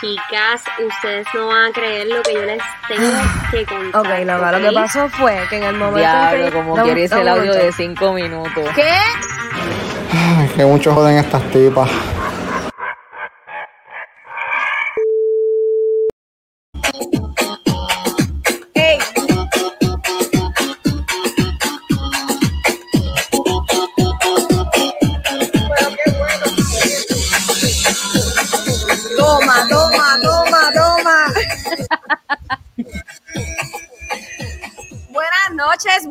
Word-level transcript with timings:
Chicas, 0.00 0.62
ustedes 0.84 1.26
no 1.34 1.46
van 1.46 1.66
a 1.66 1.72
creer 1.72 2.08
lo 2.08 2.22
que 2.22 2.34
yo 2.34 2.42
les 2.42 2.62
tengo 2.88 3.08
que 3.50 3.64
contar. 3.64 4.00
Ok, 4.00 4.26
loca, 4.26 4.58
lo 4.58 4.68
que 4.68 4.74
pasó 4.74 5.08
fue 5.08 5.38
que 5.48 5.56
en 5.58 5.64
el 5.64 5.76
momento 5.76 5.98
Diablo, 5.98 6.44
que... 6.46 6.52
como 6.52 6.74
quieres 6.82 7.12
el 7.12 7.28
audio 7.28 7.54
de 7.54 7.72
5 7.72 8.12
minutos. 8.12 8.68
¿Qué? 8.74 8.90
Ay, 10.12 10.48
que 10.56 10.64
mucho 10.64 10.94
joden 10.94 11.18
estas 11.18 11.42
tipas. 11.50 11.90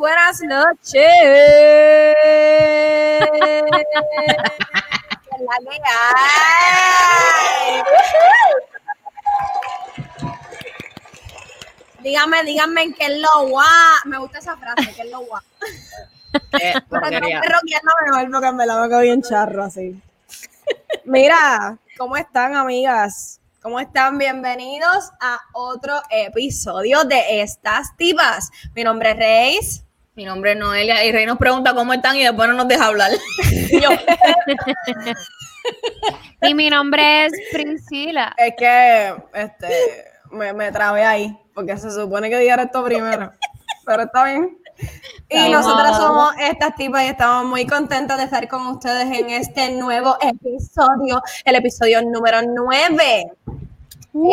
Buenas 0.04 0.36
noches. 0.42 0.92
¿Qué 0.92 2.12
es 3.32 3.40
la 5.40 5.56
que 5.64 5.80
hay? 5.88 7.80
Dígame, 12.02 12.44
díganme 12.44 12.84
en 12.84 12.94
qué 12.94 13.06
es 13.06 13.18
lo 13.18 13.48
guá. 13.48 13.66
Me 14.04 14.18
gusta 14.18 14.40
esa 14.40 14.58
frase, 14.58 14.94
qué 14.94 15.04
es 15.04 15.10
lo 15.10 15.22
guá. 15.22 15.42
Eh, 16.34 16.42
Pero 16.52 16.74
tengo 16.90 16.90
porquería. 16.90 17.40
que 17.40 17.48
rockearlo 17.48 17.92
mejor 18.06 18.30
porque 18.32 18.52
me 18.52 18.66
la 18.66 18.86
veo 18.86 19.00
bien 19.00 19.22
charro 19.22 19.64
así. 19.64 19.98
Mira, 21.06 21.78
¿cómo 21.98 22.18
están, 22.18 22.58
amigas? 22.58 23.40
¿Cómo 23.62 23.80
están? 23.80 24.18
Bienvenidos 24.18 25.12
a 25.22 25.40
otro 25.54 26.02
episodio 26.10 27.06
de 27.06 27.42
Estas 27.42 27.96
Tipas. 27.96 28.52
Mi 28.76 28.84
nombre 28.84 29.12
es 29.12 29.18
Reis. 29.18 29.84
Mi 30.16 30.26
nombre 30.26 30.52
es 30.52 30.58
Noelia 30.58 31.04
y 31.06 31.12
Rey 31.12 31.26
nos 31.26 31.40
pregunta 31.40 31.74
cómo 31.74 31.92
están 31.92 32.16
y 32.16 32.24
después 32.24 32.48
no 32.48 32.54
nos 32.54 32.68
deja 32.68 32.86
hablar. 32.86 33.10
Yo, 33.82 33.90
Y 36.42 36.54
mi 36.54 36.70
nombre 36.70 37.26
es 37.26 37.32
Priscila. 37.52 38.32
Es 38.38 38.54
que 38.56 39.16
este, 39.34 40.06
me, 40.30 40.54
me 40.54 40.72
trabé 40.72 41.04
ahí 41.04 41.36
porque 41.56 41.76
se 41.78 41.90
supone 41.90 42.30
que 42.30 42.38
dijera 42.38 42.64
esto 42.64 42.84
primero. 42.84 43.32
Pero 43.86 44.04
está 44.04 44.26
bien. 44.26 44.60
Y 45.30 45.50
nosotras 45.50 45.98
somos 45.98 46.32
estas 46.40 46.76
tipas 46.76 47.06
y 47.06 47.08
estamos 47.08 47.46
muy 47.46 47.66
contentas 47.66 48.20
de 48.20 48.26
estar 48.26 48.48
con 48.48 48.68
ustedes 48.68 49.06
en 49.18 49.32
este 49.32 49.72
nuevo 49.72 50.16
episodio, 50.22 51.24
el 51.44 51.56
episodio 51.56 52.04
número 52.04 52.40
9. 52.44 53.32
un 54.14 54.32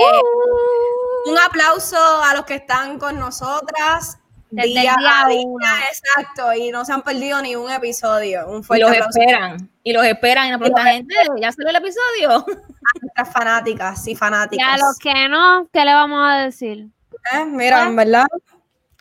aplauso 1.46 1.96
a 2.22 2.34
los 2.34 2.44
que 2.44 2.56
están 2.56 2.98
con 2.98 3.18
nosotras 3.18 4.19
Desde 4.50 4.68
el 4.68 4.74
día 4.74 4.94
a 4.94 5.28
día, 5.28 5.44
exacto, 5.90 6.52
y 6.54 6.70
no 6.70 6.84
se 6.84 6.92
han 6.92 7.02
perdido 7.02 7.40
ni 7.40 7.54
un 7.56 7.70
episodio. 7.70 8.48
Un 8.48 8.60
y 8.60 8.62
fuerte 8.62 8.84
los 8.84 8.90
aplauso 8.92 9.20
esperan. 9.20 9.70
Y 9.82 9.92
los 9.92 10.04
esperan 10.04 10.48
y 10.48 10.50
nos 10.50 10.58
preguntan, 10.60 10.86
gente, 10.86 11.14
¿ya 11.40 11.52
salió 11.52 11.70
el 11.70 11.76
episodio? 11.76 12.30
a 12.30 12.98
nuestras 13.00 13.32
fanáticas 13.32 14.06
y 14.08 14.10
Y 14.12 14.14
fanáticos. 14.16 14.66
a 14.66 14.76
los 14.78 14.98
que 14.98 15.28
no, 15.28 15.68
¿qué 15.72 15.84
le 15.84 15.94
vamos 15.94 16.28
a 16.28 16.36
decir? 16.44 16.88
Eh, 17.32 17.44
Mira, 17.46 17.84
en 17.84 17.94
verdad, 17.96 18.26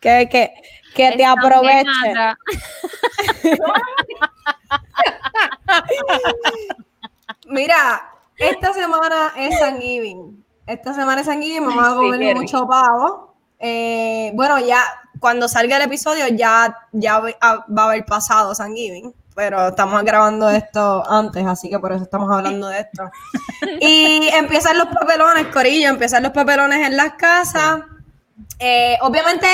que, 0.00 0.28
que, 0.30 0.52
que 0.94 1.12
te 1.12 1.24
aprovechen. 1.24 2.14
Mira, 7.46 8.10
esta 8.36 8.72
semana 8.72 9.32
es 9.36 9.58
Thanksgiving. 9.58 10.44
Esta 10.66 10.94
semana 10.94 11.20
es 11.20 11.26
Thanksgiving, 11.26 11.66
vamos 11.66 11.84
a 11.84 11.90
Sí, 11.90 11.96
comer 11.96 12.18
qué 12.20 12.34
mucho 12.34 12.66
pavo. 12.66 13.34
Eh, 13.58 14.30
bueno, 14.34 14.58
ya 14.60 14.82
cuando 15.20 15.46
salga 15.48 15.76
el 15.76 15.82
episodio 15.82 16.26
ya, 16.28 16.76
ya 16.92 17.20
va 17.20 17.30
a- 17.40 17.64
va 17.72 17.82
a 17.82 17.86
haber 17.86 18.04
pasado 18.06 18.54
Thanksgiving, 18.54 19.14
pero 19.34 19.68
estamos 19.68 20.02
grabando 20.02 20.48
esto 20.50 21.04
antes, 21.08 21.46
así 21.46 21.70
que 21.70 21.78
por 21.78 21.92
eso 21.92 22.02
estamos 22.04 22.30
hablando 22.34 22.66
de 22.68 22.80
esto. 22.80 23.04
Y 23.80 24.28
empiezan 24.32 24.78
los 24.78 24.86
papelones, 24.88 25.46
Corillo, 25.48 25.88
empiezan 25.90 26.22
los 26.22 26.32
papelones 26.32 26.86
en 26.86 26.96
las 26.96 27.12
casas. 27.14 27.82
Eh, 28.58 28.98
obviamente 29.02 29.46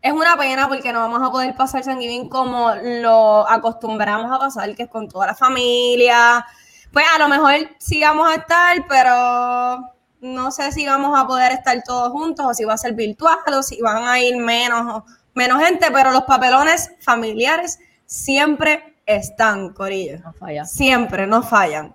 es 0.00 0.12
una 0.12 0.36
pena 0.36 0.68
porque 0.68 0.92
no 0.92 1.00
vamos 1.00 1.20
a 1.26 1.30
poder 1.32 1.54
pasar 1.56 1.82
Thanksgiving 1.82 2.28
como 2.28 2.72
lo 2.76 3.48
acostumbramos 3.48 4.30
a 4.32 4.38
pasar, 4.38 4.74
que 4.76 4.84
es 4.84 4.88
con 4.88 5.08
toda 5.08 5.26
la 5.26 5.34
familia. 5.34 6.46
Pues 6.92 7.04
a 7.14 7.18
lo 7.18 7.28
mejor 7.28 7.54
sí 7.78 8.00
vamos 8.00 8.28
a 8.30 8.36
estar, 8.36 8.76
pero 8.88 9.92
no 10.20 10.50
sé 10.50 10.72
si 10.72 10.86
vamos 10.86 11.18
a 11.18 11.26
poder 11.26 11.52
estar 11.52 11.82
todos 11.84 12.10
juntos 12.10 12.46
o 12.46 12.54
si 12.54 12.64
va 12.64 12.74
a 12.74 12.78
ser 12.78 12.94
virtual 12.94 13.38
o 13.46 13.62
si 13.62 13.80
van 13.80 14.04
a 14.04 14.20
ir 14.20 14.36
menos, 14.36 15.04
menos 15.34 15.62
gente, 15.62 15.90
pero 15.92 16.10
los 16.10 16.24
papelones 16.24 16.90
familiares 17.00 17.78
siempre 18.06 18.96
están, 19.06 19.72
Corillo. 19.72 20.18
No 20.20 20.32
falla. 20.32 20.64
Siempre, 20.64 21.26
no 21.26 21.42
fallan. 21.42 21.94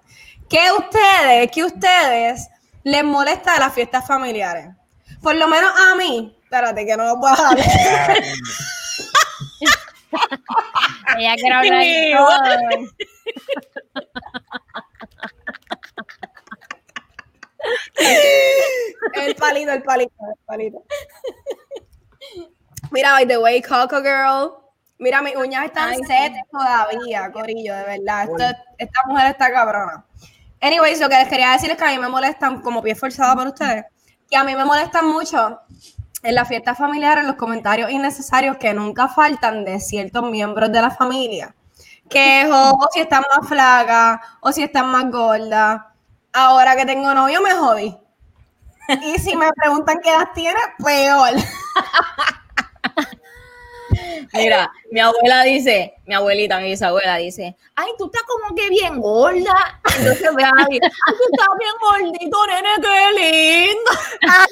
¿Qué 0.49 0.71
ustedes, 0.77 1.51
qué 1.51 1.63
ustedes 1.63 2.49
les 2.83 3.03
molesta 3.03 3.53
de 3.53 3.59
las 3.59 3.73
fiestas 3.73 4.05
familiares? 4.05 4.69
Por 5.21 5.35
lo 5.35 5.47
menos 5.47 5.71
a 5.91 5.95
mí, 5.95 6.37
espérate 6.43 6.85
que 6.85 6.97
no 6.97 7.05
lo 7.05 7.19
puedo 7.19 7.33
hablar. 7.35 7.65
Ella 11.17 11.35
quiere 11.35 11.55
hablar 11.55 11.79
de 11.79 12.07
mío. 12.07 12.17
todo. 12.17 12.43
El 19.15 19.35
palito, 19.35 19.71
el 19.71 19.83
palito, 19.83 20.13
el 20.29 20.39
palito. 20.45 20.83
Mira, 22.91 23.11
by 23.11 23.25
the 23.27 23.37
way, 23.37 23.61
Coco 23.61 24.01
Girl. 24.01 24.53
Mira, 24.99 25.21
mis 25.21 25.35
uñas 25.35 25.65
están 25.65 25.95
set 26.05 26.33
todavía, 26.51 27.31
Corillo, 27.31 27.75
de 27.75 27.83
verdad. 27.83 28.23
Esto- 28.23 28.61
esta 28.77 28.99
mujer 29.07 29.31
está 29.31 29.51
cabrona. 29.51 30.05
Anyways, 30.61 30.99
lo 31.01 31.09
que 31.09 31.15
les 31.15 31.27
quería 31.27 31.51
decir 31.51 31.71
es 31.71 31.77
que 31.77 31.83
a 31.83 31.89
mí 31.89 31.97
me 31.97 32.07
molestan, 32.07 32.61
como 32.61 32.81
pie 32.81 32.95
forzada 32.95 33.35
por 33.35 33.47
ustedes, 33.47 33.85
que 34.29 34.37
a 34.37 34.43
mí 34.43 34.55
me 34.55 34.63
molestan 34.63 35.07
mucho 35.07 35.59
en 36.21 36.35
las 36.35 36.47
fiestas 36.47 36.77
familiares 36.77 37.25
los 37.25 37.35
comentarios 37.35 37.91
innecesarios 37.91 38.55
que 38.57 38.73
nunca 38.73 39.09
faltan 39.09 39.65
de 39.65 39.79
ciertos 39.81 40.23
miembros 40.29 40.71
de 40.71 40.81
la 40.81 40.91
familia. 40.91 41.53
Que 42.09 42.47
o, 42.49 42.53
o 42.79 42.87
si 42.93 43.01
están 43.01 43.23
más 43.35 43.47
flacas, 43.47 44.21
o 44.39 44.51
si 44.53 44.63
están 44.63 44.85
más 44.87 45.09
gordas. 45.11 45.81
Ahora 46.33 46.75
que 46.75 46.85
tengo 46.85 47.13
novio 47.13 47.41
me 47.41 47.53
jodí. 47.53 47.97
Y 49.03 49.17
si 49.19 49.35
me 49.35 49.49
preguntan 49.53 49.99
qué 50.03 50.09
edad 50.09 50.29
tiene, 50.33 50.59
peor. 50.83 51.31
Mira, 54.33 54.71
mi 54.91 54.99
abuela 54.99 55.43
dice, 55.43 55.93
mi 56.05 56.15
abuelita, 56.15 56.59
mi 56.59 56.69
bisabuela 56.71 57.17
dice, 57.17 57.55
ay, 57.75 57.91
tú 57.97 58.05
estás 58.07 58.23
como 58.23 58.55
que 58.55 58.67
bien 58.69 58.99
gorda. 58.99 59.79
Entonces 59.97 60.35
ve 60.35 60.43
ahí, 60.43 60.79
ay, 60.81 61.13
tú 61.17 61.23
estás 61.31 61.47
bien 61.59 61.75
gordito, 61.79 62.47
nene, 62.47 62.69
qué 62.81 63.11
lindo. 63.69 63.91
¡Ah, 64.27 64.47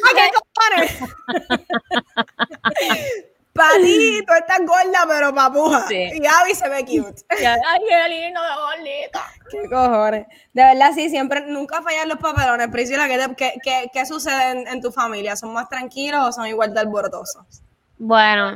qué! 2.80 3.26
Para 3.54 3.76
ti, 3.76 4.22
tú 4.26 4.34
estás 4.34 4.60
gorda, 4.60 5.06
pero 5.08 5.36
papuja. 5.36 5.86
Sí. 5.88 5.96
Y 6.14 6.26
Abby 6.26 6.56
se 6.56 6.70
ve 6.70 6.86
cute. 6.86 7.22
Y, 7.40 7.44
Ay, 7.46 7.80
qué 7.88 8.10
lindo, 8.10 8.40
qué 8.42 8.62
gordita. 8.62 9.24
¿Qué 9.52 9.70
cojones? 9.70 10.26
De 10.54 10.64
verdad, 10.64 10.92
sí, 10.96 11.10
siempre, 11.10 11.42
nunca 11.48 11.82
fallan 11.82 12.08
los 12.08 12.18
papelones. 12.18 12.70
Priscila, 12.70 13.08
¿qué, 13.10 13.18
te- 13.18 13.36
qué, 13.36 13.54
qué- 13.62 13.90
qué 13.92 14.06
sucede 14.06 14.52
en, 14.52 14.68
en 14.70 14.82
tu 14.82 14.92
familia? 14.92 15.36
¿Son 15.36 15.52
más 15.54 15.68
tranquilos 15.68 16.26
o 16.26 16.32
son 16.32 16.48
igual 16.48 16.74
de 16.74 16.80
alborotosos? 16.80 17.62
Bueno, 17.98 18.56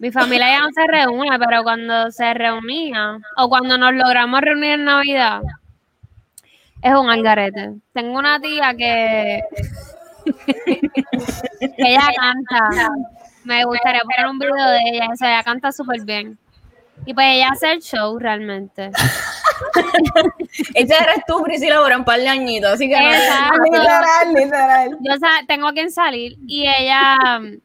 mi 0.00 0.10
familia 0.10 0.48
ya 0.48 0.60
no 0.60 0.68
se 0.74 0.86
reúne, 0.88 1.38
pero 1.38 1.62
cuando 1.62 2.10
se 2.10 2.34
reunía, 2.34 3.18
o 3.36 3.48
cuando 3.48 3.78
nos 3.78 3.94
logramos 3.94 4.40
reunir 4.40 4.72
en 4.72 4.84
Navidad, 4.84 5.42
es 6.82 6.92
un 6.92 7.08
algarete. 7.08 7.74
Tengo 7.92 8.18
una 8.18 8.40
tía 8.40 8.74
que, 8.76 9.42
que 10.44 10.80
ella 11.78 12.08
canta. 12.16 12.88
Me 13.44 13.64
gustaría 13.64 14.00
poner 14.02 14.30
un 14.30 14.38
video 14.38 14.68
de 14.70 14.80
ella, 14.92 15.08
o 15.12 15.16
sea, 15.16 15.34
ella 15.34 15.42
canta 15.42 15.70
súper 15.72 16.02
bien. 16.04 16.38
Y 17.06 17.12
pues 17.12 17.26
ella 17.28 17.48
hace 17.52 17.72
el 17.72 17.82
show 17.82 18.18
realmente. 18.18 18.90
Ese 20.74 20.94
eres 20.94 21.24
tú, 21.26 21.42
Priscila, 21.42 21.80
por 21.80 21.92
un 21.96 22.04
par 22.04 22.18
de 22.20 22.28
añitos, 22.28 22.72
así 22.72 22.88
que 22.88 22.98
no- 22.98 23.10
Exacto. 23.12 23.62
Literal, 23.64 24.34
literal. 24.34 24.90
Yo 25.00 25.12
sa- 25.18 25.44
tengo 25.46 25.70
quien 25.72 25.90
salir 25.90 26.36
y 26.46 26.66
ella 26.68 27.38
mm, 27.40 27.58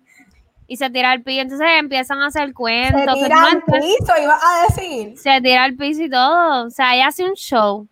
y 0.68 0.78
se 0.78 0.90
tira 0.90 1.12
al 1.12 1.22
piso, 1.24 1.42
entonces 1.42 1.68
empiezan 1.78 2.22
a 2.22 2.28
hacer 2.28 2.48
Se 2.50 2.54
cuentos. 2.54 3.16
que 3.16 3.24
tira 3.24 3.36
no 3.42 3.48
al 3.48 3.62
piso, 3.64 4.14
ibas 4.22 4.42
a 4.44 4.62
decir. 4.68 5.18
se 5.18 5.42
tira 5.42 5.64
al 5.64 5.76
piso 5.76 6.04
y 6.04 6.10
todo. 6.10 6.66
O 6.66 6.70
sea, 6.70 6.96
ella 6.96 7.08
hace 7.08 7.24
un 7.24 7.34
show. 7.34 7.88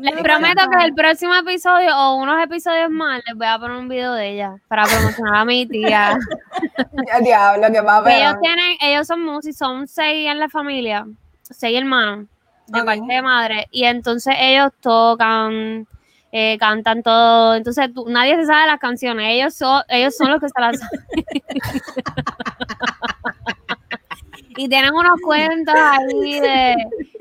Les 0.00 0.22
prometo 0.22 0.62
que 0.70 0.84
el 0.84 0.92
próximo 0.94 1.34
episodio 1.36 1.96
o 1.96 2.16
unos 2.16 2.42
episodios 2.42 2.90
más 2.90 3.22
les 3.26 3.36
voy 3.36 3.46
a 3.46 3.58
poner 3.60 3.76
un 3.76 3.88
video 3.88 4.12
de 4.12 4.30
ella 4.32 4.56
para 4.66 4.84
promocionar 4.84 5.36
a 5.36 5.44
mi 5.44 5.66
tía. 5.66 6.18
Diablo, 7.22 7.68
que 7.70 7.80
va 7.80 7.98
a 7.98 8.16
ellos 8.16 8.32
ver. 8.32 8.40
tienen, 8.40 8.76
ellos 8.80 9.06
son 9.06 9.24
músicos, 9.24 9.56
son 9.58 9.86
seis 9.86 10.28
en 10.28 10.40
la 10.40 10.48
familia, 10.48 11.06
seis 11.42 11.78
hermanos 11.78 12.26
de 12.66 12.80
Ok. 12.80 12.86
parte 12.86 13.02
de 13.06 13.22
madre, 13.22 13.66
y 13.70 13.84
entonces 13.84 14.34
ellos 14.38 14.72
tocan, 14.80 15.86
eh, 16.32 16.58
cantan 16.58 17.02
todo. 17.04 17.54
Entonces 17.54 17.94
tú- 17.94 18.06
nadie 18.08 18.34
se 18.34 18.46
sabe 18.46 18.66
las 18.66 18.80
canciones, 18.80 19.26
ellos 19.30 19.54
son, 19.54 19.82
ellos 19.88 20.16
son 20.16 20.30
los 20.32 20.40
que 20.40 20.48
se 20.48 20.60
las 20.60 20.76
saben. 20.78 21.00
y 24.56 24.68
tienen 24.68 24.92
unos 24.92 25.20
cuentos 25.22 25.74
ahí 25.76 26.40
de, 26.40 26.74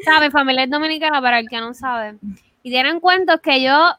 ¿sabes? 0.04 0.32
Familia 0.32 0.64
es 0.64 0.72
dominicana 0.72 1.22
para 1.22 1.38
el 1.40 1.48
que 1.48 1.60
no 1.62 1.72
sabe. 1.76 2.16
Y 2.68 2.70
tienen 2.70 3.00
cuentos 3.00 3.40
que 3.42 3.64
yo 3.64 3.94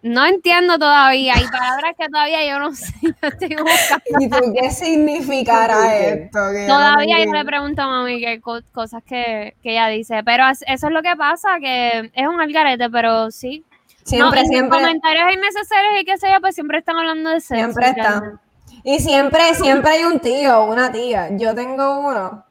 no 0.00 0.24
entiendo 0.24 0.78
todavía, 0.78 1.34
hay 1.34 1.46
palabras 1.46 1.92
que 1.98 2.08
todavía 2.08 2.42
yo 2.48 2.58
no 2.58 2.72
sé, 2.74 2.90
yo 3.02 3.12
estoy 3.28 3.48
buscando. 3.56 4.18
¿Y 4.18 4.30
tú 4.30 4.38
qué 4.58 4.70
significará 4.70 5.94
esto? 5.94 6.38
Que 6.54 6.66
no 6.66 6.74
Todavía 6.74 7.22
yo 7.22 7.30
le 7.34 7.44
pregunto 7.44 7.82
a 7.82 7.86
mami 7.86 8.40
co- 8.40 8.62
cosas 8.72 9.02
que, 9.04 9.56
que 9.62 9.72
ella 9.72 9.88
dice, 9.88 10.22
pero 10.24 10.48
es- 10.48 10.64
eso 10.66 10.86
es 10.86 10.92
lo 10.94 11.02
que 11.02 11.14
pasa, 11.16 11.58
que 11.60 12.10
es 12.14 12.26
un 12.26 12.40
algarete, 12.40 12.88
pero 12.88 13.30
sí. 13.30 13.62
Siempre, 14.04 14.40
no, 14.40 14.46
y 14.46 14.48
siempre. 14.48 14.78
comentarios 14.78 15.26
innecesarios 15.34 16.00
y 16.00 16.04
qué 16.06 16.16
sé 16.16 16.28
yo, 16.32 16.40
pues 16.40 16.54
siempre 16.54 16.78
están 16.78 16.96
hablando 16.96 17.28
de 17.28 17.40
sexo. 17.40 17.56
Siempre 17.56 17.88
está. 17.90 18.02
realmente. 18.20 18.38
Y 18.84 19.00
siempre, 19.00 19.54
siempre 19.54 19.90
hay 19.90 20.04
un 20.04 20.18
tío 20.20 20.60
o 20.60 20.72
una 20.72 20.90
tía. 20.90 21.28
Yo 21.36 21.54
tengo 21.54 21.98
uno 22.00 22.43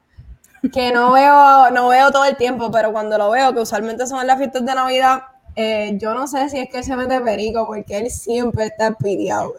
que 0.71 0.91
no 0.91 1.11
veo, 1.11 1.71
no 1.71 1.87
veo 1.89 2.11
todo 2.11 2.25
el 2.25 2.35
tiempo, 2.37 2.71
pero 2.71 2.91
cuando 2.91 3.17
lo 3.17 3.29
veo, 3.31 3.53
que 3.53 3.59
usualmente 3.61 4.07
son 4.07 4.21
en 4.21 4.27
las 4.27 4.37
fiestas 4.37 4.65
de 4.65 4.75
Navidad, 4.75 5.23
eh, 5.55 5.97
yo 5.97 6.13
no 6.13 6.25
sé 6.27 6.49
si 6.49 6.59
es 6.59 6.69
que 6.69 6.77
él 6.79 6.83
se 6.83 6.95
mete 6.95 7.19
perico, 7.21 7.65
porque 7.67 7.97
él 7.97 8.09
siempre 8.09 8.65
está 8.65 8.91
pidiado. 8.93 9.53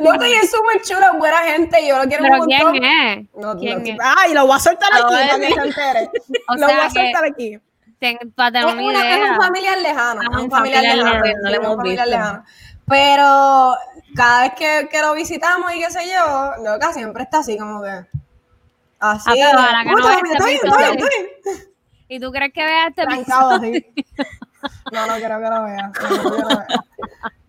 Loco, 0.00 0.24
y 0.26 0.32
es 0.32 0.50
súper 0.50 0.82
chulo, 0.82 1.18
buena 1.18 1.38
gente, 1.38 1.80
y 1.82 1.88
yo 1.88 1.98
lo 1.98 2.04
quiero 2.04 2.22
Pero 2.24 2.34
un 2.34 2.48
montón. 2.48 2.72
¿quién 2.72 2.84
es? 2.84 3.26
No, 3.36 3.56
¿Quién 3.58 3.82
no- 3.82 3.90
es? 3.90 3.96
Ay, 4.18 4.34
lo 4.34 4.46
voy 4.46 4.56
a 4.56 4.60
soltar 4.60 4.88
aquí 4.92 5.02
para 5.02 5.38
que 5.38 5.52
se 5.52 5.60
entere. 5.60 6.10
Lo 6.56 6.66
voy 6.66 6.74
a 6.76 6.88
que- 6.88 7.00
soltar 7.00 7.24
aquí. 7.24 7.58
Ten- 7.98 8.32
para 8.36 8.52
tener 8.52 8.68
Es, 8.68 8.74
una 8.74 8.82
una- 8.84 9.10
es 9.10 9.16
idea. 9.18 9.32
un 9.32 9.36
familiar 9.40 9.78
lejano. 9.78 10.20
Ah, 10.22 10.28
es 10.36 10.42
un 10.44 10.50
familiar 10.50 10.84
familiar 10.84 10.96
lejano. 10.96 11.24
lejano, 11.24 11.42
no 11.42 11.48
lo 11.48 11.50
sí, 11.50 11.58
un 11.58 11.64
hemos 11.64 11.76
familiar 11.76 12.06
visto. 12.06 12.18
lejano. 12.18 12.44
Pero 12.88 13.76
cada 14.14 14.42
vez 14.42 14.52
que, 14.54 14.88
que 14.90 15.00
lo 15.00 15.14
visitamos 15.14 15.72
y 15.74 15.80
qué 15.80 15.90
sé 15.90 16.00
yo, 16.08 16.62
loca, 16.62 16.92
siempre 16.92 17.24
está 17.24 17.38
así 17.38 17.58
como 17.58 17.82
que. 17.82 18.06
Así. 19.00 19.30
¿Y 22.08 22.18
tú 22.18 22.32
crees 22.32 22.52
que 22.52 22.64
vea 22.64 22.88
este 22.88 23.02
Trancado 23.02 23.50
así. 23.50 23.86
No, 24.92 25.06
no 25.06 25.14
creo 25.16 25.38
que 25.38 25.48
lo 25.48 25.64
vea. 25.64 25.92
no. 26.00 26.64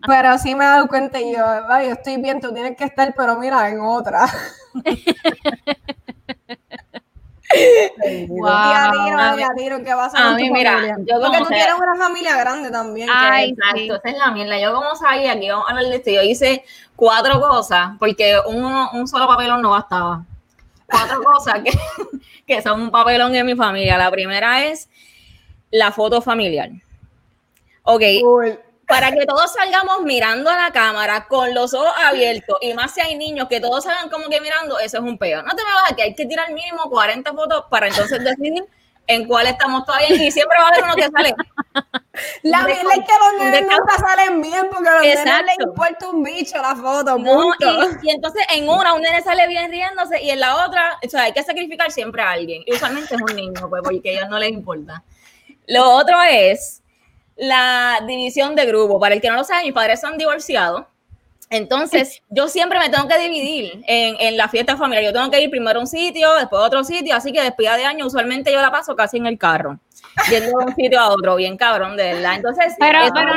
Pero 0.06 0.38
sí 0.38 0.54
me 0.54 0.64
he 0.64 0.68
dado 0.68 0.88
cuenta 0.88 1.20
y 1.20 1.34
yo, 1.34 1.44
yo 1.68 1.92
estoy 1.92 2.16
bien, 2.20 2.40
tú 2.40 2.52
tienes 2.52 2.76
que 2.76 2.84
estar, 2.84 3.14
pero 3.16 3.38
mira, 3.38 3.68
en 3.68 3.80
otra. 3.80 4.26
Wow. 8.28 8.46
Y 8.46 8.72
a 8.74 8.90
tiro, 8.92 9.38
y 9.38 9.42
a 9.42 9.48
tiro, 9.56 9.84
¿qué 9.84 9.94
vas 9.94 10.14
a 10.14 10.18
hacer 10.18 10.32
A 10.32 10.34
mí, 10.36 10.50
mira, 10.50 10.72
familia? 10.74 10.96
yo 11.00 11.20
Porque 11.20 11.38
tú 11.38 11.44
sea- 11.46 11.56
tienes 11.56 11.74
una 11.74 11.96
familia 11.96 12.36
grande 12.36 12.70
también. 12.70 13.08
Ay, 13.12 13.50
Exacto, 13.50 13.76
sí. 13.78 13.90
esa 13.90 14.08
es 14.08 14.18
la 14.18 14.30
mierda. 14.30 14.58
Yo 14.60 14.72
como 14.74 14.94
sabía 14.96 15.38
que 15.38 15.46
íbamos 15.46 15.66
a 15.66 15.70
hablar 15.70 15.86
de 15.86 15.96
esto, 15.96 16.10
yo 16.10 16.22
hice 16.22 16.64
cuatro 16.96 17.40
cosas, 17.40 17.90
porque 17.98 18.36
uno, 18.46 18.90
un 18.92 19.08
solo 19.08 19.26
papelón 19.26 19.62
no 19.62 19.70
bastaba. 19.70 20.24
Cuatro 20.86 21.22
cosas 21.24 21.60
que, 21.64 21.72
que 22.46 22.62
son 22.62 22.80
un 22.82 22.90
papelón 22.90 23.34
en 23.34 23.46
mi 23.46 23.56
familia. 23.56 23.98
La 23.98 24.10
primera 24.10 24.64
es 24.64 24.88
la 25.70 25.90
foto 25.92 26.20
familiar. 26.22 26.70
Ok, 27.82 28.02
Cool. 28.22 28.60
Para 28.90 29.12
que 29.12 29.24
todos 29.24 29.52
salgamos 29.52 30.02
mirando 30.02 30.50
a 30.50 30.56
la 30.56 30.72
cámara 30.72 31.26
con 31.28 31.54
los 31.54 31.72
ojos 31.72 31.92
abiertos 32.04 32.58
y 32.60 32.74
más 32.74 32.92
si 32.92 33.00
hay 33.00 33.14
niños 33.14 33.46
que 33.48 33.60
todos 33.60 33.84
salgan 33.84 34.10
como 34.10 34.28
que 34.28 34.40
mirando, 34.40 34.78
eso 34.80 34.98
es 34.98 35.02
un 35.02 35.16
peo. 35.16 35.42
No 35.42 35.54
te 35.54 35.64
me 35.64 35.72
vas 35.72 35.92
a 35.92 35.94
que 35.94 36.02
hay 36.02 36.14
que 36.14 36.26
tirar 36.26 36.52
mínimo 36.52 36.90
40 36.90 37.32
fotos 37.32 37.64
para 37.70 37.86
entonces 37.86 38.22
decidir 38.22 38.64
en 39.06 39.26
cuál 39.26 39.46
estamos 39.46 39.84
todavía 39.84 40.08
y 40.08 40.30
siempre 40.30 40.56
va 40.58 40.66
a 40.66 40.68
haber 40.68 40.84
uno 40.84 40.94
que 40.94 41.08
sale. 41.08 41.34
La 42.42 42.64
verdad 42.64 42.82
es 42.96 43.04
que 43.04 43.12
los 43.18 43.44
nenes 43.44 43.62
nunca 43.62 43.96
salen 43.98 44.42
bien 44.42 44.66
porque 44.70 44.88
a 44.88 44.94
los 44.96 45.02
nenes 45.02 45.44
les 45.46 45.66
importa 45.66 46.10
un 46.10 46.22
bicho 46.22 46.60
la 46.60 46.76
foto, 46.76 47.18
No, 47.18 47.52
y 48.02 48.10
entonces 48.10 48.44
en 48.52 48.68
una 48.68 48.94
un 48.94 49.02
nene 49.02 49.22
sale 49.22 49.46
bien 49.46 49.70
riéndose 49.70 50.20
y 50.22 50.30
en 50.30 50.40
la 50.40 50.64
otra, 50.66 50.98
o 51.04 51.08
sea, 51.08 51.22
hay 51.22 51.32
que 51.32 51.42
sacrificar 51.42 51.90
siempre 51.90 52.22
a 52.22 52.32
alguien. 52.32 52.62
Y 52.66 52.74
usualmente 52.74 53.14
es 53.14 53.20
un 53.20 53.36
niño, 53.36 53.68
pues, 53.68 53.82
porque 53.82 54.10
a 54.10 54.12
ellos 54.12 54.28
no 54.28 54.38
les 54.38 54.50
importa. 54.50 55.02
Lo 55.66 55.90
otro 55.90 56.20
es 56.22 56.79
la 57.40 58.04
división 58.06 58.54
de 58.54 58.66
grupo. 58.66 59.00
Para 59.00 59.14
el 59.14 59.20
que 59.20 59.28
no 59.28 59.36
lo 59.36 59.44
sabe, 59.44 59.64
mis 59.64 59.72
padres 59.72 60.00
son 60.00 60.18
divorciados. 60.18 60.84
Entonces, 61.48 62.22
yo 62.30 62.46
siempre 62.48 62.78
me 62.78 62.90
tengo 62.90 63.08
que 63.08 63.18
dividir 63.18 63.82
en, 63.86 64.16
en 64.20 64.36
la 64.36 64.48
fiesta 64.48 64.76
familiar. 64.76 65.04
Yo 65.04 65.12
tengo 65.12 65.30
que 65.30 65.40
ir 65.40 65.50
primero 65.50 65.80
a 65.80 65.82
un 65.82 65.86
sitio, 65.86 66.34
después 66.34 66.62
a 66.62 66.66
otro 66.66 66.84
sitio, 66.84 67.16
así 67.16 67.32
que 67.32 67.42
despida 67.42 67.76
de 67.76 67.86
año, 67.86 68.06
usualmente 68.06 68.52
yo 68.52 68.60
la 68.60 68.70
paso 68.70 68.94
casi 68.94 69.16
en 69.16 69.26
el 69.26 69.38
carro, 69.38 69.80
yendo 70.30 70.58
de 70.58 70.64
un 70.66 70.74
sitio 70.74 71.00
a 71.00 71.08
otro, 71.08 71.36
bien 71.36 71.56
cabrón, 71.56 71.96
de 71.96 72.14
verdad. 72.14 72.34
Entonces, 72.36 72.74
Pero, 72.78 72.98
eso 73.00 73.12
pero 73.14 73.32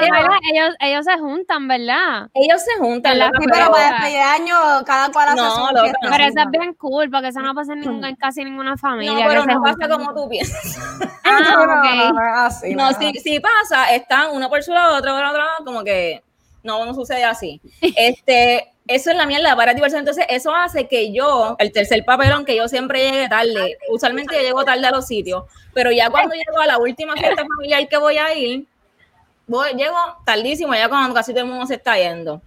ellos, 0.52 0.76
ellos 0.80 1.06
se 1.06 1.18
juntan, 1.20 1.68
¿verdad? 1.68 2.30
ellos 2.34 2.62
se 2.62 2.74
juntan, 2.80 3.14
¿Verdad? 3.14 3.28
loca, 3.28 3.40
Sí, 3.40 3.46
pero 3.50 3.54
pero 3.64 3.72
para 3.72 3.84
para- 3.84 3.96
despedir 3.98 4.18
de 4.18 4.24
año 4.24 4.56
cada 4.86 5.12
cual 5.12 5.30
hace 5.30 5.38
No, 5.38 5.52
su 5.56 5.62
loca, 5.74 5.82
fiesta. 5.82 6.00
no. 6.02 6.12
Pero 6.12 6.24
eso 6.26 6.40
es 6.40 6.52
bien 6.60 6.74
cool, 6.76 7.10
porque 7.10 7.28
eso 7.30 7.40
no 7.42 7.54
pasa 7.56 7.74
en, 7.74 7.80
ningún- 7.82 8.06
en 8.06 8.16
casi 8.16 8.44
ninguna 8.44 8.78
familia. 8.78 9.14
No, 9.14 9.30
pero 9.30 9.46
no 9.46 9.62
pasa 9.62 9.90
como 9.90 10.14
tú 10.14 10.30
piensas. 10.30 10.78
Ah, 11.26 11.40
No, 11.42 11.66
no, 11.66 11.74
ok. 11.74 11.86
no, 11.96 12.14
no 12.14 12.22
es 12.28 12.34
así, 12.36 12.76
No, 12.76 12.90
es 12.90 12.98
si, 12.98 13.14
si 13.14 13.40
pasa, 13.40 13.94
están 13.96 14.32
uno 14.34 14.50
por 14.50 14.62
su 14.62 14.74
lado, 14.74 14.98
otro 14.98 15.14
por 15.16 15.24
otro 15.24 15.38
lado, 15.40 15.64
como 15.66 15.84
que 15.84 16.22
no, 16.64 16.86
no 16.86 16.94
sucede 16.94 17.24
así. 17.24 17.62
Este, 17.82 18.70
eso 18.88 19.12
es 19.12 19.18
la 19.18 19.26
mierda 19.26 19.56
para 19.56 19.74
diversión. 19.74 20.00
Entonces, 20.00 20.26
eso 20.30 20.54
hace 20.54 20.88
que 20.88 21.14
yo, 21.14 21.56
el 21.60 21.72
tercer 21.72 22.04
papelón, 22.04 22.46
que 22.46 22.56
yo 22.56 22.68
siempre 22.68 23.10
llegue 23.10 23.30
tarde. 23.30 23.78
Usualmente 23.90 24.36
yo 24.36 24.42
llego 24.42 24.66
tarde 24.66 24.86
a 24.86 24.92
los 24.92 25.08
sitios, 25.08 25.46
pero 25.74 25.92
ya 25.92 26.10
cuando 26.10 26.36
llego 26.36 26.60
a 26.60 26.68
la 26.68 26.78
última 26.78 27.14
fiesta 27.14 27.44
familiar 27.56 27.88
que 27.88 27.98
voy 27.98 28.18
a 28.18 28.34
ir, 28.36 28.66
voy, 29.48 29.74
llego 29.76 29.98
tardísimo, 30.26 30.74
ya 30.74 30.90
cuando 30.90 31.14
casi 31.14 31.32
todo 31.32 31.44
el 31.44 31.50
mundo 31.50 31.66
se 31.66 31.76
está 31.76 31.98
yendo. 31.98 32.42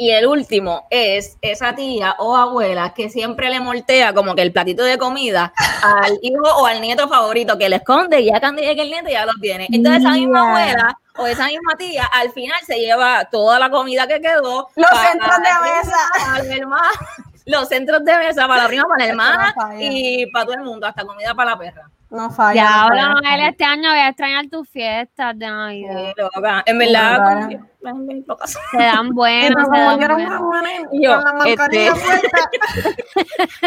Y 0.00 0.12
el 0.12 0.28
último 0.28 0.86
es 0.90 1.38
esa 1.42 1.74
tía 1.74 2.14
o 2.18 2.36
abuela 2.36 2.94
que 2.94 3.10
siempre 3.10 3.50
le 3.50 3.58
moltea 3.58 4.14
como 4.14 4.36
que 4.36 4.42
el 4.42 4.52
platito 4.52 4.84
de 4.84 4.96
comida 4.96 5.52
al 5.82 6.18
hijo 6.22 6.44
o 6.56 6.66
al 6.66 6.80
nieto 6.80 7.08
favorito 7.08 7.58
que 7.58 7.68
le 7.68 7.76
esconde 7.76 8.20
y 8.20 8.26
ya 8.26 8.38
cuando 8.38 8.62
llegue 8.62 8.82
el 8.82 8.90
nieto 8.90 9.08
ya 9.08 9.26
lo 9.26 9.32
tiene. 9.40 9.66
Entonces 9.72 10.02
esa 10.02 10.12
misma 10.12 10.50
abuela 10.50 10.96
o 11.16 11.26
esa 11.26 11.46
misma 11.46 11.74
tía 11.76 12.04
al 12.04 12.30
final 12.30 12.60
se 12.64 12.78
lleva 12.78 13.24
toda 13.24 13.58
la 13.58 13.70
comida 13.70 14.06
que 14.06 14.20
quedó. 14.20 14.68
Los 14.76 14.90
centros 15.00 15.36
de 15.36 15.68
mesa. 15.68 16.44
la 16.44 16.54
hermana, 16.54 16.90
los 17.46 17.68
centros 17.68 18.04
de 18.04 18.18
mesa 18.18 18.46
para 18.46 18.62
la 18.62 18.68
prima, 18.68 18.84
para 18.84 19.04
la 19.04 19.10
hermana 19.10 19.54
y 19.80 20.26
para 20.30 20.44
todo 20.44 20.54
el 20.54 20.62
mundo, 20.62 20.86
hasta 20.86 21.04
comida 21.04 21.34
para 21.34 21.50
la 21.50 21.58
perra. 21.58 21.90
No 22.10 22.30
falla. 22.30 22.54
Ya, 22.54 22.70
no 22.70 22.76
ahora 22.84 23.02
no 23.08 23.20
Noel, 23.20 23.40
este 23.48 23.64
año 23.64 23.90
voy 23.90 23.98
a 23.98 24.08
extrañar 24.08 24.46
tus 24.48 24.66
fiestas 24.68 25.38
de 25.38 25.46
Navidad. 25.46 25.94
Sí, 26.06 26.12
loca. 26.16 26.62
En 26.64 26.78
verdad, 26.78 27.50
locas. 28.26 28.58
Se 28.70 28.76
dan 28.78 29.10
buenas, 29.14 29.66
se 29.70 29.78
dan 29.78 29.98
buenas. 29.98 30.82
yo, 30.92 31.14
con 31.16 31.24
la 31.24 31.32
mascarilla 31.34 31.92
este-. 31.92 33.04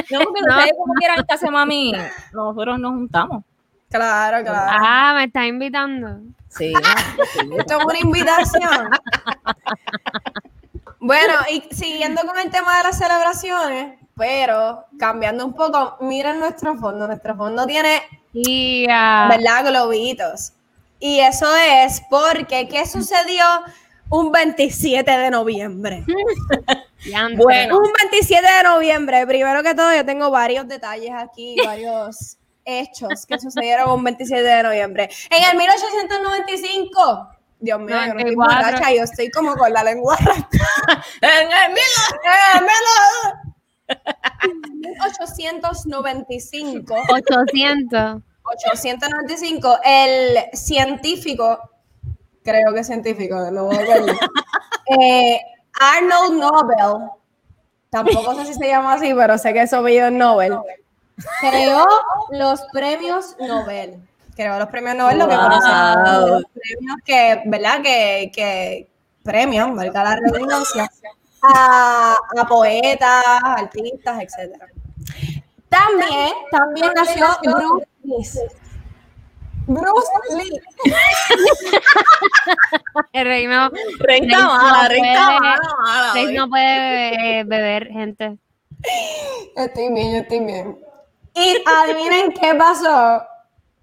No, 0.11 0.19
porque 0.23 0.41
No. 0.41 0.55
ustedes 0.55 0.73
como 0.77 0.93
quieran 0.95 1.23
que 1.27 1.33
hace 1.35 1.51
mami, 1.51 1.93
nosotros 2.33 2.79
nos 2.79 2.91
juntamos. 2.93 3.43
Claro, 3.91 4.43
claro. 4.43 4.77
Ah, 4.83 5.13
me 5.17 5.25
estás 5.25 5.45
invitando. 5.45 6.19
Sí. 6.49 6.73
Esto 7.57 7.77
es 7.79 7.85
una 7.85 7.99
invitación. 7.99 8.89
Bueno, 10.99 11.33
y 11.51 11.61
siguiendo 11.73 12.21
con 12.23 12.37
el 12.37 12.49
tema 12.51 12.77
de 12.77 12.83
las 12.83 12.97
celebraciones, 12.97 13.99
pero 14.15 14.85
cambiando 14.99 15.45
un 15.45 15.53
poco, 15.53 15.97
miren 16.01 16.39
nuestro 16.39 16.75
fondo. 16.77 17.07
Nuestro 17.07 17.35
fondo 17.35 17.65
tiene, 17.65 18.01
Tía. 18.33 19.27
¿verdad? 19.29 19.65
Globitos. 19.65 20.53
Y 20.99 21.19
eso 21.19 21.47
es 21.55 22.01
porque, 22.09 22.67
¿qué 22.67 22.85
sucedió 22.85 23.43
un 24.09 24.31
27 24.31 25.09
de 25.09 25.29
noviembre? 25.31 26.03
Bueno. 27.35 27.79
Un 27.79 27.91
27 27.99 28.45
de 28.45 28.63
noviembre. 28.63 29.25
Primero 29.25 29.63
que 29.63 29.73
todo, 29.73 29.91
yo 29.95 30.05
tengo 30.05 30.29
varios 30.29 30.67
detalles 30.67 31.09
aquí, 31.17 31.55
varios 31.65 32.37
hechos 32.63 33.25
que 33.25 33.39
sucedieron 33.39 33.89
un 33.89 34.03
27 34.03 34.43
de 34.43 34.61
noviembre. 34.61 35.09
En 35.31 35.49
el 35.49 35.57
1895. 35.57 37.29
Dios 37.59 37.79
mío, 37.79 37.95
yo 38.05 38.13
no 38.13 38.19
estoy 38.19 38.35
94. 38.35 38.35
borracha, 38.35 38.93
yo 38.93 39.03
estoy 39.03 39.31
como 39.31 39.55
con 39.55 39.73
la 39.73 39.83
lengua. 39.83 40.15
En 41.21 41.51
el 41.51 41.73
mil- 41.73 41.81
¡Eh, 42.23 42.59
Melo! 42.61 43.40
1895, 44.71 46.95
800. 47.09 48.21
895, 48.43 49.79
el 49.83 50.37
científico, 50.53 51.59
creo 52.43 52.73
que 52.73 52.83
científico, 52.83 53.35
no 53.51 53.67
me 53.67 53.77
acuerdo, 53.77 54.07
eh, 54.99 55.39
Arnold 55.79 56.39
Nobel, 56.39 57.09
tampoco 57.89 58.35
sé 58.35 58.45
si 58.45 58.53
se 58.55 58.67
llama 58.67 58.93
así, 58.93 59.13
pero 59.13 59.37
sé 59.37 59.53
que 59.53 59.61
es 59.61 59.73
apellido 59.73 60.11
Nobel, 60.11 60.57
creó 61.39 61.85
los 62.31 62.61
premios 62.73 63.35
Nobel. 63.39 63.99
Creó 64.33 64.57
los 64.57 64.69
premios 64.69 64.95
Nobel, 64.95 65.19
lo 65.19 65.27
que 65.27 65.35
conocemos, 65.35 66.29
los 66.29 66.43
premios 66.53 66.95
que, 67.05 67.43
¿verdad? 67.45 67.81
Que, 67.81 68.31
que 68.33 68.89
premian, 69.23 69.75
valga 69.75 70.05
la 70.05 70.15
redundancia, 70.15 70.89
a, 71.41 72.15
a 72.37 72.47
poetas, 72.47 73.23
artistas, 73.43 74.21
etcétera. 74.21 74.67
También, 75.69 76.33
también 76.51 76.91
nació 76.95 77.27
Bruce 77.43 77.87
Willis. 78.03 78.39
Bruce 79.67 80.07
Lee. 80.35 80.59
El 83.13 83.25
rey 83.25 83.47
no, 83.47 83.69
Rey 83.99 84.21
no 84.21 84.47
mala, 84.47 84.87
Rey 84.89 85.01
mala, 85.01 85.59
mala. 85.79 86.13
Rey 86.13 86.35
no 86.35 86.49
puede 86.49 87.43
beber, 87.43 87.87
gente. 87.87 88.37
Estoy 89.55 89.93
bien, 89.93 90.13
yo 90.13 90.17
estoy 90.19 90.39
bien. 90.39 90.79
Y 91.35 91.63
adivinen 91.65 92.33
qué 92.33 92.53
pasó, 92.55 93.23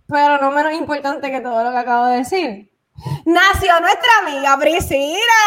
pero 0.07 0.39
no 0.39 0.51
menos 0.51 0.75
importante 0.75 1.31
que 1.31 1.41
todo 1.41 1.65
lo 1.65 1.71
que 1.71 1.79
acabo 1.79 2.07
de 2.07 2.19
decir. 2.19 2.71
Nació 3.25 3.81
nuestra 3.81 4.11
amiga 4.23 4.57
Priscila. 4.59 5.41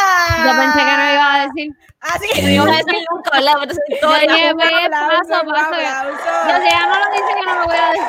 Yo 0.46 0.52
pensé 0.58 0.80
que 0.80 0.98
no 0.98 1.14
iba 1.14 1.34
a 1.34 1.46
decir. 1.48 1.72
Así 2.00 2.42
No 2.42 2.50
iba 2.50 2.64
a 2.64 2.78
decir 2.78 3.06
nunca, 3.12 3.32
¿verdad? 3.32 3.54
Yo 3.68 3.96
historia- 3.96 4.34
dije, 4.36 4.54
pues, 4.56 4.72
aplauso, 4.86 5.30
paso, 5.30 5.72
paso. 5.72 6.50
Yo 6.50 6.56
si 6.58 6.68
ella 6.68 6.88
no 6.88 7.00
lo 7.00 7.06
dice, 7.12 7.34
que 7.38 7.46
no 7.46 7.56
lo 7.60 7.66
voy 7.66 7.76
a 7.76 7.90
decir. 7.92 8.06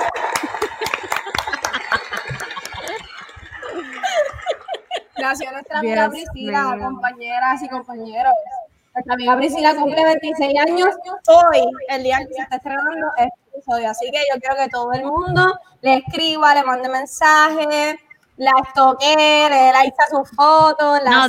Nació 5.20 5.52
nuestra 5.52 5.78
amiga 5.78 6.08
Dios 6.08 6.25
Priscila, 6.32 6.75
mío. 6.75 6.84
compañeras 6.84 7.62
y 7.62 7.68
compañeros. 7.68 8.32
Nuestra 8.94 9.14
amiga 9.14 9.37
Priscila 9.37 9.75
cumple 9.75 10.04
26 10.04 10.61
años 10.61 10.88
hoy, 11.28 11.62
el 11.88 12.02
día 12.02 12.18
que 12.18 12.34
se 12.34 12.42
está 12.42 12.56
estrenando 12.56 13.06
este 13.18 13.34
episodio. 13.54 13.90
Así 13.90 14.11
que 14.11 14.18
yo 14.32 14.40
quiero 14.40 14.56
que 14.56 14.68
todo 14.68 14.92
el 14.92 15.04
mundo 15.04 15.58
le 15.80 15.96
escriba, 15.99 16.54
le 16.54 16.62
mande 16.64 16.88
mensajes, 16.88 17.96
la 18.37 18.53
estoque, 18.67 19.15
le 19.51 19.57
dé 19.57 19.73
like 19.73 19.97
a 20.07 20.11
sus 20.11 20.31
fotos, 20.31 21.01
la 21.05 21.29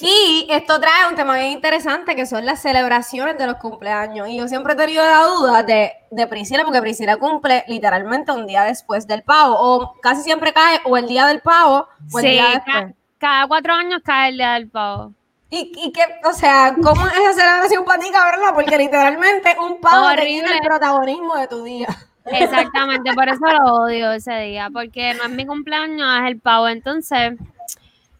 Y 0.00 0.46
esto 0.50 0.80
trae 0.80 1.08
un 1.08 1.16
tema 1.16 1.36
bien 1.36 1.52
interesante 1.52 2.14
que 2.16 2.26
son 2.26 2.44
las 2.44 2.60
celebraciones 2.60 3.38
de 3.38 3.46
los 3.46 3.56
cumpleaños. 3.56 4.28
Y 4.28 4.36
yo 4.38 4.48
siempre 4.48 4.74
he 4.74 4.76
tenido 4.76 5.04
la 5.04 5.22
duda 5.24 5.62
de, 5.62 5.92
de 6.10 6.26
Priscila, 6.26 6.64
porque 6.64 6.80
Priscila 6.80 7.16
cumple 7.16 7.64
literalmente 7.68 8.32
un 8.32 8.46
día 8.46 8.64
después 8.64 9.06
del 9.06 9.22
pavo, 9.22 9.56
o 9.58 9.94
casi 10.00 10.22
siempre 10.22 10.52
cae 10.52 10.80
o 10.84 10.96
el 10.96 11.06
día 11.06 11.26
del 11.26 11.40
pavo 11.40 11.88
o 12.12 12.18
el 12.18 12.24
Sí, 12.24 12.30
día 12.32 12.48
después. 12.64 12.94
cada 13.18 13.46
cuatro 13.46 13.72
años 13.74 14.00
cae 14.04 14.30
el 14.30 14.36
día 14.38 14.52
del 14.54 14.68
pavo. 14.70 15.12
Y, 15.48 15.72
y 15.76 15.92
que, 15.92 16.02
o 16.24 16.32
sea, 16.32 16.74
¿cómo 16.82 17.06
es 17.06 17.12
esa 17.14 17.32
celebración 17.34 17.84
para 17.84 18.00
ti, 18.00 18.10
cabrona? 18.10 18.52
Porque 18.52 18.76
literalmente 18.76 19.56
un 19.60 19.80
pavo 19.80 20.08
quita 20.20 20.52
el 20.52 20.60
protagonismo 20.60 21.36
de 21.36 21.46
tu 21.46 21.62
día. 21.62 21.86
Exactamente, 22.26 23.12
por 23.14 23.28
eso 23.28 23.40
lo 23.40 23.74
odio 23.74 24.12
ese 24.12 24.34
día, 24.40 24.68
porque 24.72 25.14
no 25.14 25.24
es 25.24 25.30
mi 25.30 25.46
cumpleaños, 25.46 26.20
es 26.20 26.26
el 26.30 26.40
pavo. 26.40 26.68
Entonces, 26.68 27.34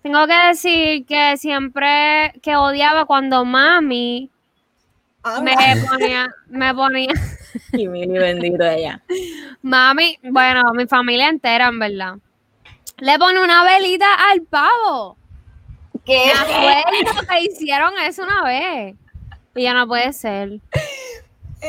tengo 0.02 0.26
que 0.26 0.46
decir 0.48 1.06
que 1.06 1.36
siempre 1.36 2.32
que 2.42 2.56
odiaba 2.56 3.04
cuando 3.04 3.44
mami 3.44 4.30
me 5.42 5.56
ponía, 5.88 6.34
me 6.48 6.74
ponía, 6.74 7.12
Y 7.72 7.88
Mili, 7.88 8.18
bendito 8.18 8.64
ella. 8.64 9.02
mami, 9.62 10.18
bueno, 10.22 10.62
mi 10.74 10.86
familia 10.86 11.28
entera, 11.28 11.68
en 11.68 11.78
verdad, 11.78 12.14
le 12.98 13.18
pone 13.18 13.42
una 13.42 13.64
velita 13.64 14.06
al 14.30 14.42
pavo. 14.42 15.16
¿Qué? 16.04 16.30
Me 16.32 16.72
acuerdo 16.72 17.26
que 17.28 17.40
hicieron 17.40 17.92
eso 17.98 18.22
una 18.22 18.44
vez. 18.44 18.94
Y 19.56 19.62
ya 19.62 19.74
no 19.74 19.88
puede 19.88 20.12
ser. 20.12 20.60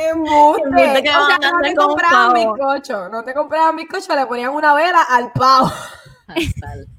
Embuste. 0.06 0.64
Embuste 0.64 1.04
que 1.04 1.10
O 1.10 1.26
sea, 1.26 1.38
van 1.40 1.44
a 1.44 1.52
no 1.52 1.62
te 1.62 1.76
compraban 1.76 2.34
bizcocho, 2.34 3.10
no 3.10 3.24
te 3.24 3.34
compraban 3.34 3.76
bizcocho, 3.76 4.16
le 4.16 4.26
ponían 4.26 4.52
una 4.52 4.74
vela 4.74 5.02
al 5.10 5.32
pavo. 5.32 5.72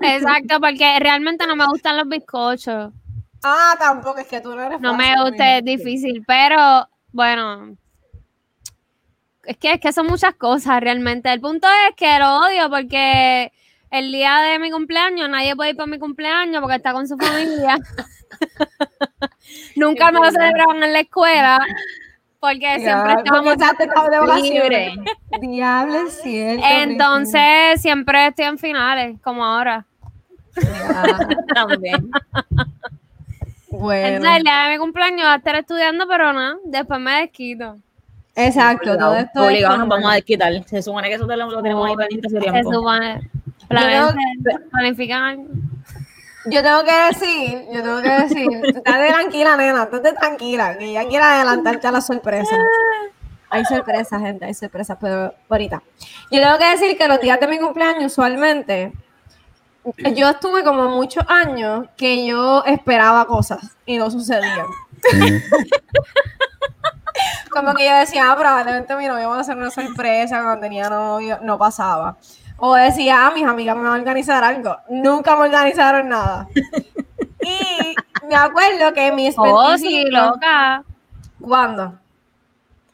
Exacto, 0.00 0.60
porque 0.60 0.98
realmente 1.00 1.46
no 1.46 1.56
me 1.56 1.66
gustan 1.66 1.96
los 1.96 2.08
bizcochos. 2.08 2.92
Ah, 3.42 3.74
tampoco, 3.78 4.18
es 4.18 4.26
que 4.26 4.40
tú 4.40 4.54
no 4.54 4.62
eres 4.62 4.80
No 4.80 4.94
me 4.94 5.14
gusta, 5.22 5.58
es 5.58 5.64
difícil, 5.64 6.24
pero 6.26 6.88
bueno. 7.12 7.76
Es 9.44 9.56
que, 9.56 9.72
es 9.72 9.80
que 9.80 9.92
son 9.92 10.06
muchas 10.06 10.34
cosas 10.34 10.80
realmente. 10.80 11.32
El 11.32 11.40
punto 11.40 11.66
es 11.88 11.96
que 11.96 12.18
lo 12.18 12.40
odio 12.40 12.68
porque 12.68 13.52
el 13.90 14.12
día 14.12 14.38
de 14.38 14.58
mi 14.58 14.70
cumpleaños 14.70 15.28
nadie 15.28 15.56
puede 15.56 15.70
ir 15.70 15.76
por 15.76 15.88
mi 15.88 15.98
cumpleaños 15.98 16.60
porque 16.60 16.76
está 16.76 16.92
con 16.92 17.08
su 17.08 17.16
familia. 17.16 17.78
Nunca 19.76 20.12
me 20.12 20.20
lo 20.20 20.30
celebraban 20.30 20.82
en 20.82 20.92
la 20.92 21.00
escuela 21.00 21.58
porque 22.40 22.78
siempre 22.80 23.14
estábamos 23.18 23.56
de. 23.58 24.92
Diablo, 25.40 26.08
cierto. 26.08 26.64
Entonces 26.66 27.80
siempre 27.82 28.28
estoy 28.28 28.46
en 28.46 28.58
finales, 28.58 29.18
como 29.22 29.44
ahora. 29.44 29.84
También. 31.54 32.10
Bueno, 33.70 34.06
Entonces 34.06 34.36
el 34.38 34.42
día 34.42 34.64
de 34.64 34.70
mi 34.72 34.78
cumpleaños 34.78 35.22
voy 35.22 35.32
a 35.32 35.36
estar 35.36 35.54
estudiando, 35.54 36.08
pero 36.08 36.32
no, 36.32 36.58
después 36.64 36.98
me 36.98 37.20
desquito. 37.20 37.76
exacto, 38.34 38.96
todo 38.98 39.14
esto 39.16 39.42
es 39.42 39.46
Obligado 39.46 39.76
nos 39.78 39.88
vamos 39.88 40.10
a 40.10 40.14
desquitar. 40.14 40.52
Se 40.66 40.82
supone 40.82 41.08
que 41.08 41.14
eso 41.14 41.26
te 41.26 41.36
lo, 41.36 41.50
lo 41.50 41.62
tenemos 41.62 41.88
ahí 41.88 41.96
pendiente 41.96 42.26
hace 42.26 42.40
Se 42.40 42.50
tiempo. 42.50 42.72
supone. 42.72 43.30
Planifican 44.70 45.22
algo. 45.22 45.44
Yo 46.46 46.62
tengo 46.62 46.82
que 46.84 46.96
decir, 47.12 47.66
yo 47.70 47.82
tengo 47.82 48.00
que 48.00 48.08
decir, 48.08 48.48
estate 48.64 49.08
tranquila, 49.08 49.56
nena, 49.56 49.82
estate 49.84 50.12
tranquila, 50.14 50.78
que 50.78 50.92
ya 50.92 51.06
quiero 51.06 51.24
adelantarte 51.24 51.86
a 51.86 51.92
la 51.92 52.00
sorpresa. 52.00 52.56
Hay 53.50 53.64
sorpresas, 53.64 54.22
gente, 54.22 54.46
hay 54.46 54.54
sorpresas, 54.54 54.96
pero 55.00 55.34
ahorita. 55.48 55.82
Yo 56.30 56.40
tengo 56.40 56.58
que 56.58 56.70
decir 56.70 56.96
que 56.96 57.08
los 57.08 57.20
días 57.20 57.38
de 57.38 57.46
mi 57.46 57.58
cumpleaños, 57.58 58.12
usualmente, 58.12 58.92
yo 60.14 60.30
estuve 60.30 60.64
como 60.64 60.88
muchos 60.88 61.24
años 61.28 61.86
que 61.96 62.26
yo 62.26 62.64
esperaba 62.64 63.26
cosas 63.26 63.76
y 63.84 63.98
no 63.98 64.10
sucedían. 64.10 64.66
como 67.50 67.74
que 67.74 67.86
yo 67.86 67.96
decía, 67.96 68.30
ah, 68.30 68.36
probablemente 68.36 68.94
mi 68.96 69.06
novio 69.06 69.28
va 69.28 69.38
a 69.38 69.40
hacer 69.40 69.56
una 69.56 69.70
sorpresa 69.70 70.42
cuando 70.42 70.60
tenía 70.60 70.88
novio, 70.88 71.38
no 71.42 71.58
pasaba. 71.58 72.16
O 72.60 72.74
decía, 72.74 73.26
ah, 73.26 73.30
mis 73.34 73.44
amigas 73.44 73.74
me 73.76 73.82
van 73.82 73.92
a 73.92 73.96
organizar 73.96 74.44
algo. 74.44 74.76
Nunca 74.90 75.34
me 75.34 75.44
organizaron 75.44 76.08
nada. 76.08 76.46
y 77.42 77.94
me 78.28 78.36
acuerdo 78.36 78.92
que 78.92 79.10
mis 79.12 79.34
Oh, 79.38 79.76
sí, 79.78 80.04
25 80.04 80.10
loca. 80.10 80.84
¿Cuándo? 81.40 81.99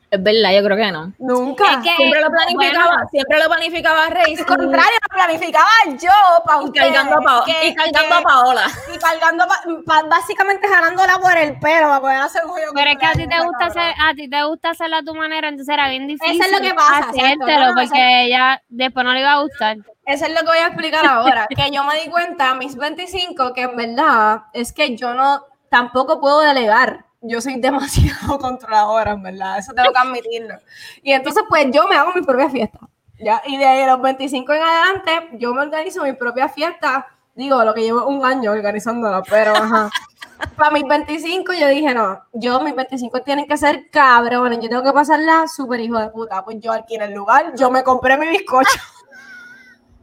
Es 0.08 0.22
verdad, 0.22 0.52
yo 0.54 0.62
creo 0.64 0.76
que 0.76 0.92
no. 0.92 1.12
Nunca. 1.18 1.64
Es 1.72 1.76
que- 1.78 1.96
Siempre 1.96 2.20
lo 2.20 2.30
planificaba, 2.30 2.86
bueno. 2.86 3.08
siempre 3.10 3.38
lo 3.40 3.48
planificaba 3.48 4.06
Rey. 4.08 4.36
Al 4.38 4.46
contrario, 4.46 4.98
lo 5.02 5.16
planificaba 5.16 5.68
yo 6.00 6.10
para 6.46 6.62
Y 6.62 6.72
cargando 6.72 7.14
a, 7.16 7.20
Pao- 7.22 7.44
y 7.62 7.75
cargando 7.75 8.14
a 8.14 8.20
Paola. 8.22 8.62
Y 8.94 8.98
cargando, 8.98 9.44
pa- 9.48 9.62
pa- 9.84 10.02
básicamente 10.08 10.68
jalándola 10.68 11.18
por 11.18 11.36
el 11.36 11.58
pelo 11.58 11.88
para 11.88 12.00
poder 12.00 12.18
hacer 12.22 12.44
un 12.44 12.50
juego. 12.52 12.72
Pero 12.72 12.90
es 12.90 12.98
que 12.98 13.06
a 13.06 13.12
ti 13.14 13.26
te 13.26 13.40
gusta 13.44 13.66
hacer, 13.66 13.94
a 14.00 14.14
ti 14.14 14.30
te 14.30 14.44
gusta 14.44 14.70
hacerlo 14.70 14.96
a 14.98 15.02
tu 15.02 15.14
manera, 15.14 15.48
entonces 15.48 15.72
era 15.75 15.88
bien 15.88 16.06
difícil. 16.06 16.40
Eso 16.40 16.44
es 16.44 16.52
lo 16.60 16.66
que 16.68 16.75
pasa, 16.75 16.98
hacértelo, 17.10 17.46
No, 17.46 17.66
no, 17.66 17.75
porque 17.75 18.22
ella 18.26 18.62
después 18.68 19.04
no 19.04 19.12
le 19.12 19.20
iba 19.20 19.32
a 19.32 19.40
gustar. 19.42 19.76
Eso 20.04 20.25
es 20.26 20.30
lo 20.30 20.38
que 20.40 20.46
voy 20.46 20.58
a 20.58 20.66
explicar 20.68 21.04
ahora. 21.04 21.48
que 21.48 21.70
yo 21.72 21.82
me 21.82 22.00
di 22.00 22.08
cuenta 22.08 22.50
a 22.50 22.54
mis 22.54 22.76
25 22.76 23.52
que 23.52 23.62
en 23.62 23.76
verdad 23.76 24.42
es 24.52 24.72
que 24.72 24.96
yo 24.96 25.14
no, 25.14 25.42
tampoco 25.68 26.20
puedo 26.20 26.40
delegar. 26.42 27.05
Yo 27.20 27.40
soy 27.40 27.56
demasiado 27.61 28.38
controladora, 28.38 29.12
en 29.12 29.23
verdad. 29.23 29.58
Eso 29.58 29.73
tengo 29.73 29.92
que 29.92 29.99
admitirlo. 29.99 30.54
Y 31.02 31.12
entonces, 31.12 31.42
pues 31.49 31.66
yo 31.73 31.87
me 31.88 31.96
hago 31.96 32.12
mi 32.14 32.23
propia 32.23 32.49
fiesta. 32.49 32.78
¿ya? 33.18 33.42
Y 33.46 33.56
de 33.56 33.66
ahí 33.66 33.82
a 33.82 33.92
los 33.92 34.02
25 34.02 34.52
en 34.52 34.62
adelante, 34.62 35.38
yo 35.38 35.54
me 35.54 35.62
organizo 35.62 36.02
mi 36.02 36.12
propia 36.12 36.49
fiesta. 36.49 37.06
Digo, 37.35 37.62
lo 37.64 37.75
que 37.75 37.82
llevo 37.82 38.06
un 38.06 38.25
año 38.25 38.52
organizándola, 38.52 39.23
pero 39.23 39.54
ajá. 39.54 39.90
Para 40.56 40.70
mis 40.70 40.87
25 40.87 41.54
yo 41.54 41.68
dije, 41.68 41.94
no, 41.94 42.23
yo 42.35 42.61
mis 42.61 42.75
25 42.75 43.23
tienen 43.23 43.46
que 43.46 43.56
ser 43.56 43.88
cabrones, 43.90 44.58
yo 44.61 44.68
tengo 44.68 44.82
que 44.82 44.92
pasarla 44.92 45.49
súper 45.49 45.80
hijo 45.80 45.99
de 45.99 46.11
puta. 46.11 46.44
Pues 46.44 46.58
yo 46.61 46.73
alquilé 46.73 47.06
el 47.06 47.14
lugar, 47.14 47.54
yo 47.56 47.70
me 47.70 47.82
compré 47.82 48.18
mi 48.18 48.28
bizcocho. 48.28 48.78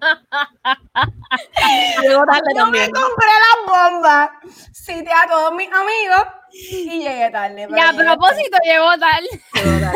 Yo 2.04 2.26
me 2.26 2.92
compré 2.92 3.32
las 3.40 3.60
bombas, 3.66 4.30
cité 4.74 5.14
a 5.14 5.26
todos 5.30 5.54
mis 5.54 5.72
amigos 5.72 6.28
y 6.54 7.00
llegué 7.00 7.30
tarde. 7.32 7.68
Y 7.70 7.80
a 7.80 7.94
propósito 7.94 8.58
llegó 8.64 8.98
tarde. 8.98 9.28
Pero 9.54 9.92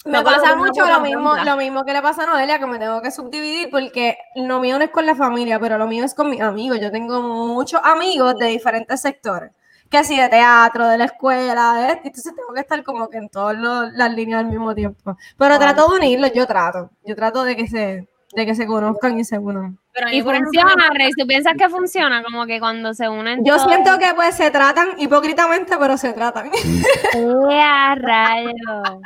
me 0.04 0.12
No, 0.12 0.24
pasa 0.24 0.56
mucho 0.56 0.84
lo 0.86 1.00
mismo, 1.00 1.36
lo 1.36 1.56
mismo 1.56 1.84
que 1.84 1.92
le 1.92 2.02
pasa 2.02 2.24
a 2.24 2.26
Noelia, 2.26 2.58
que 2.58 2.66
me 2.66 2.78
tengo 2.78 3.00
que 3.00 3.10
subdividir 3.10 3.70
porque 3.70 4.18
lo 4.36 4.60
mío 4.60 4.78
no 4.78 4.84
es 4.84 4.90
con 4.90 5.06
la 5.06 5.14
familia, 5.14 5.58
pero 5.58 5.78
lo 5.78 5.86
mío 5.86 6.04
es 6.04 6.14
con 6.14 6.30
mis 6.30 6.40
amigos. 6.40 6.80
Yo 6.80 6.90
tengo 6.90 7.22
muchos 7.22 7.80
amigos 7.84 8.36
de 8.38 8.46
diferentes 8.46 9.00
sectores. 9.00 9.52
Que 9.90 10.02
si 10.02 10.18
de 10.18 10.28
teatro, 10.28 10.88
de 10.88 10.98
la 10.98 11.04
escuela, 11.04 11.74
de 11.74 11.86
esto, 11.92 12.02
entonces 12.06 12.34
tengo 12.34 12.52
que 12.52 12.60
estar 12.60 12.82
como 12.82 13.08
que 13.08 13.18
en 13.18 13.28
todas 13.28 13.56
las 13.94 14.12
líneas 14.12 14.40
al 14.40 14.46
mismo 14.46 14.74
tiempo. 14.74 15.16
Pero 15.38 15.58
trato 15.58 15.88
de 15.88 15.96
unirlos, 15.96 16.32
yo 16.32 16.46
trato. 16.46 16.90
Yo 17.04 17.14
trato 17.14 17.44
de 17.44 17.54
que 17.54 17.68
se, 17.68 18.08
de 18.36 18.46
que 18.46 18.54
se 18.54 18.66
conozcan 18.66 19.18
y 19.18 19.24
se 19.24 19.38
unan. 19.38 19.78
Pero 19.92 20.08
mí, 20.08 20.16
Y 20.16 20.22
funciona, 20.22 20.90
Rey. 20.92 21.10
¿Tú 21.16 21.26
piensas 21.26 21.54
que 21.56 21.68
funciona? 21.68 22.22
Como 22.22 22.46
que 22.46 22.58
cuando 22.58 22.92
se 22.94 23.08
unen. 23.08 23.44
Yo 23.44 23.56
todos- 23.56 23.68
siento 23.68 23.98
que 23.98 24.12
pues 24.14 24.34
se 24.34 24.50
tratan 24.50 24.88
hipócritamente, 24.98 25.76
pero 25.78 25.96
se 25.96 26.12
tratan. 26.12 26.50
¡Ea, 27.50 27.94
rayo! 27.94 29.00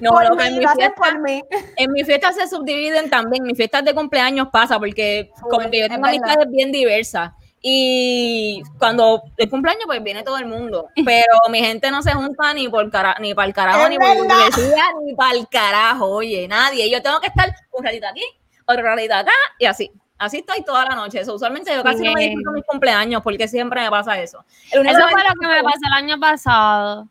No, 0.00 0.10
por 0.10 0.28
loca, 0.28 0.46
en 0.46 0.52
mí, 0.54 0.58
mi 0.60 0.66
fiesta, 0.66 0.94
por 0.94 1.18
mí. 1.20 1.42
en 1.76 1.92
mi 1.92 2.04
fiesta 2.04 2.32
se 2.32 2.46
subdividen 2.46 3.08
también. 3.08 3.42
Mis 3.42 3.56
fiestas 3.56 3.84
de 3.84 3.94
cumpleaños 3.94 4.48
pasa 4.52 4.78
porque 4.78 5.30
como 5.50 5.70
que 5.70 5.80
yo 5.80 5.88
tengo 5.88 6.06
es 6.06 6.12
verdad. 6.12 6.30
amistades 6.30 6.50
bien 6.50 6.70
diversas. 6.70 7.32
Y 7.64 8.60
cuando 8.78 9.22
es 9.36 9.48
cumpleaños, 9.48 9.84
pues 9.86 10.02
viene 10.02 10.22
todo 10.24 10.36
el 10.36 10.46
mundo. 10.46 10.88
Pero 11.06 11.38
mi 11.50 11.60
gente 11.60 11.90
no 11.90 12.02
se 12.02 12.12
junta 12.12 12.52
ni 12.54 12.68
por 12.68 12.90
cara, 12.90 13.16
ni 13.20 13.34
para 13.34 13.46
el 13.48 13.54
carajo, 13.54 13.84
Es 13.84 13.88
ni 13.90 13.96
por 13.98 14.08
verdad. 14.08 14.36
iglesia, 14.50 14.84
ni 15.04 15.14
para 15.14 15.34
el 15.38 15.48
carajo. 15.48 16.06
Oye, 16.06 16.46
nadie. 16.48 16.90
Yo 16.90 17.00
tengo 17.02 17.18
que 17.20 17.28
estar 17.28 17.54
un 17.72 17.84
ratito 17.84 18.06
aquí, 18.08 18.22
otro 18.66 18.82
ratito 18.82 19.14
acá, 19.14 19.32
y 19.58 19.66
así. 19.66 19.90
Así 20.18 20.38
estoy 20.38 20.62
toda 20.62 20.84
la 20.84 20.94
noche. 20.94 21.18
Eso, 21.20 21.34
usualmente 21.34 21.74
yo 21.74 21.82
casi 21.82 22.04
no 22.04 22.12
me 22.12 22.20
disfruto 22.28 22.52
mis 22.52 22.64
cumpleaños 22.64 23.22
porque 23.22 23.48
siempre 23.48 23.80
me 23.82 23.90
pasa 23.90 24.20
eso. 24.20 24.44
El 24.70 24.86
Eso 24.86 25.00
fue 25.08 25.20
lo 25.24 25.34
que 25.40 25.46
me 25.48 25.62
pasó 25.64 25.80
el 25.84 25.92
año 25.94 26.20
pasado. 26.20 27.08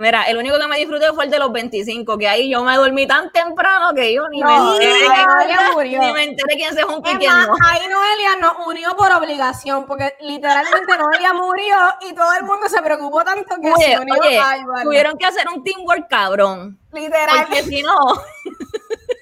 Mira, 0.00 0.22
el 0.28 0.36
único 0.36 0.56
que 0.60 0.68
me 0.68 0.78
disfruté 0.78 1.12
fue 1.12 1.24
el 1.24 1.30
de 1.32 1.40
los 1.40 1.50
25, 1.50 2.16
que 2.16 2.28
ahí 2.28 2.48
yo 2.48 2.62
me 2.62 2.76
dormí 2.76 3.04
tan 3.08 3.32
temprano 3.32 3.92
que 3.94 4.14
yo 4.14 4.28
ni 4.28 4.38
No, 4.38 4.76
me 4.78 4.84
enteré, 4.84 5.72
murió. 5.74 6.00
ni 6.00 6.12
me 6.12 6.22
enteré 6.22 6.54
quién 6.54 6.72
se 6.72 6.84
juntó 6.84 7.10
y 7.10 7.16
quién 7.16 7.32
no. 7.32 7.56
ahí 7.66 7.80
Noelia 7.90 8.36
nos 8.40 8.64
unió 8.64 8.96
por 8.96 9.10
obligación, 9.10 9.86
porque 9.86 10.14
literalmente 10.20 10.96
Noelia 10.96 11.32
murió 11.32 11.76
y 12.08 12.14
todo 12.14 12.32
el 12.34 12.44
mundo 12.44 12.68
se 12.68 12.80
preocupó 12.80 13.24
tanto 13.24 13.56
que 13.60 13.72
Oye, 13.72 13.86
se 13.86 13.98
unió 13.98 14.14
oye, 14.20 14.40
tuvieron 14.84 15.18
que 15.18 15.26
hacer 15.26 15.48
un 15.48 15.64
teamwork 15.64 16.08
cabrón. 16.08 16.78
Literal. 16.92 17.46
Porque 17.48 17.64
si 17.64 17.82
no, 17.82 17.96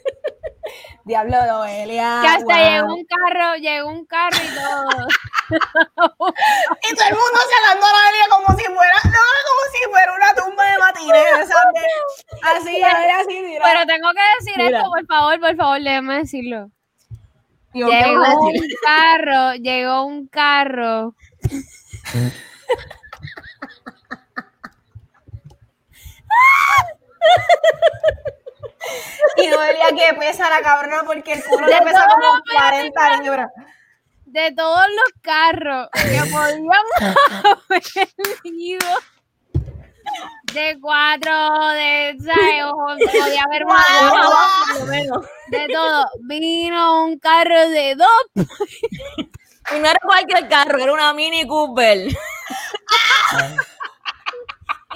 Diablo, 1.04 1.36
Noelia. 1.46 2.20
Que 2.22 2.28
hasta 2.28 2.44
wow. 2.44 2.56
llegó 2.56 2.94
un 2.94 3.04
carro, 3.04 3.56
llegó 3.56 3.88
un 3.88 4.06
carro 4.06 4.36
y 4.36 4.54
todo. 4.54 5.08
Y 5.48 6.94
todo 6.96 7.08
el 7.08 7.14
mundo 7.14 7.38
sacando 7.54 7.86
a 7.86 7.92
Noelia 7.92 8.26
como 8.30 8.58
si 8.58 8.64
fuera, 8.64 8.96
no, 9.04 9.26
como 9.46 9.62
si 9.72 9.78
fuera 9.90 10.12
una 10.12 10.34
tumba 10.34 10.64
de 10.72 10.78
matinés, 10.78 11.48
¿sabes? 11.48 11.84
Así, 12.42 12.82
así, 13.20 13.40
mira. 13.40 13.62
Pero 13.64 13.86
tengo 13.86 14.10
que 14.12 14.22
decir 14.40 14.54
Mira. 14.56 14.78
esto, 14.78 14.90
por 14.90 15.06
favor, 15.06 15.38
por 15.40 15.56
favor, 15.56 15.80
déjame 15.80 16.18
decirlo. 16.18 16.70
Dios, 17.72 17.90
¿qué 17.90 17.96
Llegó 17.96 18.40
un 18.40 18.60
carro, 18.82 19.54
llegó 19.54 20.04
un 20.04 20.26
carro. 20.26 21.14
Y 29.36 29.46
Noelia 29.48 29.88
que 29.94 30.14
pesa 30.18 30.48
la 30.50 30.60
cabrona 30.62 31.02
porque 31.04 31.32
el 31.34 31.44
culo 31.44 31.66
le 31.66 31.80
pesa 31.82 32.06
como 32.06 32.36
espérate, 32.38 32.92
40 32.92 33.16
libras. 33.22 33.50
de 34.26 34.52
todos 34.52 34.86
los 34.88 35.22
carros 35.22 35.88
que 35.92 36.00
podíamos 36.30 36.42
haber 36.42 37.82
ido. 38.44 38.88
De 40.52 40.78
cuatro, 40.80 41.32
de, 41.70 42.16
¿sabes? 42.24 42.64
O 42.64 42.76
podía 42.96 43.42
haber 43.42 43.66
más, 43.66 43.84
Wow. 44.80 45.26
de 45.48 45.68
todo. 45.68 46.06
Vino 46.20 47.04
un 47.04 47.18
carro 47.18 47.68
de 47.68 47.96
dos. 47.96 48.46
Y 49.74 49.80
no 49.80 49.88
era 49.88 49.98
cualquier 50.00 50.48
carro, 50.48 50.78
era 50.78 50.92
una 50.92 51.12
Mini 51.12 51.44
Cooper. 51.46 52.06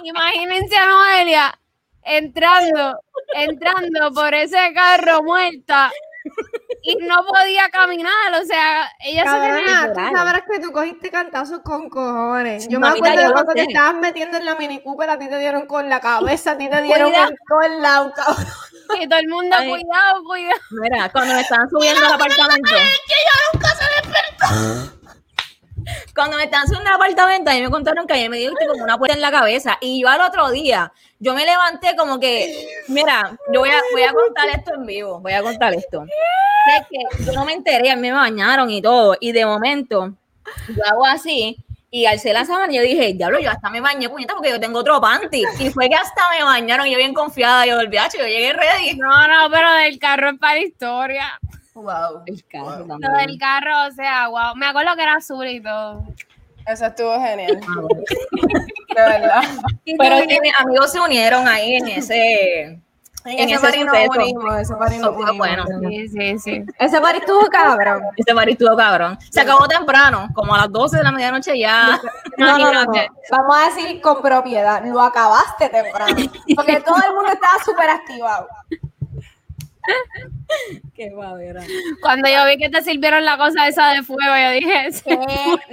Imagínense 0.03 0.77
a 0.77 0.87
Noelia 0.87 1.59
entrando, 2.03 2.99
entrando 3.35 4.13
por 4.13 4.35
ese 4.35 4.73
carro 4.75 5.23
muerta 5.23 5.91
y 6.83 6.97
no 7.07 7.25
podía 7.25 7.69
caminar. 7.71 8.35
O 8.41 8.45
sea, 8.45 8.91
ella 9.01 9.25
se 9.25 9.41
tenía 9.41 9.65
Cabrona, 9.65 9.93
tú 9.93 10.17
sabrás 10.17 10.43
que 10.51 10.61
tú 10.61 10.73
cogiste 10.73 11.11
cantazos 11.11 11.61
con 11.61 11.89
cojones. 11.89 12.69
Yo 12.69 12.81
me 12.81 12.89
acuerdo 12.89 13.21
yo 13.21 13.29
de 13.29 13.33
cuando 13.33 13.53
te 13.53 13.63
estabas 13.63 13.95
metiendo 14.01 14.39
en 14.39 14.45
la 14.45 14.55
Mini 14.55 14.83
Cooper, 14.83 15.11
a 15.11 15.19
ti 15.19 15.29
te 15.29 15.39
dieron 15.39 15.67
con 15.67 15.89
la 15.89 16.01
cabeza, 16.01 16.53
a 16.53 16.59
ti 16.59 16.69
te 16.69 16.83
dieron 16.83 17.13
todo 17.13 17.63
el 17.63 17.83
lado, 17.83 18.13
cabrón. 18.15 18.47
Y 19.01 19.09
todo 19.09 19.21
el 19.21 19.29
mundo, 19.29 19.57
Ay. 19.57 19.69
cuidado, 19.69 20.25
cuidado. 20.25 20.61
Mira, 20.71 21.09
cuando 21.11 21.35
me 21.35 21.41
estaban 21.43 21.71
subiendo 21.71 22.07
al 22.07 22.13
apartamento. 22.15 22.71
Cuando 26.15 26.37
me 26.37 26.45
estaban 26.45 26.67
subiendo 26.67 26.91
al 26.91 26.97
apartamento, 26.97 27.51
a 27.51 27.55
mí 27.55 27.63
me 27.63 27.71
contaron 27.71 28.07
que 28.07 28.15
a 28.15 28.17
mí 28.17 28.29
me 28.29 28.39
dio 28.39 28.53
como 28.69 28.83
una 28.83 28.99
puerta 28.99 29.15
en 29.15 29.21
la 29.21 29.31
cabeza. 29.31 29.79
Y 29.81 30.03
yo 30.03 30.09
al 30.09 30.21
otro 30.21 30.51
día, 30.51 30.93
yo 31.19 31.35
me 31.35 31.45
levanté 31.45 31.95
como 31.97 32.19
que, 32.19 32.69
mira, 32.89 33.37
yo 33.53 33.61
voy 33.61 33.71
a, 33.71 33.81
voy 33.93 34.03
a 34.03 34.13
contar 34.13 34.49
esto 34.49 34.75
en 34.75 34.87
vivo, 34.87 35.21
voy 35.21 35.33
a 35.33 35.43
contar 35.43 35.73
esto. 35.75 36.05
Que 36.91 37.25
yo 37.25 37.33
no 37.33 37.45
me 37.45 37.53
enteré, 37.55 37.91
a 37.91 37.97
mí 37.97 38.03
me 38.03 38.13
bañaron 38.13 38.71
y 38.71 38.83
todo. 38.83 39.17
Y 39.21 39.33
de 39.33 39.47
momento, 39.47 40.13
yo 40.69 40.83
hago 40.91 41.07
así. 41.07 41.57
Y 41.93 42.07
alcé 42.07 42.33
la 42.33 42.45
sábana 42.45 42.73
y 42.73 42.77
yo 42.77 42.83
dije, 42.83 43.15
diablo, 43.15 43.41
yo 43.41 43.51
hasta 43.51 43.69
me 43.69 43.81
bañé, 43.81 44.09
puñeta, 44.09 44.35
porque 44.35 44.51
yo 44.51 44.61
tengo 44.61 44.79
otro 44.79 45.01
panty. 45.01 45.43
Y 45.59 45.71
fue 45.71 45.89
que 45.89 45.97
hasta 45.97 46.23
me 46.37 46.45
bañaron, 46.45 46.87
yo 46.87 46.97
bien 46.97 47.13
confiada, 47.15 47.67
yo 47.67 47.75
volví, 47.77 47.97
"Acho, 47.99 48.19
yo 48.19 48.27
llegué 48.27 48.53
ready. 48.53 48.95
No, 48.97 49.09
no, 49.27 49.51
pero 49.51 49.73
del 49.73 49.99
carro 49.99 50.31
es 50.31 50.39
para 50.39 50.59
historia. 50.61 51.41
Wow. 51.75 52.23
El 52.27 52.45
carro 52.47 52.85
Lo 52.87 53.19
del 53.19 53.39
carro, 53.39 53.87
o 53.89 53.91
sea, 53.93 54.29
wow. 54.29 54.57
Me 54.57 54.67
acuerdo 54.67 54.95
que 54.97 55.03
era 55.03 55.15
azul 55.15 55.47
y 55.47 55.63
todo. 55.63 56.03
Eso 56.67 56.87
estuvo 56.87 57.13
genial. 57.21 57.61
De 58.95 59.03
verdad. 59.03 59.43
Pero 59.99 60.17
que 60.29 60.41
mis 60.41 60.53
amigos 60.59 60.93
se 60.93 61.01
unieron 61.01 61.47
ahí 61.49 61.75
en 61.77 61.89
ese. 61.89 62.63
En 63.25 63.39
En 63.39 63.51
ese 63.51 63.61
party 63.61 63.85
nos 63.85 63.95
suceso. 63.97 64.13
unimos, 64.21 64.57
ese 64.59 64.75
party 64.77 64.97
nos 64.99 65.05
Eso 65.11 65.15
fue 65.15 65.25
unimos. 65.25 65.39
bueno. 65.39 65.65
Sí, 65.91 66.09
sí, 66.09 66.39
sí. 66.39 66.65
Ese 66.79 67.01
party 67.01 67.19
estuvo 67.19 67.47
cabrón. 67.49 68.03
Ese 68.17 68.35
party 68.35 68.53
estuvo 68.53 68.77
cabrón. 68.77 69.19
Se 69.31 69.41
acabó 69.43 69.69
temprano, 69.69 70.29
como 70.35 70.55
a 70.55 70.59
las 70.59 70.73
12 70.73 70.97
de 70.99 71.03
la 71.05 71.13
medianoche 71.13 71.59
ya. 71.59 72.01
No, 72.39 72.57
no, 72.57 72.73
no. 72.73 72.93
Vamos 73.31 73.57
a 73.57 73.67
decir 73.67 74.01
con 74.01 74.23
propiedad, 74.23 74.83
lo 74.87 75.01
acabaste 75.03 75.69
temprano. 75.69 76.17
Porque 76.57 76.81
todo 76.81 76.97
el 77.07 77.15
mundo 77.15 77.31
estaba 77.33 77.63
súper 77.63 77.91
activado. 77.91 78.49
Qué 80.95 81.11
babera. 81.15 81.63
Cuando 82.03 82.29
yo 82.29 82.45
vi 82.47 82.57
que 82.59 82.69
te 82.69 82.83
sirvieron 82.83 83.25
la 83.25 83.37
cosa 83.39 83.67
esa 83.69 83.89
de 83.93 84.03
fuego, 84.03 84.35
yo 84.37 84.51
dije, 84.51 84.93
sí. 84.93 85.05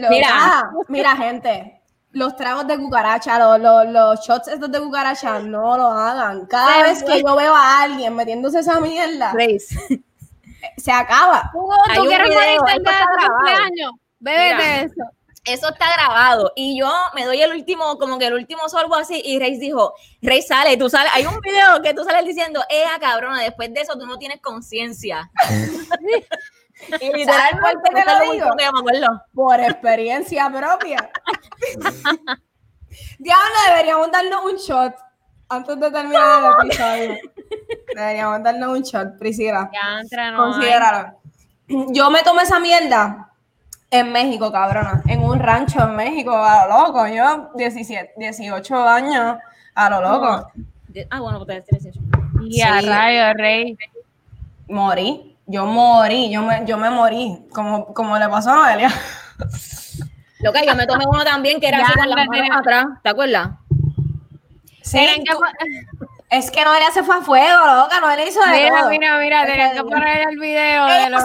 Mira, 0.09 0.69
Mira. 0.87 1.15
gente. 1.15 1.73
Los 2.11 2.35
tragos 2.35 2.65
de 2.67 2.77
cucaracha, 2.77 3.37
los, 3.37 3.59
los, 3.59 3.87
los 3.89 4.19
shots 4.25 4.47
estos 4.47 4.71
de 4.71 4.79
cucaracha, 4.79 5.39
no 5.39 5.77
lo 5.77 5.87
hagan. 5.87 6.45
Cada 6.47 6.83
vez 6.83 7.03
que 7.03 7.21
yo 7.21 7.35
veo 7.35 7.53
a 7.53 7.83
alguien 7.83 8.15
metiéndose 8.15 8.59
esa 8.59 8.79
mierda, 8.79 9.33
Grace. 9.33 9.77
se 10.77 10.91
acaba. 10.91 11.51
Hugo, 11.53 11.75
¿tú 11.93 12.05
quieres 12.05 12.29
morirte 12.29 12.53
el 12.53 12.55
esto 12.55 12.65
día 12.65 12.75
está 12.77 12.91
de 12.91 12.97
tu 12.97 13.13
grabado. 13.13 13.33
cumpleaños? 13.35 13.91
Bébete 14.19 14.55
Mira. 14.55 14.81
eso. 14.81 15.03
Eso 15.47 15.69
está 15.69 15.85
grabado. 15.93 16.51
Y 16.55 16.77
yo 16.77 16.91
me 17.15 17.25
doy 17.25 17.41
el 17.41 17.51
último, 17.51 17.97
como 17.97 18.19
que 18.19 18.27
el 18.27 18.33
último 18.33 18.67
sorbo 18.67 18.95
así. 18.95 19.21
Y 19.23 19.39
Grace 19.39 19.59
dijo: 19.59 19.93
Rey 20.21 20.41
sale, 20.41 20.75
tú 20.75 20.89
sales. 20.89 21.11
Hay 21.15 21.25
un 21.25 21.39
video 21.39 21.81
que 21.81 21.93
tú 21.93 22.03
sales 22.03 22.25
diciendo: 22.25 22.61
Ea, 22.69 22.99
cabrona, 22.99 23.41
después 23.41 23.73
de 23.73 23.81
eso 23.81 23.97
tú 23.97 24.05
no 24.05 24.17
tienes 24.17 24.41
conciencia. 24.41 25.31
y 26.99 27.11
literalmente, 27.13 27.31
¿Sabes 27.31 27.55
por 27.61 27.83
qué 27.83 27.95
te 27.95 28.05
lo 28.05 28.19
digo? 28.19 28.31
último 28.33 28.55
que 28.57 28.63
yo 28.65 28.71
me 28.73 28.79
acuerdo. 28.79 29.21
Por 29.33 29.59
experiencia 29.61 30.49
propia. 30.49 31.09
Diablo, 33.19 33.55
deberíamos 33.67 34.11
darnos 34.11 34.45
un 34.45 34.57
shot 34.57 34.95
antes 35.47 35.79
de 35.79 35.91
terminar 35.91 36.55
el 36.61 36.67
episodio. 36.67 37.17
Deberíamos 37.95 38.43
darnos 38.43 38.69
un 38.69 38.81
shot, 38.81 39.17
Priscila. 39.17 39.69
Ya 39.73 40.01
entra, 40.01 40.31
no. 40.31 40.37
Considéralo. 40.43 41.21
Yo 41.67 42.09
me 42.09 42.21
tomé 42.23 42.43
esa 42.43 42.59
mierda 42.59 43.26
en 43.91 44.11
México, 44.11 44.51
cabrona. 44.51 45.01
En 45.07 45.23
un 45.23 45.39
rancho 45.39 45.81
en 45.81 45.95
México, 45.95 46.35
a 46.35 46.67
lo 46.67 46.85
loco. 46.87 47.07
Yo, 47.07 47.51
17, 47.55 48.13
18 48.17 48.87
años, 48.87 49.37
a 49.75 49.89
lo 49.89 50.01
loco. 50.01 50.51
Ah, 51.09 51.19
bueno, 51.19 51.43
pues 51.45 51.63
te 51.65 51.75
decir 51.75 51.93
Y 52.41 52.61
a 52.61 52.79
Sí. 52.81 52.87
rayo, 52.87 53.33
rey. 53.37 53.77
Morí. 54.67 55.35
Yo 55.45 55.65
morí. 55.65 56.29
Yo 56.31 56.41
me, 56.41 56.63
yo 56.65 56.77
me 56.77 56.89
morí. 56.89 57.45
Como, 57.53 57.93
como 57.93 58.17
le 58.17 58.27
pasó 58.29 58.51
a 58.51 58.55
Noelia. 58.55 58.89
Lo 60.39 60.53
que 60.53 60.65
yo 60.67 60.75
me 60.75 60.85
tomé 60.85 61.05
uno 61.07 61.23
también 61.23 61.59
que 61.59 61.67
era 61.67 61.79
Ya, 61.79 61.85
así 61.85 61.93
con 61.97 62.09
las 62.09 62.27
manos 62.27 62.57
atrás. 62.57 62.85
¿Te 63.01 63.09
acuerdas? 63.09 63.49
Sí, 64.83 64.97
Tienen 64.99 65.23
tú- 65.23 65.39
es 66.29 66.51
que 66.51 66.63
Noelia 66.63 66.91
se 66.91 67.03
fue 67.03 67.15
a 67.17 67.21
fuego, 67.21 67.59
loca. 67.65 67.99
Noelia 67.99 68.27
hizo 68.27 68.39
de 68.41 68.51
Mira, 68.51 68.79
todo. 68.81 68.89
mira, 68.89 69.17
mira, 69.19 69.45
tenían 69.45 69.73
que 69.75 69.83
poner 69.83 70.27
el 70.29 70.37
video 70.39 70.85
de 70.85 71.09
los, 71.09 71.23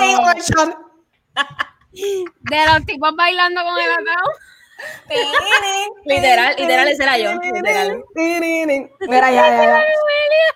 de 1.92 2.66
los 2.66 2.86
tipos 2.86 3.14
bailando 3.14 3.62
con 3.62 3.78
el 3.78 3.90
atao. 3.92 4.30
Literal, 6.04 6.54
literal, 6.58 6.88
ese 6.88 7.02
era 7.02 7.18
yo, 7.18 7.34
literal. 7.34 8.02
Mira, 8.14 9.30
ya, 9.30 9.48
ya, 9.48 9.64
ya. 9.64 9.84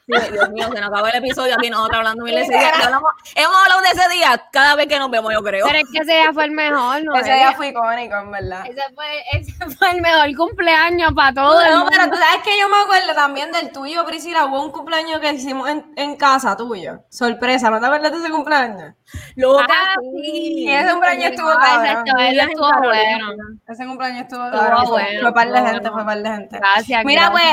Dios 0.07 0.51
mío, 0.51 0.69
se 0.73 0.81
nos 0.81 0.88
acabó 0.90 1.07
el 1.09 1.16
episodio 1.16 1.55
aquí 1.59 1.69
nosotros 1.69 1.97
hablando 1.99 2.25
mil 2.25 2.37
ese 2.38 2.53
día. 2.57 2.71
Hablamos- 2.71 3.11
hemos 3.35 3.57
hablado 3.57 3.81
de 3.81 3.88
ese 3.88 4.09
día 4.11 4.42
cada 4.53 4.77
vez 4.77 4.87
que 4.87 4.99
nos 5.01 5.11
vemos, 5.11 5.33
yo 5.33 5.42
creo. 5.42 5.66
Pero 5.66 5.79
es 5.79 5.85
que 5.92 5.99
ese 5.99 6.12
día 6.12 6.33
fue 6.33 6.45
el 6.45 6.53
mejor, 6.53 7.03
¿no? 7.05 7.16
Ese 7.16 7.33
día 7.33 7.53
fue 7.53 7.69
icónico, 7.69 8.14
en 8.16 8.31
verdad. 8.31 8.64
Ese 8.69 8.83
fue, 8.95 9.07
ese 9.33 9.77
fue 9.77 9.90
el 9.90 10.01
mejor 10.03 10.35
cumpleaños 10.37 11.12
para 11.12 11.33
todo 11.35 11.61
el 11.61 11.71
No, 11.73 11.77
mundo. 11.79 11.90
pero 11.92 12.11
tú 12.11 12.16
sabes 12.16 12.42
que 12.45 12.59
yo 12.59 12.69
me 12.69 12.77
acuerdo 12.83 13.14
también 13.14 13.51
del 13.51 13.73
tuyo, 13.73 14.05
Priscila. 14.05 14.45
Hubo 14.45 14.62
un 14.62 14.71
cumpleaños 14.71 15.19
que 15.21 15.33
hicimos 15.33 15.69
en, 15.69 15.92
en 15.97 16.16
casa 16.16 16.57
tuyo. 16.57 17.01
Sorpresa, 17.11 17.69
¿no 17.71 17.81
te 17.81 17.87
acuerdas 17.87 18.12
de 18.12 18.19
ese 18.19 18.31
cumpleaños? 18.31 18.95
Loca, 19.37 19.66
Ah, 19.69 19.95
sí. 20.01 20.64
Y 20.66 20.71
ese 20.71 20.90
cumpleaños 20.90 21.31
estuvo 21.31 21.49
Ah, 21.51 21.83
cabrón. 21.85 22.07
estuvo 22.19 22.73
bueno. 22.83 23.27
Ese 23.69 23.87
cumpleaños 23.87 24.21
estuvo 24.23 24.51
bueno, 24.51 24.87
fue 25.21 25.33
par 25.35 25.49
de 25.51 25.61
gente, 25.61 25.90
fue 25.90 26.05
par 26.05 26.23
de 26.23 26.29
gente. 26.31 26.59
Gracias, 26.59 27.05
Mira, 27.05 27.31
pues, 27.31 27.45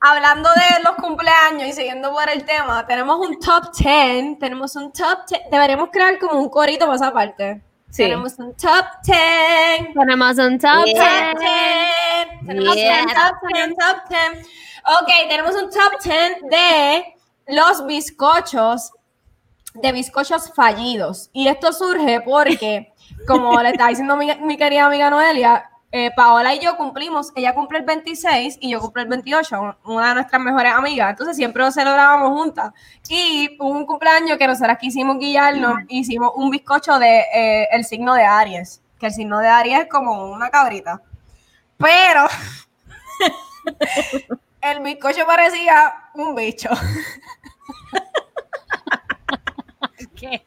hablando 0.00 0.48
de 0.50 0.82
los 0.84 0.94
cumpleaños 0.96 1.68
y 1.68 1.72
siguiendo 1.72 1.99
por 2.02 2.28
el 2.30 2.44
tema, 2.44 2.86
tenemos 2.86 3.18
un 3.18 3.38
top 3.38 3.72
10, 3.76 4.38
tenemos 4.38 4.76
un 4.76 4.92
top 4.92 5.26
10, 5.28 5.42
deberíamos 5.50 5.90
crear 5.90 6.18
como 6.18 6.40
un 6.40 6.48
corito 6.48 6.86
para 6.86 6.96
esa 6.96 7.12
parte. 7.12 7.62
Sí. 7.90 8.04
Tenemos 8.04 8.38
un 8.38 8.54
top 8.54 8.84
10. 9.02 9.94
Tenemos 9.94 10.38
un 10.38 10.58
top 10.58 10.86
Yeah. 10.86 11.34
10. 11.34 12.46
Tenemos 12.46 12.76
Yeah. 12.76 13.02
un 13.02 13.08
top 13.08 13.48
10, 13.52 13.68
top 13.76 14.08
10. 14.08 14.46
Ok, 15.02 15.08
tenemos 15.28 15.54
un 15.56 15.70
top 15.70 16.00
10 16.02 16.42
de 16.50 17.14
los 17.48 17.86
bizcochos, 17.86 18.92
de 19.74 19.92
bizcochos 19.92 20.52
fallidos. 20.54 21.30
Y 21.32 21.48
esto 21.48 21.72
surge 21.72 22.20
porque, 22.20 22.92
como 23.26 23.60
le 23.60 23.70
está 23.70 23.88
diciendo 23.88 24.16
mi, 24.16 24.34
mi 24.36 24.56
querida 24.56 24.86
amiga 24.86 25.10
Noelia, 25.10 25.69
eh, 25.92 26.10
Paola 26.14 26.54
y 26.54 26.60
yo 26.60 26.76
cumplimos, 26.76 27.32
ella 27.34 27.52
cumple 27.54 27.78
el 27.78 27.84
26 27.84 28.58
y 28.60 28.70
yo 28.70 28.80
cumplo 28.80 29.02
el 29.02 29.08
28, 29.08 29.60
un- 29.60 29.76
una 29.92 30.08
de 30.10 30.14
nuestras 30.14 30.40
mejores 30.40 30.72
amigas. 30.72 31.10
Entonces 31.10 31.36
siempre 31.36 31.62
lo 31.64 31.70
celebrábamos 31.72 32.30
juntas. 32.30 32.72
Y 33.08 33.56
hubo 33.58 33.70
un 33.70 33.86
cumpleaños 33.86 34.38
que 34.38 34.46
nosotras 34.46 34.78
quisimos 34.78 35.18
guiarnos, 35.18 35.74
hicimos 35.88 36.32
un 36.36 36.50
bizcocho 36.50 36.98
de 36.98 37.24
eh, 37.34 37.68
el 37.72 37.84
signo 37.84 38.14
de 38.14 38.24
Aries, 38.24 38.80
que 39.00 39.06
el 39.06 39.12
signo 39.12 39.38
de 39.40 39.48
Aries 39.48 39.80
es 39.80 39.86
como 39.88 40.30
una 40.30 40.48
cabrita. 40.50 41.02
Pero 41.76 42.26
el 44.62 44.80
bizcocho 44.80 45.26
parecía 45.26 45.94
un 46.14 46.34
bicho. 46.34 46.68
¿Qué? 50.16 50.42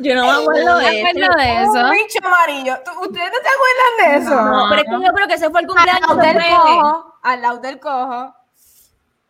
Yo 0.00 0.14
no 0.14 0.22
me 0.24 0.30
acuerdo 0.30 0.78
de 0.78 0.86
acuerdo 1.00 1.34
de 1.36 1.62
eso. 1.62 1.72
Un 1.84 1.90
bicho 1.90 2.18
amarillo. 2.24 2.78
¿Tú- 2.84 3.00
¿Ustedes 3.00 3.30
no 3.30 3.38
se 3.42 3.48
acuerdan 3.54 3.92
de 3.98 4.16
eso? 4.18 4.40
No, 4.42 4.66
pero 4.68 4.82
es 4.82 4.88
que 4.88 5.06
yo 5.06 5.12
creo 5.12 5.26
que 5.28 5.34
ese 5.34 5.50
fue 5.50 5.60
el 5.60 5.66
Al 5.66 5.74
cumpleaños 5.74 6.08
lado 6.08 6.20
de 6.20 6.26
del 6.26 6.42
cojo. 6.56 7.14
Al 7.22 7.42
lado 7.42 7.58
del 7.58 7.80
cojo. 7.80 8.34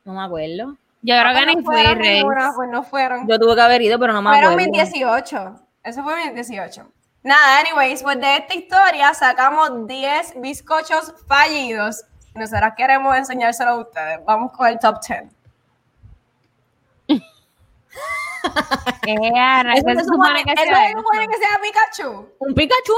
No 0.04 0.12
me 0.12 0.22
acuerdo. 0.24 0.76
Yo 1.02 1.14
creo 1.20 1.34
que 1.34 1.46
ni 1.46 1.54
no 1.56 1.62
fui, 1.62 1.74
fueron 1.74 1.98
Rey. 1.98 2.22
Pues 2.24 2.68
no 2.70 2.82
fueron. 2.82 3.28
Yo 3.28 3.38
tuve 3.38 3.54
que 3.54 3.60
haber 3.60 3.82
ido, 3.82 3.98
pero 3.98 4.12
no 4.12 4.22
me 4.22 4.30
Fueron 4.30 4.52
acuerdo. 4.52 4.70
mis 4.72 4.90
18. 4.92 5.60
Eso 5.84 6.02
fue 6.02 6.16
mis 6.32 6.34
18. 6.34 6.86
Nada, 7.22 7.60
anyways, 7.60 8.02
pues 8.02 8.20
de 8.20 8.36
esta 8.36 8.54
historia 8.54 9.12
sacamos 9.14 9.86
10 9.86 10.34
bizcochos 10.40 11.12
fallidos. 11.26 12.04
Nosotras 12.34 12.74
queremos 12.76 13.16
enseñárselo 13.16 13.70
a 13.70 13.74
ustedes. 13.76 14.20
Vamos 14.24 14.52
con 14.52 14.66
el 14.68 14.78
top 14.78 14.96
10. 15.06 15.24
Eso 19.06 19.86
¿qué 19.86 19.96
se 19.96 20.04
supone 20.04 20.44
que 20.44 20.52
¿Eso 20.52 20.64
sea 20.64 21.60
Pikachu? 21.62 22.28
Un 22.38 22.54
Pikachu. 22.54 22.92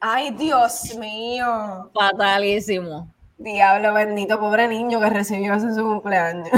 Ay, 0.00 0.30
Dios 0.32 0.94
mío. 0.96 1.90
Fatalísimo. 1.92 3.08
Diablo 3.38 3.94
bendito, 3.94 4.38
pobre 4.38 4.68
niño 4.68 5.00
que 5.00 5.10
recibió 5.10 5.54
eso 5.54 5.66
en 5.66 5.74
su 5.74 5.82
cumpleaños. 5.82 6.48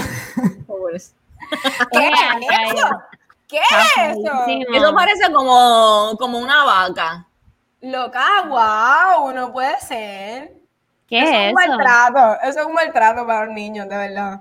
Pobres. 0.67 1.15
¿Qué 1.93 2.09
es 2.09 2.75
eso? 2.75 2.89
¿Qué 3.49 3.59
es 3.59 4.17
eso? 4.17 4.47
Eso 4.73 4.95
parece 4.95 5.33
como, 5.33 6.17
como 6.19 6.39
una 6.39 6.65
vaca. 6.65 7.27
Loca, 7.81 8.27
wow, 8.49 9.33
no 9.33 9.53
puede 9.53 9.79
ser. 9.81 10.55
¿Qué 11.09 11.19
eso 11.19 11.29
es 11.29 11.35
es 11.35 11.53
un 11.53 11.61
eso? 11.61 11.69
maltrato, 11.77 12.41
eso 12.43 12.61
es 12.61 12.67
un 12.67 12.73
maltrato 12.75 13.27
para 13.27 13.47
los 13.47 13.55
niños, 13.55 13.89
de 13.89 13.97
verdad. 13.97 14.41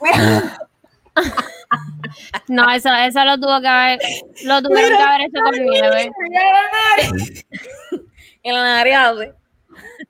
No, 2.48 2.70
eso, 2.70 2.88
eso 2.94 3.24
lo 3.24 3.38
tuvo 3.38 3.60
que 3.60 3.68
haber, 3.68 3.98
lo 4.44 4.62
tuvieron 4.62 4.96
que 4.96 5.02
haber 5.02 5.20
hecho 5.22 5.40
con 5.42 5.52
nieve. 5.64 6.10
nariz. 6.96 7.46
En 8.42 8.54
la 8.54 8.62
nariz 8.62 8.94
hace. 8.96 9.34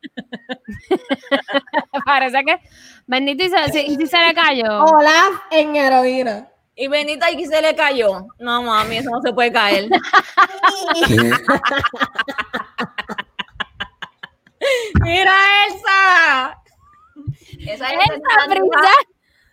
Parece 2.05 2.45
que, 2.45 2.61
bendito, 3.07 3.45
y 3.45 3.49
se, 3.51 3.69
si- 3.73 3.87
y 3.93 3.97
si 3.97 4.07
se 4.07 4.19
le 4.19 4.35
cayó. 4.35 4.85
Olaf 4.85 5.33
en 5.51 5.77
heroína. 5.77 6.49
Y 6.75 6.89
Benita 6.89 7.27
aquí 7.27 7.45
se 7.47 7.61
le 7.61 7.75
cayó. 7.77 8.27
No, 8.39 8.63
mami, 8.63 8.97
eso 8.97 9.11
no 9.11 9.21
se 9.21 9.33
puede 9.35 9.53
caer. 9.53 9.89
¡Mira, 15.03 15.35
Elsa! 15.69 16.59
Esa 17.61 17.91
Elsa, 17.91 18.15
Esa 18.17 18.47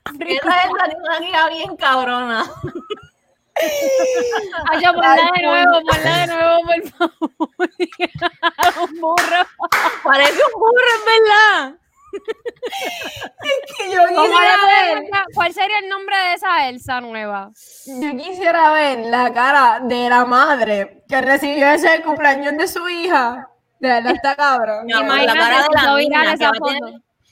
Esa 0.06 0.64
Elsa 0.64 0.84
tiene 0.86 1.04
una 1.04 1.20
guía 1.20 1.48
bien 1.50 1.76
cabrona. 1.78 2.44
Ay, 4.72 4.82
yo 4.84 4.94
ponla 4.94 5.16
de 5.16 5.42
nuevo, 5.44 5.82
ponla 5.86 6.18
de 6.18 6.28
nuevo, 6.28 6.62
por 6.62 6.82
favor. 6.92 7.70
Un 8.90 9.00
burro. 9.02 9.42
Parece 10.04 10.42
un 10.46 10.54
burro, 10.60 10.90
es 10.96 11.04
verdad. 11.06 11.74
Que 13.78 13.84
yo 13.92 14.00
¿Cómo 14.08 14.22
quisiera 14.24 14.56
ver, 14.66 15.04
¿Cuál 15.34 15.54
sería 15.54 15.80
el 15.80 15.90
nombre 15.90 16.16
de 16.18 16.34
esa 16.34 16.68
Elsa 16.70 17.02
nueva? 17.02 17.52
yo 17.86 18.12
quisiera 18.18 18.72
ver 18.72 19.00
la 19.08 19.32
cara 19.34 19.80
de 19.82 20.10
la 20.10 20.26
madre 20.26 21.04
que 21.08 21.22
recibió 21.22 21.68
ese 21.70 22.02
cumpleaños 22.02 22.58
de 22.58 22.68
su 22.68 22.88
hija. 22.90 23.48
De 23.80 23.88
verdad 23.90 24.14
está 24.14 24.36
cabrón. 24.36 24.92
Amor, 24.92 25.08
la 25.08 25.24
Imagínate 25.24 25.40
cara 25.40 25.62
de 25.62 25.68
la 25.76 25.96
niña 25.96 26.34
esa 26.34 26.52
foto. 26.54 26.76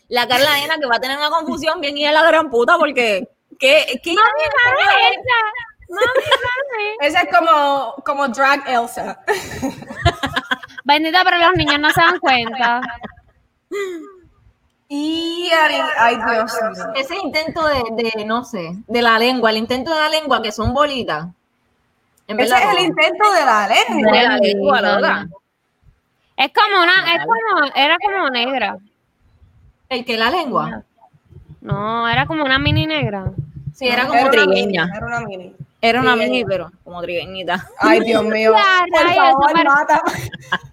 La 0.10 0.28
cara 0.28 0.40
de 0.40 0.46
la 0.46 0.56
nena 0.56 0.78
que 0.78 0.88
va 0.88 0.96
a 0.96 1.00
tener 1.00 1.18
una 1.18 1.30
confusión 1.30 1.82
bien 1.82 1.98
y 1.98 2.06
de 2.06 2.12
la 2.12 2.24
gran 2.24 2.50
puta 2.50 2.78
porque 2.78 3.28
¿qué, 3.60 4.00
qué 4.04 4.14
Mami, 4.14 4.44
mami, 4.66 4.82
Elsa. 5.08 5.40
Mami, 5.90 6.28
mami. 6.46 6.98
Ese 7.02 7.18
es 7.18 7.38
como, 7.38 7.96
como 8.06 8.28
drag 8.30 8.68
Elsa. 8.68 9.20
Bendita, 10.86 11.24
pero 11.26 11.38
los 11.38 11.54
niños 11.56 11.80
no 11.80 11.90
se 11.90 12.00
dan 12.00 12.20
cuenta. 12.20 12.82
Y 14.90 15.50
ay, 15.52 15.82
ay, 15.98 16.16
Dios 16.16 16.54
ese 16.96 17.18
intento 17.18 17.68
de, 17.68 17.84
de, 17.92 18.24
no 18.24 18.46
sé, 18.46 18.72
de 18.88 19.02
la 19.02 19.20
lengua, 19.20 19.50
el 19.50 19.58
intento 19.58 19.94
de 19.94 20.00
la 20.00 20.08
lengua 20.08 20.42
que 20.42 20.54
son 20.54 20.74
bolitas. 20.74 21.28
En 22.28 22.40
Ese 22.40 22.54
verdad, 22.54 22.72
es 22.72 22.78
el 22.80 22.86
intento 22.86 23.34
de 23.34 23.46
la 23.46 23.68
lengua. 23.68 24.12
de 24.12 24.24
la 24.24 24.38
lengua, 24.38 24.82
loca. 24.82 25.28
Es 26.38 26.52
como 26.54 26.84
una, 26.84 27.14
es 27.14 27.26
como, 27.26 27.72
era 27.76 27.98
como 28.02 28.30
negra. 28.30 28.78
El 29.90 30.06
que 30.06 30.18
la 30.18 30.30
lengua. 30.30 30.84
No, 31.62 32.08
era 32.08 32.26
como 32.26 32.44
una 32.44 32.60
mini 32.60 32.86
negra. 32.88 33.32
Sí, 33.74 33.88
era 33.88 34.08
como 34.08 34.22
una 34.22 34.32
trigueña. 34.32 34.86
mini, 34.86 34.98
Era 34.98 35.06
una 35.08 35.20
mini. 35.22 35.56
Era 35.80 36.02
una 36.02 36.16
mini, 36.16 36.44
pero 36.44 36.72
como 36.84 37.00
trigueñita. 37.02 37.64
Ay, 37.80 38.00
Dios 38.00 38.24
mío. 38.26 38.52
Ya, 38.56 38.84
Por 38.92 39.14
favor, 39.14 39.52
eso 39.56 39.64
mátame. 39.66 40.12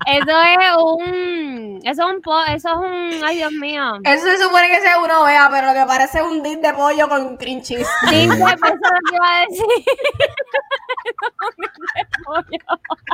Eso 0.07 0.43
es 0.43 0.59
un, 0.83 1.81
eso 1.85 2.09
es 2.09 2.15
un, 2.15 2.23
po- 2.23 2.43
eso 2.45 2.71
es 2.71 2.77
un, 2.77 3.23
ay 3.25 3.37
Dios 3.37 3.53
mío. 3.53 3.83
Eso 4.03 4.27
se 4.27 4.39
supone 4.39 4.69
que 4.69 4.81
sea 4.81 4.99
una 5.01 5.21
ovea, 5.21 5.49
pero 5.51 5.67
lo 5.69 5.75
que 5.75 5.85
parece 5.87 6.19
es 6.19 6.25
un 6.25 6.43
dip 6.43 6.61
de 6.61 6.73
pollo 6.73 7.09
con 7.09 7.37
cream 7.37 7.61
cheese. 7.61 7.87
Sí, 8.09 8.27
pues, 8.27 8.41
eso 8.55 8.67
es 8.67 8.73
lo 8.73 9.11
que 9.11 9.15
iba 9.15 9.29
a 9.29 9.41
decir. 9.47 9.67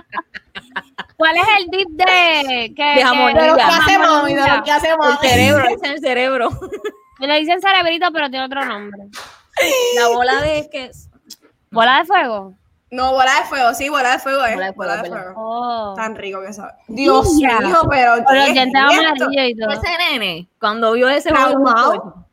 ¿Cuál 1.21 1.37
es 1.37 1.45
el 1.59 1.67
dip 1.71 1.89
de 1.91 2.73
que, 2.75 2.83
De 2.97 3.03
jamón, 3.05 3.35
De 3.35 3.47
lo 3.47 3.55
que 3.57 3.63
Mira, 3.63 3.77
hace 3.79 3.99
mami, 3.99 4.35
de 4.35 4.41
lo 4.41 4.43
mira. 4.47 4.63
que 4.65 4.71
hace 4.73 4.89
El 4.89 5.19
cerebro, 5.31 5.65
es 5.69 5.83
el 5.83 6.01
cerebro. 6.01 6.51
Le 7.21 7.39
dicen 7.41 7.61
cerebrito, 7.61 8.11
pero 8.13 8.29
tiene 8.31 8.47
otro 8.47 8.65
nombre. 8.65 9.03
La 9.97 10.09
bola 10.09 10.41
de 10.41 10.69
que 10.71 10.91
¿Bola 11.71 11.99
de 11.99 12.05
fuego? 12.07 12.55
No, 12.91 13.13
bola 13.13 13.31
de 13.41 13.45
fuego, 13.47 13.73
sí, 13.75 13.89
bola 13.89 14.13
de 14.13 14.19
fuego 14.19 14.45
es. 14.45 14.55
Bola 14.55 14.67
de 14.67 14.73
fuego, 14.73 14.93
Bola 14.93 15.03
de 15.03 15.09
fuego. 15.09 15.33
Oh. 15.37 15.95
Tan 15.95 16.17
rico 16.17 16.41
que 16.41 16.53
sabe. 16.53 16.73
Dios 16.89 17.33
mío, 17.35 17.49
pero. 17.89 18.15
Con 18.17 18.25
¿qué 18.27 18.35
los 18.35 18.47
es 18.49 18.53
dientes 18.55 18.83
esto? 18.83 19.25
amarillos 19.25 19.49
y 19.49 19.55
todo. 19.57 19.71
ese 19.71 19.99
nene, 19.99 20.49
cuando 20.59 20.93
vio 20.93 21.09
ese 21.09 21.29
Traumado. 21.29 22.27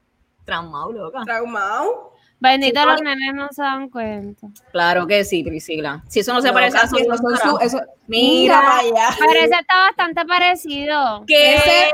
traumado, 0.46 0.92
loca. 0.94 1.22
Traumado. 1.26 2.07
Bendito, 2.40 2.80
Sí, 2.82 2.86
los 2.86 3.02
nenes 3.02 3.34
no 3.34 3.48
se 3.52 3.62
dan 3.64 3.90
cuenta. 3.90 4.48
Claro 4.72 5.08
que 5.08 5.24
sí, 5.24 5.44
Priscila. 5.44 6.04
Si 6.08 6.20
eso 6.20 6.34
no 6.34 6.42
se 6.42 6.50
No, 6.50 6.54
parece 6.54 6.78
a 6.78 6.88
son 6.88 7.00
su- 7.00 7.58
eso- 7.62 7.82
Mira. 8.08 8.78
Allá. 8.78 9.10
Pero 9.18 9.32
ese 9.40 9.56
está 9.60 9.76
bastante 9.88 10.24
parecido. 10.26 11.24
¿Qué? 11.26 11.56
Ese 11.56 11.92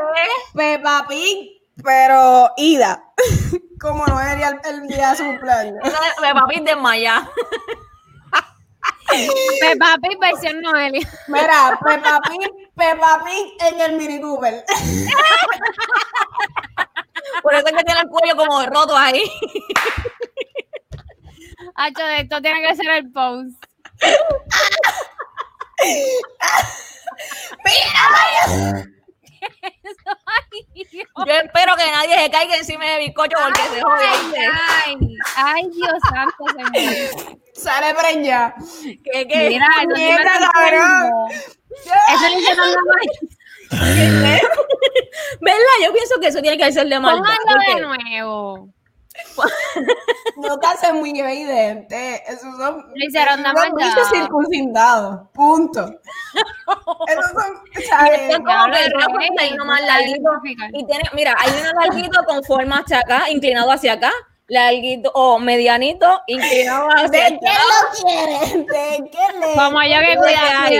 Peppa 0.54 1.06
Pig, 1.08 1.62
pero 1.84 2.52
Ida. 2.58 3.04
Como 3.80 4.06
no 4.06 4.20
era 4.20 4.50
el, 4.50 4.60
el 4.82 4.88
día 4.88 5.12
de 5.12 5.16
su 5.18 5.24
cumpleaños. 5.26 5.76
Esa 5.84 6.52
de 6.52 6.62
desmayada. 6.62 7.30
Peppa 9.62 9.96
Pig 10.02 10.20
versión 10.20 10.62
Noelia. 10.62 11.08
Mira, 11.28 11.80
Peppa 11.86 12.20
Pig, 12.30 12.50
Peppa 12.76 13.24
Pig 13.26 13.46
en 13.74 13.82
el 13.82 13.98
Mini 13.98 14.20
Cooper. 14.22 14.64
Por 17.42 17.54
eso 17.56 17.68
es 17.68 17.74
que 17.74 17.84
tiene 17.84 18.02
el 18.02 18.08
cuello 18.08 18.36
como 18.38 18.66
roto 18.66 18.96
ahí. 18.98 19.22
Hacho, 21.76 22.04
de 22.04 22.22
esto 22.22 22.42
tiene 22.42 22.62
que 22.68 22.76
ser 22.76 22.90
el 22.90 23.12
post. 23.12 23.66
Yo 31.26 31.34
espero 31.34 31.76
que 31.76 31.92
nadie 31.92 32.20
se 32.20 32.30
caiga 32.30 32.56
encima 32.58 32.86
de 32.86 33.00
bizcocho 33.00 33.38
porque 33.44 33.62
se 33.62 33.82
jode. 33.82 34.06
Ay, 34.86 34.98
ay, 35.36 35.70
Dios 35.74 36.00
santo, 36.10 36.46
señor. 36.74 37.40
Sale 37.54 37.94
preña. 37.96 38.56
¿Qué, 39.04 39.28
qué? 39.28 39.50
Mira, 39.50 39.68
está 39.82 40.52
cabrón. 40.52 41.30
Eso 41.32 42.28
le 42.30 42.40
hicieron 42.40 42.72
la 42.72 42.78
magia. 42.88 43.20
¿Verdad? 45.42 45.78
Yo 45.84 45.94
pienso 45.94 46.20
que 46.20 46.28
eso 46.28 46.42
tiene 46.42 46.58
que 46.58 46.72
ser 46.72 46.88
de 46.88 47.00
maldad. 47.00 47.36
Pónganlo 47.46 47.92
de 47.92 48.04
nuevo. 48.04 48.74
No 50.38 50.60
te 50.60 50.68
hace 50.68 50.92
muy 50.94 51.18
evidente. 51.18 52.24
Esos 52.28 52.58
son. 52.58 52.86
Lo 52.94 53.06
hicieron 53.06 53.44
circuncidados. 54.12 55.28
Punto. 55.34 55.94
Esos 57.08 57.26
son. 57.32 57.84
¿sabes? 57.90 58.22
Son 58.32 58.44
como 58.44 58.66
que 58.74 59.56
nomás 59.56 59.80
eso 59.80 59.88
es 59.88 59.88
larguito. 59.88 60.32
Y 60.74 60.86
tiene, 60.86 61.04
mira, 61.14 61.36
hay 61.40 61.52
uno 61.62 61.82
larguito 61.82 62.24
con 62.26 62.44
forma 62.44 62.80
hacia 62.80 63.00
acá, 63.00 63.30
inclinado 63.30 63.72
hacia 63.72 63.94
acá, 63.94 64.12
larguito 64.48 65.12
o 65.14 65.40
medianito, 65.40 66.22
inclinado 66.28 66.88
hacia 66.96 67.10
¿De 67.10 67.24
acá. 67.24 67.38
qué 67.42 67.52
lo 67.70 68.10
quieren? 68.10 68.66
¿De 68.66 69.10
qué 69.12 69.40
le.? 69.40 69.54
Como 69.56 69.82
yo 69.84 70.00
que 70.00 70.06
¿Qué 70.06 70.18
cuidaba, 70.18 70.64
hay? 70.66 70.80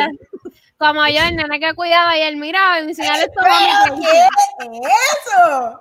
como 0.78 1.08
yo, 1.08 1.22
el 1.30 1.36
nene 1.38 1.60
que 1.62 1.74
cuidaba 1.76 2.18
y 2.18 2.22
él 2.24 2.36
miraba 2.36 2.80
y 2.80 2.84
me 2.84 2.90
enseñaba 2.90 3.20
esto 3.20 3.32
¿Pero 3.42 4.02
qué 4.02 4.10
es 4.10 4.82
eso? 5.28 5.80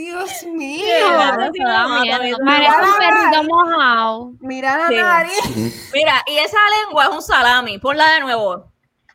Dios 0.00 0.42
mío. 0.44 0.84
Claro, 1.08 1.42
eso 1.42 1.64
da 1.64 1.88
miedo. 2.00 2.38
Parece 2.44 2.76
un 2.82 2.94
perrito 2.98 3.44
mojado. 3.44 4.32
Mira 4.40 4.78
la 4.78 4.88
Sí. 4.88 4.96
nariz. 4.96 5.90
Mira, 5.92 6.22
y 6.26 6.38
esa 6.38 6.58
lengua 6.84 7.04
es 7.04 7.10
un 7.10 7.22
salami, 7.22 7.78
ponla 7.78 8.10
de 8.12 8.20
nuevo. 8.20 8.64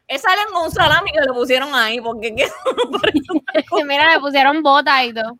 Esa 0.08 0.36
lengua 0.36 0.62
es 0.62 0.68
un 0.68 0.72
salami 0.74 1.12
que 1.12 1.22
le 1.22 1.34
pusieron 1.34 1.74
ahí, 1.74 2.00
porque 2.00 2.36
¿qué? 2.36 2.48
Mira, 3.86 4.14
le 4.14 4.20
pusieron 4.20 4.62
botas 4.62 5.04
y 5.06 5.14
todo. 5.14 5.38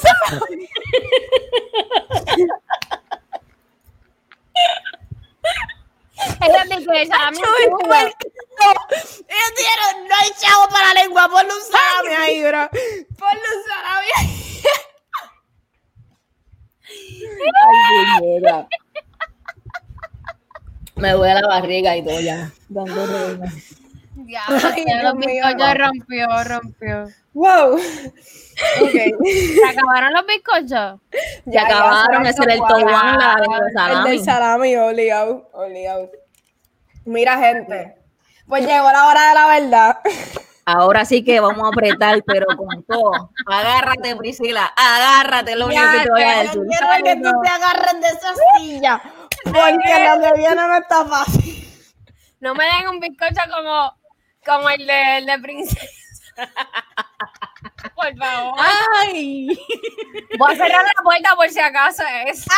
Salami 0.00 0.66
Ellos 6.20 6.66
dijeron, 9.56 10.08
no 10.08 10.14
hay 10.20 10.30
chavo 10.38 10.68
para 10.68 10.88
la 10.88 11.02
lengua, 11.02 11.28
ponle 11.28 11.52
un 11.54 11.62
salami 11.62 12.14
ahí, 12.18 12.42
bro. 12.42 12.68
Ponle 13.18 13.48
un 13.56 13.62
salami 13.68 14.08
ahí. 14.16 14.62
Me 20.96 21.12
duele 21.12 21.40
la 21.40 21.48
barriga 21.48 21.96
y 21.96 22.02
todo 22.04 22.20
ya. 22.20 22.52
Dando 22.68 23.06
reina. 23.06 23.52
Ya, 24.30 24.42
Ay, 24.46 24.84
los 24.86 25.00
Dios 25.00 25.14
mío. 25.16 25.44
bizcochos 25.46 25.74
rompió, 25.78 26.44
rompió. 26.44 27.08
Wow. 27.34 27.78
Ok. 28.82 28.90
¿Se 28.92 29.68
acabaron 29.70 30.12
los 30.12 30.26
bizcochos? 30.26 31.00
Ya 31.46 31.62
acabaron, 31.62 32.26
ese 32.26 32.42
era 32.42 32.52
el 32.54 32.60
la 32.60 32.74
de 32.76 33.66
El 33.66 33.72
salami. 33.72 34.10
del 34.10 34.24
salami, 34.24 34.76
obligado, 34.76 35.48
obligado. 35.54 36.10
Mira, 37.06 37.38
gente. 37.38 37.96
Pues 38.46 38.66
llegó 38.66 38.92
la 38.92 39.06
hora 39.08 39.28
de 39.28 39.34
la 39.34 39.46
verdad. 39.46 39.98
Ahora 40.66 41.04
sí 41.06 41.24
que 41.24 41.40
vamos 41.40 41.64
a 41.64 41.68
apretar, 41.68 42.22
pero 42.26 42.46
con 42.56 42.82
todo. 42.84 43.30
Agárrate, 43.50 44.14
Priscila, 44.16 44.66
agárrate, 44.76 45.56
lo 45.56 45.66
único 45.66 45.82
que 45.92 46.02
te 46.04 46.10
voy 46.10 46.22
a 46.22 46.36
yo 46.36 46.42
decir. 46.42 46.62
quiero 46.68 47.04
que 47.04 47.16
tú 47.16 47.30
te 47.42 47.48
agarres 47.48 48.00
de 48.02 48.08
esa 48.08 48.32
silla. 48.58 49.02
Porque 49.44 50.08
lo 50.16 50.20
que 50.22 50.38
viene 50.38 50.54
no 50.56 50.76
está 50.76 51.04
fácil. 51.06 51.66
No 52.40 52.54
me 52.54 52.64
den 52.64 52.88
un 52.88 53.00
bizcocho 53.00 53.40
como, 53.54 53.96
como 54.44 54.68
el 54.70 54.86
de, 54.86 55.18
el 55.18 55.26
de 55.26 55.38
princesa. 55.38 55.86
Por 57.94 58.16
favor. 58.16 58.54
Ay. 59.02 59.48
Voy 60.38 60.52
a 60.52 60.56
cerrar 60.56 60.84
la 60.84 61.02
puerta 61.02 61.36
por 61.36 61.48
si 61.50 61.60
acaso 61.60 62.02
es. 62.26 62.44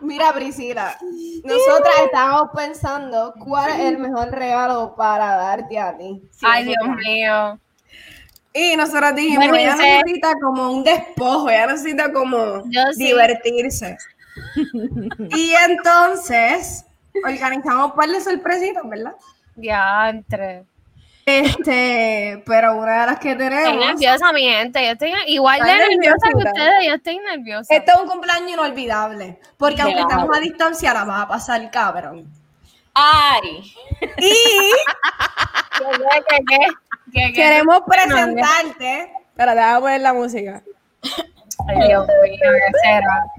Mira, 0.00 0.32
Priscila, 0.32 0.96
nosotras 1.44 1.94
estábamos 2.06 2.48
pensando 2.56 3.34
cuál 3.44 3.70
es 3.72 3.78
el 3.80 3.98
mejor 3.98 4.30
regalo 4.30 4.94
para 4.96 5.36
darte 5.36 5.78
a 5.78 5.94
ti. 5.96 6.22
Ay, 6.40 6.64
Dios 6.64 6.78
mío. 7.04 7.60
Y 8.54 8.76
nosotros 8.76 9.14
dijimos, 9.14 9.48
Bueno, 9.48 9.56
ella 9.56 9.74
dice- 9.74 9.98
necesita 10.04 10.32
como 10.40 10.72
un 10.72 10.82
despojo, 10.84 11.50
ella 11.50 11.66
necesita 11.66 12.10
como 12.12 12.62
Yo 12.70 12.82
sí. 12.94 13.04
divertirse. 13.04 13.98
y 15.36 15.52
entonces 15.68 16.86
organizamos 17.24 17.90
un 17.90 17.96
par 17.96 18.08
de 18.08 18.20
sorpresitas, 18.20 18.82
¿verdad? 18.88 19.14
Diantre. 19.56 20.64
Este, 21.26 22.42
pero 22.46 22.76
una 22.76 23.02
de 23.02 23.06
las 23.06 23.18
que 23.18 23.32
Estoy 23.32 23.48
tenemos, 23.48 23.86
nerviosa, 23.86 24.32
mi 24.32 24.42
gente. 24.42 24.84
Yo 24.84 24.92
estoy 24.92 25.12
igual 25.26 25.60
de 25.60 25.76
nerviosa 25.76 26.28
que 26.30 26.48
ustedes. 26.48 26.86
Yo 26.86 26.94
estoy 26.94 27.18
nerviosa. 27.18 27.74
este 27.74 27.90
es 27.92 27.98
un 27.98 28.08
cumpleaños 28.08 28.50
inolvidable, 28.50 29.38
porque 29.56 29.82
aunque 29.82 30.00
estamos 30.00 30.36
a 30.36 30.40
distancia, 30.40 30.94
la 30.94 31.04
vas 31.04 31.22
a 31.22 31.28
pasar 31.28 31.70
cabrón. 31.70 32.26
Ay. 32.94 33.72
Y 34.18 34.32
¿Qué, 35.78 35.84
qué, 35.86 36.24
qué, 36.28 36.44
qué? 36.48 36.58
¿Qué, 37.12 37.20
qué? 37.26 37.32
queremos 37.32 37.82
presentarte, 37.86 39.12
pero 39.36 39.52
te 39.52 39.58
voy 39.58 39.68
a 39.68 39.80
poner 39.80 40.00
la 40.00 40.12
música. 40.12 40.62
Ay, 41.68 41.88
Dios 41.88 42.06
mío. 42.22 42.50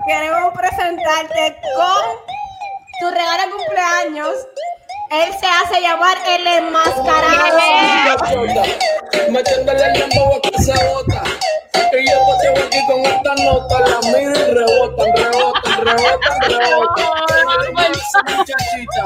Queremos 0.07 0.53
presentarte 0.53 1.57
con 1.75 2.40
tu 3.01 3.09
regalo 3.09 3.43
de 3.43 3.49
cumpleaños. 3.49 4.35
Él 5.09 5.33
se 5.39 5.47
hace 5.47 5.81
llamar 5.81 6.17
el 6.27 6.45
enmascarado. 6.45 7.57
Metiéndole 9.27 9.85
el 9.85 10.03
a 10.03 10.41
que 10.41 10.63
se 10.63 10.85
bota. 10.85 11.23
Y 11.93 12.09
yo 12.09 12.17
poteo 12.25 12.53
aquí 12.63 12.85
con 12.85 12.99
esta 13.03 13.35
nota. 13.43 13.79
La 13.79 13.99
miro 14.07 14.31
y 14.31 14.43
rebotan, 14.53 15.15
rebotan, 15.15 15.85
rebotan, 15.85 16.41
rebotan. 16.47 17.21
Muchachita. 18.37 19.03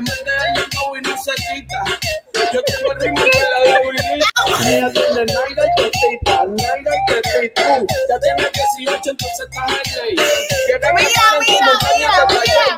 Mete 0.00 0.30
el 0.46 0.54
dembow 0.54 0.96
y 0.96 1.00
no 1.00 1.16
se 1.20 1.34
quita. 1.34 1.82
Yo 2.52 2.62
tengo 2.62 2.92
el 2.92 3.00
ritmo 3.00 3.24
que 3.24 3.38
la 3.40 3.58
debilita. 3.80 4.28
Ella 4.64 4.92
tiene 4.92 5.24
naira 5.26 5.64
y 5.66 5.82
tetita, 5.82 6.44
naira 6.46 6.92
y 6.94 7.22
tetita. 7.22 7.84
Ya 8.08 8.20
tiene 8.20 8.50
18, 8.78 9.10
entonces 9.10 9.40
está 9.40 9.66
en 9.66 10.16
ley. 10.16 10.26
Mira, 10.68 10.92
mira, 10.92 11.22
como 11.46 12.40
mira, 12.40 12.77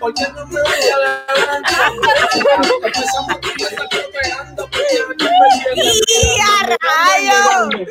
¿Por 0.00 0.12
qué 0.14 0.26
no 0.34 0.46
me 0.46 0.60
voy 0.60 0.72
a 0.72 0.98
levantar? 1.38 1.92
Empezamos 2.82 3.38
con 3.38 3.52
esta 3.60 3.84
pegando, 3.88 4.68
pegando, 4.68 5.24
¡Y 5.76 6.40
a 6.40 6.42
rayos! 6.80 7.88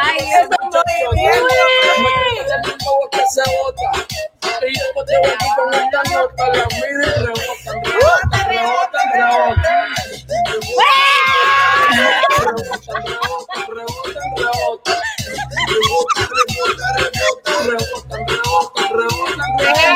Ay, 0.00 0.18
esos 0.18 0.48
movimientos. 0.72 1.52
que 3.12 3.22
se 3.30 3.42
bota. 3.50 3.88
Y 4.66 4.72
nota, 6.10 6.46
la 6.48 6.64
miro 6.68 7.02
y 7.02 7.10
rebotan, 7.20 7.78
Diablo. 19.56 19.94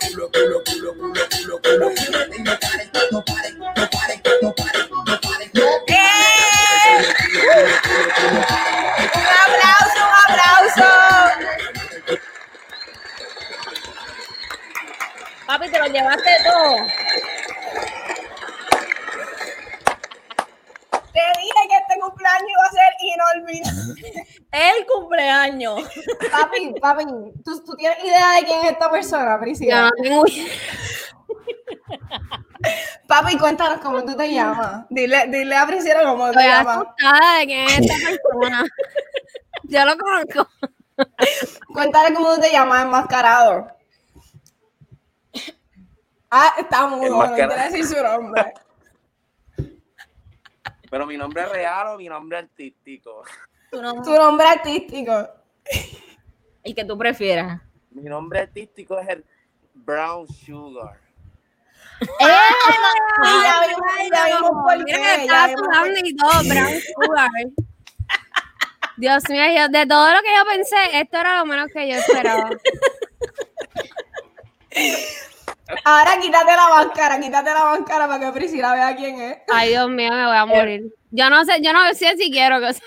¡Un 9.15 9.27
aplauso, 9.45 10.01
un 10.07 10.15
aplauso! 10.25 10.89
Papi, 15.47 15.67
te 15.71 15.79
lo 15.79 15.87
llevaste 15.87 16.31
todo. 16.45 16.77
Te 21.13 21.21
dije 21.41 21.61
que 21.69 21.77
este 21.77 21.95
cumpleaños 22.01 22.51
iba 22.51 22.65
a 22.65 22.71
ser 22.71 22.93
inolvidable. 23.01 24.30
El 24.53 24.87
cumpleaños. 24.87 25.83
Papi, 26.31 26.75
papi, 26.81 27.05
¿tú, 27.45 27.65
tú 27.65 27.77
tienes 27.77 28.03
idea 28.05 28.33
de 28.37 28.45
quién 28.47 28.65
es 28.65 28.73
esta 28.73 28.91
persona, 28.91 29.39
Priscila? 29.39 29.83
no 29.85 29.91
tengo 30.03 30.25
Papi, 33.07 33.39
cuéntanos 33.39 33.81
cómo 33.81 34.05
tú 34.05 34.17
te 34.17 34.33
llamas. 34.33 34.87
Dile, 34.91 35.27
dile 35.29 35.57
a 35.57 35.67
Priscila 35.67 36.03
cómo 36.05 36.25
te 36.25 36.31
Estoy 36.31 36.45
llamas. 36.45 36.77
asustada 36.77 37.39
de 37.39 37.47
quién 37.47 37.67
es 37.69 37.79
esta 37.81 37.95
persona. 38.09 38.65
Yo 39.65 39.85
lo 39.85 39.97
conozco. 39.97 40.49
Cuéntale 41.73 42.15
cómo 42.15 42.35
tú 42.35 42.41
te 42.41 42.51
llamas 42.53 42.83
enmascarado. 42.83 43.69
Ah, 46.31 46.55
está 46.59 46.87
mudo, 46.87 47.27
no 47.27 47.35
quiere 47.35 47.55
decir 47.57 47.87
su 47.87 48.03
nombre. 48.03 48.53
Pero 50.91 51.07
mi 51.07 51.17
nombre 51.17 51.43
es 51.43 51.49
real 51.51 51.87
o 51.89 51.97
mi 51.97 52.09
nombre 52.09 52.39
artístico. 52.39 53.23
Tú 53.71 53.81
no- 53.83 54.03
Tu 54.03 54.11
nombre 54.15 54.47
artístico. 54.47 55.29
El 56.63 56.75
que 56.75 56.85
tú 56.85 56.99
prefieras. 56.99 57.61
Mi 57.91 58.03
nombre 58.09 58.41
artístico 58.41 58.99
es 58.99 59.09
el 59.09 59.25
Brown 59.75 60.27
Sugar. 60.29 60.99
Y 62.01 62.07
ya 63.43 63.61
vimos, 63.67 64.11
ya 64.13 64.27
vimos 64.27 64.51
por 64.51 64.85
Mira 64.85 65.17
qué. 65.49 65.55
sudando 65.57 66.01
y 66.03 66.17
todo, 66.17 66.31
brown 66.49 66.81
sugar. 66.95 67.31
Dios 68.97 69.23
mío, 69.29 69.43
yo- 69.57 69.69
de 69.69 69.87
todo 69.87 70.11
lo 70.13 70.21
que 70.23 70.35
yo 70.37 70.45
pensé, 70.51 70.77
esto 71.01 71.19
era 71.19 71.39
lo 71.39 71.47
menos 71.47 71.69
que 71.73 71.89
yo 71.89 71.97
esperaba. 71.97 72.51
Ahora 75.85 76.19
quítate 76.21 76.53
la 76.57 76.69
máscara, 76.69 77.21
quítate 77.21 77.51
la 77.51 77.65
máscara 77.65 78.07
para 78.09 78.21
que 78.21 78.33
Priscila 78.33 78.73
vea 78.75 78.97
quién 78.97 79.21
es. 79.21 79.39
Ay, 79.53 79.71
Dios 79.71 79.89
mío, 79.89 80.11
me 80.13 80.27
voy 80.27 80.37
a 80.37 80.47
morir. 80.47 80.95
Yo 81.11 81.31
no 81.31 81.45
sé, 81.45 81.61
yo 81.63 81.73
no 81.73 81.93
sé 81.95 82.17
si 82.17 82.31
quiero 82.31 82.61
que 82.61 82.75
se 82.75 82.81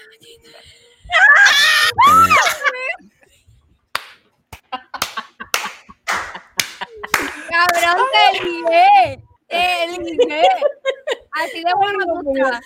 Cabrón, 7.49 8.07
te 8.11 8.39
ligué. 8.43 9.23
Te 9.47 9.87
ligué. 9.99 10.43
Así 11.31 11.63
de 11.63 11.73
bueno 11.75 11.97
me 11.99 12.05
gusta. 12.05 12.61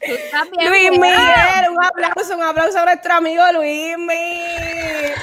Bien 0.00 0.70
Luis 0.70 0.98
buena. 0.98 1.18
Miguel, 1.18 1.70
un 1.70 1.84
aplauso, 1.84 2.34
un 2.36 2.42
aplauso 2.42 2.78
a 2.80 2.84
nuestro 2.84 3.14
amigo 3.14 3.42
Luis 3.52 3.96
Miguel. 3.98 5.14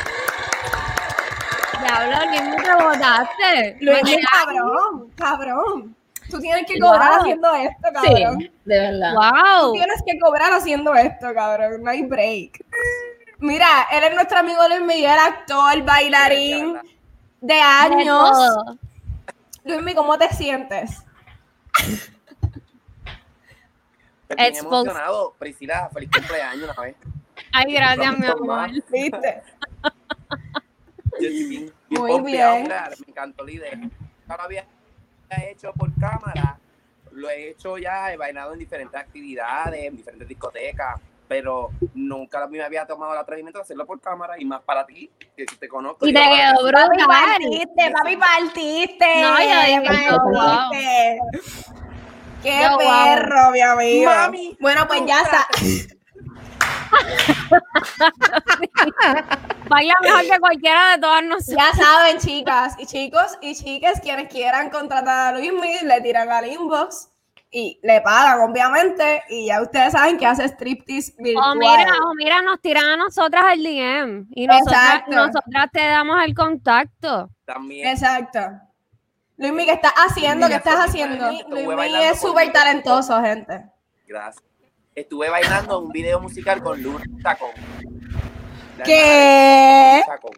Diablo, 1.81 2.17
¿quién 2.31 2.49
me 2.49 2.57
rebotaste? 2.63 3.77
Luis 3.81 4.03
Miguel, 4.03 4.25
cabrón, 4.31 5.11
cabrón. 5.15 5.98
Tú 6.29 6.39
tienes 6.39 6.65
que 6.65 6.79
cobrar 6.79 7.11
Wow. 7.11 7.21
haciendo 7.21 7.53
esto, 7.55 7.87
cabrón. 7.93 8.39
Sí, 8.39 8.51
de 8.65 8.79
verdad. 8.79 9.13
Tú 9.13 9.19
Wow. 9.65 9.73
tienes 9.73 10.03
que 10.05 10.19
cobrar 10.19 10.51
haciendo 10.53 10.95
esto, 10.95 11.33
cabrón. 11.33 11.83
No 11.83 11.89
hay 11.89 12.03
break. 12.03 12.63
Mira, 13.39 13.87
él 13.91 14.03
es 14.03 14.13
nuestro 14.15 14.39
amigo 14.39 14.67
Luis 14.67 14.81
Miguel, 14.81 15.17
actor, 15.17 15.81
bailarín 15.83 16.77
de 17.41 17.61
años. 17.61 18.37
Luis 19.63 19.79
Miguel, 19.79 19.95
¿cómo 19.95 20.17
te 20.17 20.29
sientes? 20.33 21.03
Estoy 24.27 24.51
bien 24.51 24.55
emocionado. 24.57 25.33
Priscila, 25.39 25.89
feliz 25.91 26.09
cumpleaños 26.11 26.63
una 26.63 26.81
vez. 26.81 26.95
Ay, 27.51 27.73
gracias, 27.73 28.17
mi 28.17 28.27
amor. 28.27 28.69
¿Viste? 28.91 29.41
Yo 31.19 31.27
estoy 31.27 31.43
bien, 31.45 31.73
bien 31.89 32.01
Muy 32.01 32.21
bien. 32.21 32.67
me 32.67 33.07
encantó 33.07 33.43
la 33.43 33.51
idea. 33.51 33.75
No 34.27 34.37
lo 34.37 34.47
había 35.29 35.49
hecho 35.49 35.71
por 35.73 35.89
cámara, 35.99 36.57
lo 37.11 37.29
he 37.29 37.49
hecho 37.49 37.77
ya, 37.77 38.11
he 38.13 38.17
bailado 38.17 38.53
en 38.53 38.59
diferentes 38.59 38.99
actividades, 38.99 39.83
en 39.85 39.97
diferentes 39.97 40.27
discotecas, 40.27 40.99
pero 41.27 41.69
nunca 41.93 42.47
me 42.47 42.61
había 42.61 42.85
tomado 42.85 43.13
el 43.13 43.19
atrevimiento 43.19 43.59
de 43.59 43.63
hacerlo 43.63 43.85
por 43.85 43.99
cámara 44.01 44.35
y 44.39 44.45
más 44.45 44.61
para 44.61 44.85
ti, 44.85 45.09
que 45.35 45.45
si 45.49 45.55
te 45.57 45.67
conozco. 45.67 46.07
Y 46.07 46.13
te 46.13 46.19
quedó 46.19 46.71
Papi, 46.71 46.97
brutal. 46.97 47.07
partiste, 47.07 47.91
papi, 47.91 48.17
partiste. 48.17 49.21
No, 49.21 49.39
yo 49.39 49.61
dije. 49.65 51.19
Qué 52.41 52.61
Yo, 52.63 52.69
wow. 52.77 53.03
perro, 53.03 53.51
mi 53.51 53.61
amigo. 53.61 54.09
Mami, 54.09 54.57
bueno, 54.61 54.87
pues 54.87 55.01
ya 55.05 55.21
está. 55.21 55.45
Baila 59.69 59.93
mejor 60.01 60.21
que 60.21 60.39
cualquiera 60.39 60.91
de 60.91 60.97
todas 61.01 61.23
nosotros. 61.23 61.57
Ya 61.57 61.73
saben, 61.73 62.17
chicas 62.19 62.75
y 62.79 62.85
chicos 62.85 63.37
y 63.41 63.55
chicas, 63.55 63.99
quienes 64.01 64.27
quieran 64.29 64.69
contratar 64.69 65.33
a 65.33 65.37
Luis 65.37 65.53
Miguel, 65.53 65.87
le 65.87 66.01
tiran 66.01 66.29
al 66.31 66.47
inbox 66.47 67.09
y 67.51 67.79
le 67.81 68.01
pagan, 68.01 68.49
obviamente, 68.49 69.23
y 69.29 69.47
ya 69.47 69.61
ustedes 69.61 69.93
saben 69.93 70.17
que 70.17 70.25
hace 70.25 70.45
striptease 70.47 71.13
virtual. 71.17 71.51
O 71.51 71.55
mira, 71.55 71.93
o 72.05 72.13
mira, 72.15 72.41
nos 72.41 72.61
tiran 72.61 72.85
a 72.85 72.97
nosotras 72.97 73.45
el 73.53 73.63
DM 73.63 74.27
y 74.31 74.45
nosotras, 74.45 75.03
te 75.71 75.87
damos 75.87 76.23
el 76.23 76.35
contacto. 76.35 77.29
También. 77.45 77.87
Exacto. 77.87 78.39
Luis 79.37 79.51
Miguel, 79.51 79.67
¿qué 79.67 79.73
estás 79.73 79.93
haciendo? 79.95 80.47
¿Qué 80.47 80.53
Mira, 80.53 80.57
estás 80.57 80.89
haciendo? 80.89 81.31
Luis 81.47 81.65
bailando 81.65 82.11
es 82.11 82.19
súper 82.19 82.51
talentoso, 82.51 83.21
gente. 83.21 83.65
Gracias. 84.05 84.48
Estuve 84.99 85.29
bailando 85.29 85.79
un 85.79 85.89
video 85.93 86.19
musical 86.19 86.61
con 86.61 86.83
Luna 86.83 87.05
Tacón. 87.23 87.51
¿Qué? 88.83 90.01
Tacón. 90.05 90.31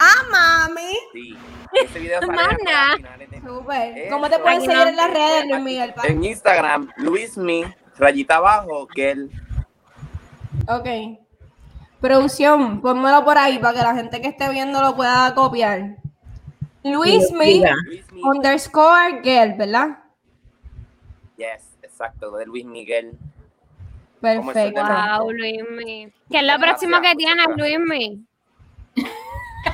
Ah, 0.00 0.66
mami. 0.68 0.90
Sí. 1.12 1.36
Ese 1.72 1.98
video 2.00 2.20
sale 2.20 2.32
Mana. 2.32 2.92
a 2.92 2.96
finales 2.96 3.30
de- 3.30 3.40
Súper. 3.40 3.98
Eso. 3.98 4.10
¿Cómo 4.14 4.28
te 4.28 4.38
pueden 4.40 4.60
seguir 4.62 4.88
en 4.88 4.96
las 4.96 5.10
redes, 5.12 5.46
Luis 5.48 5.62
Miguel? 5.62 5.94
pa? 5.94 6.02
En 6.08 6.24
Instagram, 6.24 6.90
Luismi, 6.96 7.64
rayita 7.98 8.36
abajo, 8.36 8.88
que 8.88 9.10
él. 9.12 9.30
Ok. 10.68 11.20
Producción, 12.00 12.80
pónmelo 12.80 13.24
por 13.24 13.38
ahí 13.38 13.58
para 13.60 13.78
que 13.78 13.84
la 13.84 13.94
gente 13.94 14.20
que 14.20 14.26
esté 14.28 14.48
viendo 14.50 14.80
lo 14.82 14.96
pueda 14.96 15.32
copiar. 15.36 15.98
Luismi 16.82 17.62
underscore 18.24 19.20
girl, 19.22 19.54
¿verdad? 19.56 19.98
yes, 21.36 21.62
exacto, 21.80 22.32
de 22.36 22.46
Luis 22.46 22.64
Miguel. 22.64 23.16
¿Cómo 24.22 24.50
es 24.52 24.56
el 24.56 24.72
Perfecto. 24.72 25.18
Wow, 25.18 25.30
Luismi. 25.32 26.12
¿Qué 26.30 26.38
es 26.38 26.42
lo 26.42 26.46
Gracias, 26.48 26.60
próximo 26.60 27.00
que 27.02 27.14
tienes. 27.16 27.46
Luismi? 27.56 28.24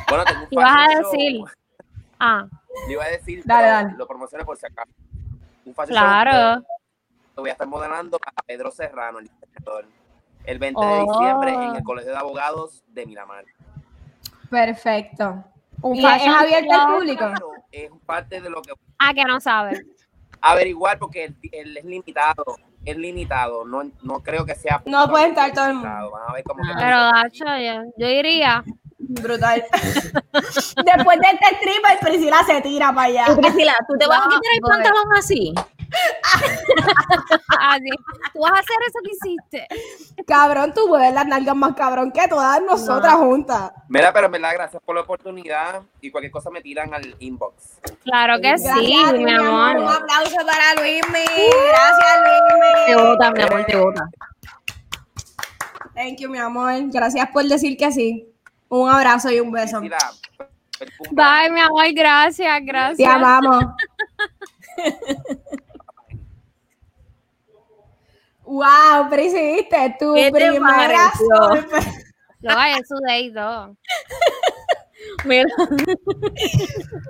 Bueno, 0.08 0.24
tengo 0.24 0.40
un 0.42 0.48
¿Qué 0.50 0.56
vas 0.56 0.88
a 0.88 0.98
decir? 0.98 1.40
Ah, 2.18 2.46
Le 2.86 2.92
iba 2.92 3.04
a 3.04 3.08
decir, 3.08 3.42
Dale, 3.44 3.66
dale. 3.68 3.94
lo 3.96 4.06
promocioné 4.06 4.44
por 4.44 4.56
si 4.56 4.66
acaso. 4.66 4.90
Un 5.64 5.74
fashion 5.74 5.92
claro. 5.98 6.64
lo 7.36 7.42
voy 7.42 7.50
a 7.50 7.52
estar 7.52 7.66
modelando 7.68 8.18
para 8.18 8.32
Pedro 8.46 8.70
Serrano, 8.70 9.18
el 9.18 9.28
diseñador, 9.28 9.84
el 10.44 10.58
20 10.58 10.80
de 10.80 10.86
Oh. 10.86 11.12
diciembre 11.12 11.52
en 11.52 11.76
el 11.76 11.82
Colegio 11.84 12.10
de 12.10 12.16
Abogados 12.18 12.82
de 12.88 13.06
Miramar. 13.06 13.44
Perfecto. 14.50 15.44
Un 15.82 15.94
¿Y 15.96 16.04
es 16.04 16.26
abierto 16.26 16.72
al 16.72 16.94
público? 16.96 17.24
Es 17.70 17.90
parte 18.06 18.40
de 18.40 18.50
lo 18.50 18.62
que 18.62 18.72
Ah, 18.98 19.12
que 19.14 19.24
no 19.24 19.38
sabes. 19.40 19.84
averiguar 20.40 20.98
porque 20.98 21.24
él, 21.26 21.36
él 21.52 21.76
es 21.76 21.84
limitado. 21.84 22.44
Es 22.90 22.96
limitado. 22.96 23.64
No, 23.66 23.82
no 24.02 24.20
creo 24.22 24.44
que 24.46 24.54
sea. 24.54 24.82
No 24.86 25.08
puede 25.08 25.28
estar 25.28 25.52
todo 25.52 25.66
el 25.66 25.70
limitado. 25.72 26.10
Van 26.10 26.22
a 26.28 26.32
ver 26.32 26.42
cómo 26.44 26.62
que- 26.62 26.74
Pero, 26.78 26.96
Dacho, 26.96 27.44
yo, 27.44 27.90
yo 27.98 28.06
iría. 28.08 28.64
Brutal. 28.98 29.64
Después 30.32 31.18
de 31.20 31.26
este 31.32 31.46
stripper, 31.56 31.98
Priscila 32.00 32.38
se 32.46 32.60
tira 32.60 32.92
para 32.92 33.06
allá. 33.08 33.26
Priscila, 33.36 33.74
¿tú 33.88 33.94
te 33.98 34.06
vas 34.06 34.20
a 34.20 34.24
quitar 34.24 34.52
el 34.54 34.60
joder. 34.62 34.82
pantalón 34.82 35.16
así? 35.16 35.54
Así. 37.60 37.90
Tú 38.32 38.40
vas 38.40 38.52
a 38.52 38.58
hacer 38.58 38.76
eso 38.86 38.98
que 39.04 39.10
hiciste. 39.12 39.66
Cabrón, 40.26 40.72
tú 40.74 40.88
mueves 40.88 41.12
las 41.14 41.26
nalgas 41.26 41.56
más 41.56 41.74
cabrón 41.74 42.12
que 42.12 42.26
todas 42.28 42.60
nosotras 42.62 43.14
juntas. 43.14 43.72
Mira, 43.88 44.12
pero 44.12 44.26
en 44.26 44.32
verdad, 44.32 44.50
gracias 44.54 44.82
por 44.84 44.94
la 44.94 45.02
oportunidad 45.02 45.82
y 46.00 46.10
cualquier 46.10 46.32
cosa 46.32 46.50
me 46.50 46.60
tiran 46.60 46.92
al 46.94 47.14
inbox. 47.18 47.80
Claro 48.04 48.36
que 48.36 48.48
Gracias, 48.48 48.78
sí, 48.78 48.96
mi 49.14 49.30
amor. 49.34 49.76
Un 49.76 49.88
aplauso 49.88 50.36
para 50.46 50.74
Luismi. 50.80 51.24
Gracias, 51.68 52.18
Luismi. 52.20 52.86
Te 52.86 52.96
vota, 52.96 53.30
mi 53.32 53.42
amor, 53.42 53.64
te 53.64 53.76
vota. 53.76 54.04
Thank 55.94 56.18
you, 56.18 56.28
mi 56.30 56.38
amor. 56.38 56.74
Gracias 56.90 57.28
por 57.30 57.44
decir 57.44 57.76
que 57.76 57.90
sí. 57.90 58.28
Un 58.68 58.90
abrazo 58.90 59.30
y 59.30 59.40
un 59.40 59.50
beso. 59.50 59.80
Bye, 59.80 61.50
mi 61.50 61.60
amor, 61.60 61.92
gracias, 61.92 62.58
Te 62.58 62.64
gracias. 62.64 63.08
amamos. 63.08 63.64
wow, 68.48 69.08
pero 69.10 69.22
hiciste 69.22 69.96
tu 69.98 70.14
¿Qué 70.14 70.30
te 70.30 70.32
primera 70.32 71.12
sorpresa. 71.12 71.92
Lo 72.40 72.54
vaya, 72.54 72.78
su. 72.86 72.94
Mira, 75.24 75.48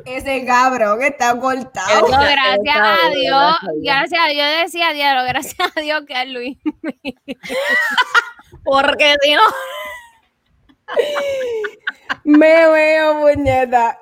Ese 0.04 0.44
cabrón 0.46 1.02
está 1.02 1.36
cortado. 1.38 2.08
No, 2.08 2.08
gracias 2.08 2.76
a 2.76 3.10
Dios, 3.10 3.56
gracias 3.60 3.60
a 3.60 3.72
Dios. 3.72 3.82
gracias 3.82 4.20
a 4.20 4.28
Dios, 4.28 4.36
yo 4.36 4.44
decía 4.62 4.92
diablo, 4.92 5.24
gracias 5.24 5.72
a 5.76 5.80
Dios 5.80 6.04
que 6.06 6.22
es 6.22 6.28
Luis. 6.28 6.56
porque 8.64 9.16
si 9.22 9.34
no, 9.34 9.42
Me 12.24 12.68
veo, 12.68 13.20
puñeta. 13.20 13.98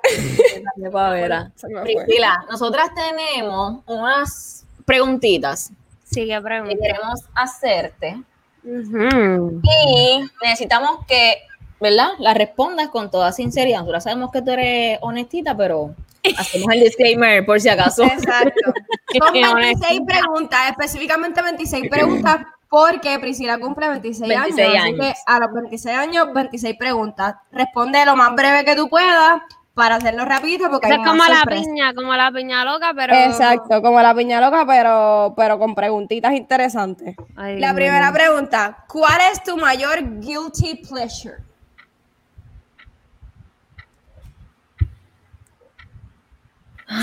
Priscila, 1.83 2.45
nosotras 2.49 2.89
tenemos 2.95 3.83
unas 3.85 4.65
preguntitas 4.85 5.71
Sigue 6.09 6.35
que 6.35 6.41
preguntando. 6.41 6.81
queremos 6.81 7.21
hacerte 7.35 8.17
y 8.63 10.29
necesitamos 10.43 11.05
que, 11.05 11.35
¿verdad? 11.79 12.09
Las 12.19 12.37
respondas 12.37 12.89
con 12.89 13.09
toda 13.11 13.31
sinceridad. 13.31 13.79
Nosotras 13.79 14.03
sabemos 14.03 14.31
que 14.31 14.41
tú 14.41 14.51
eres 14.51 14.99
honestita, 15.01 15.55
pero 15.55 15.95
hacemos 16.37 16.73
el 16.73 16.81
disclaimer 16.81 17.45
por 17.45 17.59
si 17.59 17.69
acaso. 17.69 18.03
Exacto. 18.03 18.73
Son 19.19 19.33
Qué 19.33 19.41
26 19.41 20.01
preguntas, 20.05 20.59
específicamente 20.69 21.41
26 21.41 21.89
preguntas, 21.89 22.37
porque 22.69 23.17
Priscila 23.19 23.57
cumple 23.57 23.87
26, 23.87 24.27
26 24.27 24.67
años. 24.67 24.77
Así 24.83 24.89
años. 24.89 24.99
que 24.99 25.13
a 25.25 25.39
los 25.39 25.53
26 25.53 25.97
años, 25.97 26.27
26 26.33 26.75
preguntas. 26.77 27.35
Responde 27.51 28.05
lo 28.05 28.15
más 28.17 28.35
breve 28.35 28.65
que 28.65 28.75
tú 28.75 28.89
puedas 28.89 29.41
para 29.77 29.95
hacerlo 29.97 30.25
rapidito, 30.25 30.71
porque 30.71 30.87
hay 30.87 30.93
es 30.93 30.97
como 30.97 31.13
más 31.13 31.29
la 31.29 31.43
piña, 31.45 31.93
como 31.93 32.15
la 32.15 32.31
piña 32.31 32.65
loca, 32.65 32.93
pero. 32.95 33.13
Exacto, 33.13 33.79
como 33.83 34.01
la 34.01 34.15
piña 34.15 34.41
loca, 34.41 34.65
pero, 34.65 35.33
pero 35.37 35.59
con 35.59 35.75
preguntitas 35.75 36.33
interesantes. 36.33 37.15
Ay, 37.35 37.59
La 37.59 37.75
primera 37.75 38.11
pregunta, 38.11 38.85
¿cuál 38.87 39.21
es 39.31 39.43
tu 39.43 39.55
mayor 39.55 39.99
guilty 40.19 40.81
pleasure? 40.89 41.37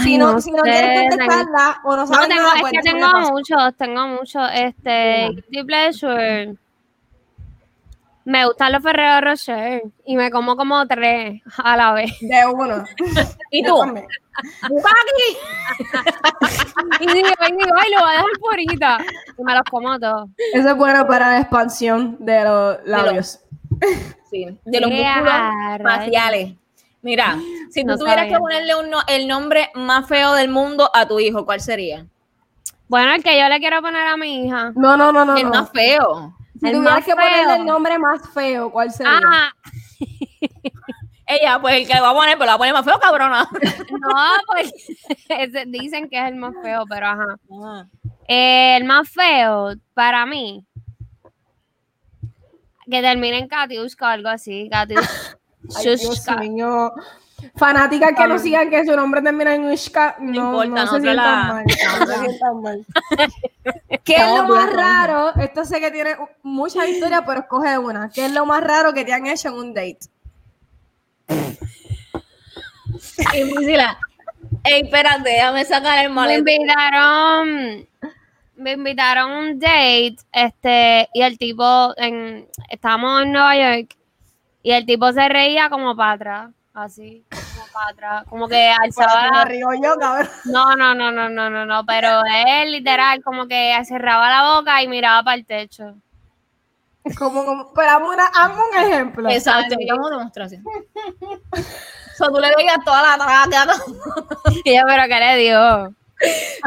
si 0.02 0.16
no, 0.16 0.32
no 0.32 0.40
si 0.40 0.50
no 0.50 0.58
sé, 0.64 0.70
quieres 0.70 1.10
tengo- 1.10 1.26
contestarla 1.26 1.80
o 1.84 1.90
no 1.96 1.96
No, 1.96 2.06
sabes 2.06 2.28
tengo, 2.28 2.42
nada, 2.42 2.54
es 2.56 2.70
que 2.72 2.80
tengo 2.90 3.20
muchos, 3.30 3.76
tengo 3.76 4.08
muchos. 4.08 4.50
Este, 4.54 5.28
guilty 5.50 5.64
pleasure. 5.64 6.54
Me 8.26 8.46
gustan 8.46 8.72
los 8.72 8.82
Ferrero 8.82 9.20
Rocher 9.20 9.82
y 10.06 10.16
me 10.16 10.30
como 10.30 10.56
como 10.56 10.86
tres 10.86 11.42
a 11.58 11.76
la 11.76 11.92
vez. 11.92 12.10
De 12.20 12.46
uno. 12.46 12.82
¿Y 13.50 13.62
tú? 13.64 13.78
también. 13.78 14.06
Y 17.00 17.06
digo, 17.06 17.28
y 17.28 17.52
digo, 17.52 17.76
ay, 17.78 17.90
lo 17.92 18.00
voy 18.00 18.08
a 18.08 18.12
dejar 18.12 18.24
por 18.40 18.50
ahorita. 18.50 18.98
Y 19.38 19.42
me 19.44 19.52
los 19.54 19.62
como 19.70 19.98
todos. 19.98 20.28
Eso 20.52 20.68
es 20.70 20.76
bueno 20.76 21.06
para 21.06 21.30
la 21.30 21.40
expansión 21.40 22.16
de 22.18 22.44
los 22.44 22.78
labios. 22.84 23.40
Sí, 24.30 24.46
de 24.64 24.80
los 24.80 24.90
músculos 24.90 25.32
faciales. 25.82 26.54
Mira, 27.02 27.36
si 27.70 27.82
tú 27.82 27.88
No 27.88 27.98
tuvieras 27.98 28.22
sabía. 28.24 28.34
que 28.36 28.40
ponerle 28.40 28.74
un 28.76 28.90
no- 28.90 29.02
el 29.06 29.28
nombre 29.28 29.70
más 29.74 30.08
feo 30.08 30.32
del 30.32 30.48
mundo 30.48 30.90
a 30.94 31.06
tu 31.06 31.20
hijo, 31.20 31.44
¿cuál 31.44 31.60
sería? 31.60 32.06
Bueno, 32.88 33.12
el 33.12 33.22
que 33.22 33.38
yo 33.38 33.48
le 33.48 33.58
quiero 33.60 33.82
poner 33.82 34.06
a 34.06 34.16
mi 34.16 34.46
hija. 34.46 34.72
No, 34.74 34.96
no, 34.96 35.12
no, 35.12 35.24
no. 35.24 35.36
el 35.36 35.44
no. 35.44 35.50
más 35.50 35.70
feo. 35.70 36.34
Si 36.64 36.70
el 36.70 36.76
tuvieras 36.76 37.04
ponerle 37.04 37.64
nombre 37.64 37.98
más 37.98 38.22
feo, 38.32 38.70
¿cuál 38.70 38.90
sería? 38.90 39.20
Ah, 39.22 39.52
Ella, 41.26 41.58
pues 41.60 41.74
el 41.74 41.86
que 41.86 42.00
va 42.00 42.10
a 42.10 42.14
poner, 42.14 42.38
pero 42.38 42.44
lo 42.44 42.50
va 42.50 42.54
a 42.54 42.58
poner 42.58 42.74
más 42.74 42.84
feo, 42.84 42.98
cabrona. 42.98 43.48
no, 43.90 44.14
pues 44.46 44.72
dicen 45.66 46.08
que 46.08 46.18
es 46.18 46.28
el 46.28 46.36
más 46.36 46.54
feo, 46.62 46.84
pero 46.88 47.06
ajá. 47.06 47.38
Eh, 48.28 48.76
el 48.76 48.84
más 48.84 49.08
feo 49.10 49.74
para 49.94 50.26
mí. 50.26 50.64
Que 52.90 53.00
termine 53.00 53.38
en 53.38 53.48
Katiuska 53.48 54.06
o 54.06 54.08
algo 54.08 54.28
así. 54.28 54.68
Katiuska. 54.70 55.38
Ay, 55.76 55.84
Dios 55.84 56.26
mío. 56.40 56.92
Fanáticas 57.56 58.12
que 58.16 58.26
no 58.26 58.38
sigan 58.38 58.70
que 58.70 58.84
su 58.84 58.94
nombre 58.96 59.20
termina 59.22 59.54
en 59.54 59.64
Ushka, 59.64 60.16
no, 60.20 60.34
importa, 60.34 60.68
no 60.68 60.74
se 60.76 61.00
nosotros 61.00 61.02
sientan 61.02 61.16
la- 61.48 61.54
mal. 61.54 61.64
No 62.00 62.06
se 62.06 62.18
sientan 62.20 62.62
mal. 62.62 62.86
¿Qué 64.04 64.14
es 64.16 64.28
lo 64.36 64.48
más 64.48 64.72
raro? 64.72 65.34
Esto 65.36 65.64
sé 65.64 65.80
que 65.80 65.90
tiene 65.90 66.16
muchas 66.42 66.88
historias, 66.88 67.22
pero 67.26 67.40
escoge 67.40 67.78
una. 67.78 68.10
¿Qué 68.10 68.26
es 68.26 68.32
lo 68.32 68.44
más 68.46 68.62
raro 68.62 68.92
que 68.92 69.04
te 69.04 69.12
han 69.12 69.26
hecho 69.26 69.48
en 69.48 69.54
un 69.54 69.74
date? 69.74 69.98
Y 73.34 73.52
Priscila, 73.54 73.98
ey, 74.64 74.82
espérate, 74.82 75.30
déjame 75.30 75.64
sacar 75.64 75.98
el 76.04 76.10
Me 76.10 76.14
maletín. 76.14 76.48
invitaron. 76.62 77.88
Me 78.56 78.72
invitaron 78.72 79.32
a 79.32 79.38
un 79.38 79.58
date. 79.58 80.16
Este, 80.32 81.08
y 81.12 81.22
el 81.22 81.38
tipo. 81.38 81.94
En, 81.96 82.46
estábamos 82.70 83.22
en 83.22 83.32
Nueva 83.32 83.56
York. 83.56 83.96
Y 84.62 84.72
el 84.72 84.86
tipo 84.86 85.12
se 85.12 85.28
reía 85.28 85.68
como 85.70 85.94
para 85.96 86.12
atrás. 86.12 86.50
Así. 86.74 87.24
Como 87.30 87.66
para 87.72 87.88
atrás. 87.90 88.24
Como 88.28 88.48
que 88.48 88.68
alzaba 88.82 89.28
la, 89.30 89.44
río 89.44 89.68
yo, 89.82 89.94
cabrón. 89.96 90.28
No, 90.46 90.74
no, 90.76 90.94
no, 90.94 91.12
no, 91.12 91.28
no, 91.28 91.48
no, 91.48 91.64
no, 91.64 91.86
pero 91.86 92.20
él 92.48 92.72
literal 92.72 93.22
como 93.22 93.46
que 93.46 93.76
cerraba 93.84 94.28
la 94.28 94.56
boca 94.56 94.82
y 94.82 94.88
miraba 94.88 95.22
para 95.22 95.36
el 95.36 95.46
techo. 95.46 95.94
Como, 97.18 97.44
como, 97.44 97.72
pero 97.74 97.90
hazme, 97.90 98.08
una- 98.08 98.26
hazme 98.26 98.60
un 98.72 98.86
ejemplo. 98.86 99.28
Exacto, 99.30 99.68
Ay. 99.72 99.76
digamos 99.78 100.10
demostración. 100.10 100.64
O 102.14 102.16
sea, 102.16 102.28
tú 102.28 102.38
le 102.38 102.54
veías 102.56 102.76
toda 102.84 103.16
la 103.16 103.24
traca. 103.24 103.74
Y 104.64 104.76
yo, 104.76 104.82
pero 104.86 105.02
¿qué 105.08 105.18
le 105.18 105.36
dio? 105.36 105.94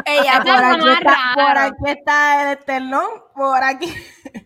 Ella, 0.04 0.32
Eso 0.34 0.42
por 0.42 0.48
es 0.54 0.60
lo 0.60 0.68
aquí, 0.68 0.84
más 0.84 0.98
está, 0.98 1.16
por 1.34 1.58
aquí 1.58 1.84
está 1.86 2.42
el 2.52 2.58
esternón, 2.58 3.06
por 3.34 3.64
aquí. 3.64 3.94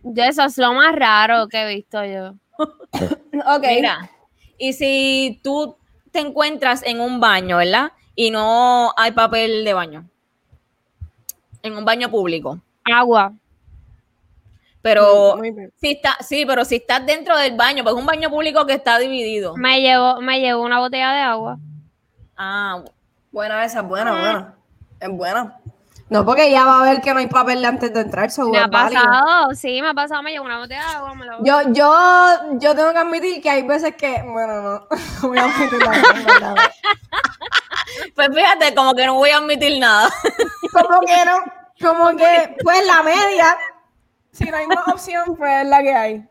Yo, 0.04 0.22
eso 0.22 0.44
es 0.44 0.58
lo 0.58 0.72
más 0.74 0.94
raro 0.94 1.48
que 1.48 1.62
he 1.62 1.74
visto 1.74 2.04
yo. 2.04 2.34
Ok. 3.56 3.64
Mira, 3.66 4.08
y 4.62 4.74
si 4.74 5.40
tú 5.42 5.76
te 6.12 6.20
encuentras 6.20 6.84
en 6.84 7.00
un 7.00 7.18
baño, 7.18 7.56
¿verdad? 7.56 7.90
Y 8.14 8.30
no 8.30 8.92
hay 8.96 9.10
papel 9.10 9.64
de 9.64 9.74
baño. 9.74 10.08
En 11.64 11.76
un 11.76 11.84
baño 11.84 12.08
público. 12.08 12.60
Agua. 12.84 13.32
Pero 14.80 15.36
Muy 15.36 15.52
si 15.80 15.90
está, 15.90 16.16
sí, 16.20 16.44
pero 16.46 16.64
si 16.64 16.76
estás 16.76 17.04
dentro 17.04 17.36
del 17.36 17.56
baño, 17.56 17.82
pues 17.82 17.96
es 17.96 18.00
un 18.00 18.06
baño 18.06 18.30
público 18.30 18.64
que 18.64 18.74
está 18.74 19.00
dividido. 19.00 19.56
Me 19.56 19.80
llevó, 19.80 20.20
me 20.20 20.38
llevó 20.38 20.62
una 20.62 20.78
botella 20.78 21.12
de 21.12 21.20
agua. 21.22 21.58
Ah, 22.36 22.84
Buena 23.32 23.64
esa, 23.64 23.82
buena, 23.82 24.12
buena. 24.12 24.54
Es 25.00 25.10
buena. 25.10 25.58
No, 26.12 26.26
porque 26.26 26.50
ya 26.50 26.66
va 26.66 26.80
a 26.80 26.84
ver 26.84 27.00
que 27.00 27.14
no 27.14 27.20
hay 27.20 27.26
papel 27.26 27.64
antes 27.64 27.90
de 27.94 28.00
entrar. 28.02 28.30
so 28.30 28.46
Me 28.50 28.58
ha 28.58 28.66
válido. 28.66 29.02
pasado, 29.02 29.54
sí, 29.54 29.80
me 29.80 29.88
ha 29.88 29.94
pasado, 29.94 30.22
me 30.22 30.30
llevó 30.30 30.44
una 30.44 30.58
botella 30.58 30.82
de 30.82 30.86
agua. 30.96 31.14
Me 31.14 31.24
la 31.24 31.38
Yo, 31.40 31.62
yo, 31.72 32.58
yo 32.58 32.74
tengo 32.76 32.92
que 32.92 32.98
admitir 32.98 33.42
que 33.42 33.48
hay 33.48 33.62
veces 33.62 33.96
que, 33.96 34.22
bueno, 34.22 34.60
no, 34.60 34.86
voy 35.22 35.38
a 35.38 35.44
admitir 35.44 35.78
la 35.82 35.90
verdad. 36.32 36.56
pues 38.14 38.28
fíjate, 38.34 38.74
como 38.74 38.94
que 38.94 39.06
no 39.06 39.14
voy 39.14 39.30
a 39.30 39.38
admitir 39.38 39.80
nada. 39.80 40.10
Como 40.70 41.00
que 41.00 41.16
no, 41.24 41.88
como 41.88 42.16
que, 42.16 42.56
pues 42.62 42.86
la 42.86 43.02
media, 43.02 43.56
si 44.32 44.44
no 44.44 44.56
hay 44.58 44.66
más 44.66 44.86
opción, 44.88 45.34
pues 45.38 45.62
es 45.62 45.66
la 45.68 45.82
que 45.82 45.94
hay. 45.94 46.24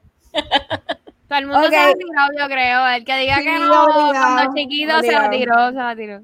Todo 1.27 1.39
el 1.39 1.47
mundo 1.47 1.65
Ok. 1.65 1.69
se 1.71 1.77
ha 1.77 1.93
tirado, 1.93 2.29
yo 2.37 2.45
creo. 2.47 2.87
El 2.87 3.03
que 3.03 3.17
diga 3.17 3.35
Sí, 3.37 3.43
que 3.45 3.57
no, 3.59 3.83
obligado, 3.85 4.11
cuando 4.11 4.53
chiquito 4.55 4.99
se 5.01 5.11
la 5.11 5.25
obligado. 5.25 5.31
tiró, 5.31 5.67
se 5.69 5.73
la 5.77 5.95
tiró. 5.95 6.19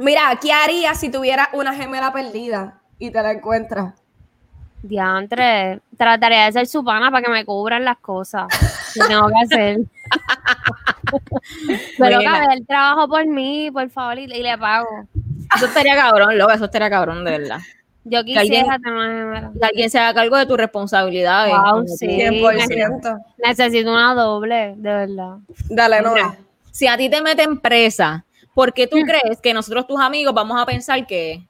Mira, 0.00 0.22
¿qué 0.40 0.52
harías 0.52 0.98
si 0.98 1.10
tuvieras 1.10 1.48
una 1.52 1.74
gemela 1.74 2.10
perdida 2.12 2.78
y 3.06 3.10
te 3.10 3.22
la 3.22 3.32
encuentras? 3.32 3.94
Diantre, 4.82 5.80
trataría 5.96 6.46
de 6.46 6.52
ser 6.52 6.66
su 6.66 6.84
pana 6.84 7.10
para 7.10 7.24
que 7.24 7.30
me 7.30 7.44
cubran 7.44 7.84
las 7.84 7.98
cosas 7.98 8.46
que 8.94 9.00
tengo 9.06 9.28
que 9.28 9.34
hacer. 9.44 9.78
Pero 11.98 12.18
que 12.20 12.54
él 12.54 12.66
trabajo 12.66 13.08
por 13.08 13.26
mí, 13.26 13.70
por 13.70 13.88
favor, 13.90 14.18
y, 14.18 14.24
y 14.24 14.42
le 14.42 14.56
pago. 14.58 14.88
Eso 15.56 15.66
estaría 15.66 15.94
cabrón, 15.94 16.36
loca, 16.38 16.54
eso 16.54 16.64
estaría 16.64 16.90
cabrón, 16.90 17.24
de 17.24 17.30
verdad. 17.38 17.58
Yo 18.04 18.24
Que 18.24 18.36
alguien- 18.38 18.64
quisiera 18.64 18.78
tener. 18.78 19.50
Que 19.60 19.66
alguien 19.66 19.90
se 19.90 19.98
haga 19.98 20.14
cargo 20.14 20.36
de 20.36 20.46
tus 20.46 20.56
responsabilidades. 20.56 21.54
Wow, 21.54 21.86
sí. 21.86 22.06
tú. 22.06 22.12
100%. 22.12 23.24
Necesito 23.46 23.92
una 23.92 24.14
doble, 24.14 24.74
de 24.76 24.92
verdad. 25.06 25.36
Dale, 25.68 26.00
no. 26.02 26.14
Si 26.70 26.86
a 26.88 26.96
ti 26.96 27.08
te 27.08 27.22
meten 27.22 27.60
presa, 27.60 28.24
¿por 28.54 28.72
qué 28.72 28.86
tú 28.86 28.96
crees 29.02 29.40
que 29.40 29.54
nosotros, 29.54 29.86
tus 29.86 30.00
amigos, 30.00 30.34
vamos 30.34 30.60
a 30.60 30.66
pensar 30.66 31.06
que, 31.06 31.46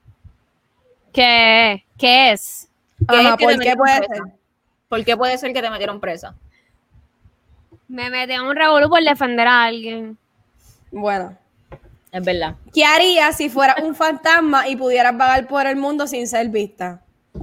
¿Qué, 1.12 1.84
¿Qué 1.98 2.32
es? 2.32 2.68
que 3.08 3.16
Ajá, 3.16 3.30
es 3.30 3.36
que 3.36 3.44
¿por 3.44 3.52
qué 3.52 3.58
metieron 3.58 3.78
puede 3.78 3.98
presa? 3.98 4.14
ser? 4.14 4.22
¿Por 4.88 5.04
qué 5.04 5.16
puede 5.16 5.38
ser 5.38 5.52
que 5.52 5.62
te 5.62 5.70
metieron 5.70 6.00
presa? 6.00 6.34
Me 7.88 8.08
metí 8.10 8.32
en 8.32 8.42
un 8.42 8.56
revolú 8.56 8.88
por 8.88 9.02
defender 9.02 9.46
a 9.46 9.64
alguien. 9.64 10.16
Bueno. 10.90 11.36
Es 12.10 12.22
verdad. 12.24 12.56
¿Qué 12.74 12.84
harías 12.84 13.36
si 13.36 13.48
fueras 13.48 13.76
un 13.82 13.94
fantasma 13.94 14.68
y 14.68 14.76
pudieras 14.76 15.16
vagar 15.16 15.46
por 15.46 15.66
el 15.66 15.76
mundo 15.76 16.06
sin 16.06 16.26
ser 16.28 16.48
vista? 16.48 17.00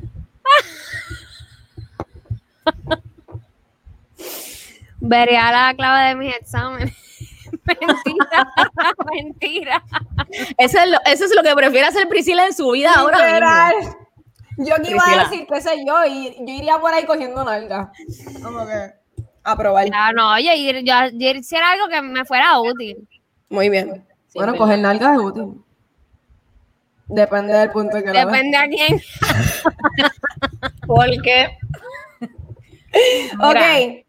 Vería 5.01 5.51
la 5.51 5.74
clave 5.76 6.09
de 6.09 6.15
mis 6.15 6.36
exámenes. 6.36 6.93
mentira, 7.66 8.54
mentira. 9.14 9.84
Eso 10.58 10.80
es, 10.80 10.89
lo, 10.89 10.97
eso 11.06 11.26
es 11.26 11.36
lo 11.36 11.43
que 11.43 11.56
prefiere 11.56 11.88
hacer 11.88 12.08
Priscila 12.08 12.45
en 12.45 12.54
su 12.54 12.72
vida 12.72 12.93
ahora 12.95 13.18
mismo. 13.18 13.97
Yo 14.58 14.76
que 14.76 14.91
iba 14.91 15.04
Priscila. 15.04 15.22
a 15.22 15.30
decir, 15.30 15.47
qué 15.52 15.62
sé 15.62 15.86
yo, 15.86 16.06
y 16.06 16.36
yo 16.39 16.54
iría 16.54 16.78
por 16.80 16.93
ahí 16.93 17.06
cogiendo 17.06 17.43
nalga. 17.43 17.91
Como 18.43 18.66
que 18.66 18.93
a 19.43 19.56
probar. 19.56 19.89
Ya, 19.89 20.12
no, 20.12 20.34
oye, 20.34 20.74
yo, 20.74 20.80
yo, 20.80 20.93
yo 21.14 21.30
hiciera 21.32 21.72
algo 21.72 21.88
que 21.88 22.02
me 22.02 22.26
fuera 22.26 22.60
útil. 22.60 23.08
Muy 23.50 23.70
bien. 23.70 24.06
Sí, 24.28 24.38
bueno, 24.38 24.54
es 24.54 24.60
coger 24.60 24.80
nalgas 24.80 25.16
es 25.16 25.20
útil. 25.20 25.64
Depende 27.08 27.54
del 27.54 27.72
punto 27.72 27.97
que 27.97 28.08
lo 28.08 28.14
veas. 28.14 28.26
Depende 28.28 28.58
a 28.58 28.68
quién. 28.68 29.02
Porque 30.88 31.58
Ok. 33.39 34.06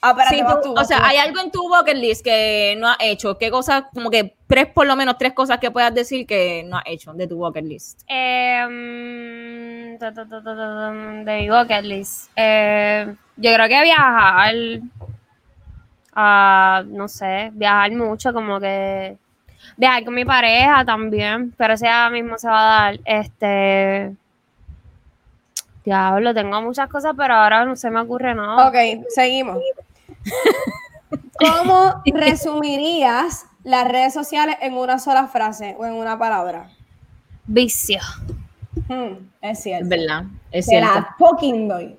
Ah, 0.00 0.14
si 0.28 0.40
vas 0.42 0.60
tú- 0.60 0.74
tú, 0.74 0.80
o 0.80 0.84
sea, 0.84 0.98
tú. 0.98 1.04
hay 1.06 1.16
algo 1.16 1.40
en 1.40 1.50
tu 1.50 1.68
bucket 1.68 1.96
list 1.96 2.22
que 2.24 2.76
no 2.78 2.88
has 2.88 2.96
hecho. 3.00 3.36
¿Qué 3.36 3.50
cosas, 3.50 3.84
como 3.92 4.10
que 4.10 4.36
tres, 4.46 4.66
por 4.66 4.86
lo 4.86 4.94
menos 4.94 5.18
tres 5.18 5.32
cosas 5.32 5.58
que 5.58 5.70
puedas 5.72 5.92
decir 5.92 6.24
que 6.26 6.62
no 6.66 6.76
has 6.76 6.84
hecho 6.86 7.12
de 7.14 7.26
tu 7.26 7.36
bucket 7.36 7.64
list? 7.64 8.02
Eh, 8.06 9.96
ta, 9.98 10.10
de 10.12 11.38
mi 11.40 11.50
bucket 11.50 11.82
list. 11.84 12.30
Eh, 12.36 13.12
yo 13.36 13.52
creo 13.54 13.68
que 13.68 13.82
viajar. 13.82 14.54
ah, 16.14 16.82
no 16.86 17.08
sé, 17.08 17.50
viajar 17.52 17.90
mucho, 17.92 18.32
como 18.32 18.60
que. 18.60 19.16
Viajar 19.76 20.04
con 20.04 20.14
mi 20.14 20.24
pareja 20.24 20.84
también, 20.84 21.52
pero 21.56 21.74
ese 21.74 21.86
ya 21.86 22.08
mismo 22.10 22.38
se 22.38 22.48
va 22.48 22.60
a 22.60 22.82
dar. 22.92 23.00
Este. 23.04 24.14
Diablo, 25.84 26.34
tengo 26.34 26.60
muchas 26.62 26.88
cosas, 26.88 27.14
pero 27.16 27.34
ahora 27.34 27.64
no 27.64 27.74
se 27.74 27.90
me 27.90 28.00
ocurre 28.00 28.34
nada. 28.34 28.68
Ok, 28.68 28.74
seguimos. 29.08 29.58
¿Cómo 31.38 32.02
resumirías 32.06 33.46
las 33.64 33.86
redes 33.88 34.12
sociales 34.14 34.56
en 34.60 34.74
una 34.74 34.98
sola 34.98 35.26
frase 35.28 35.76
o 35.78 35.84
en 35.86 35.94
una 35.94 36.18
palabra? 36.18 36.70
Vicio. 37.46 38.00
Hmm, 38.88 39.14
es 39.40 39.58
Es 39.58 39.62
cierto. 39.62 39.88
verdad, 39.88 40.24
es 40.50 40.66
Te 40.66 40.70
cierto. 40.72 40.94
la 40.94 41.14
fucking 41.18 41.68
doy. 41.68 41.96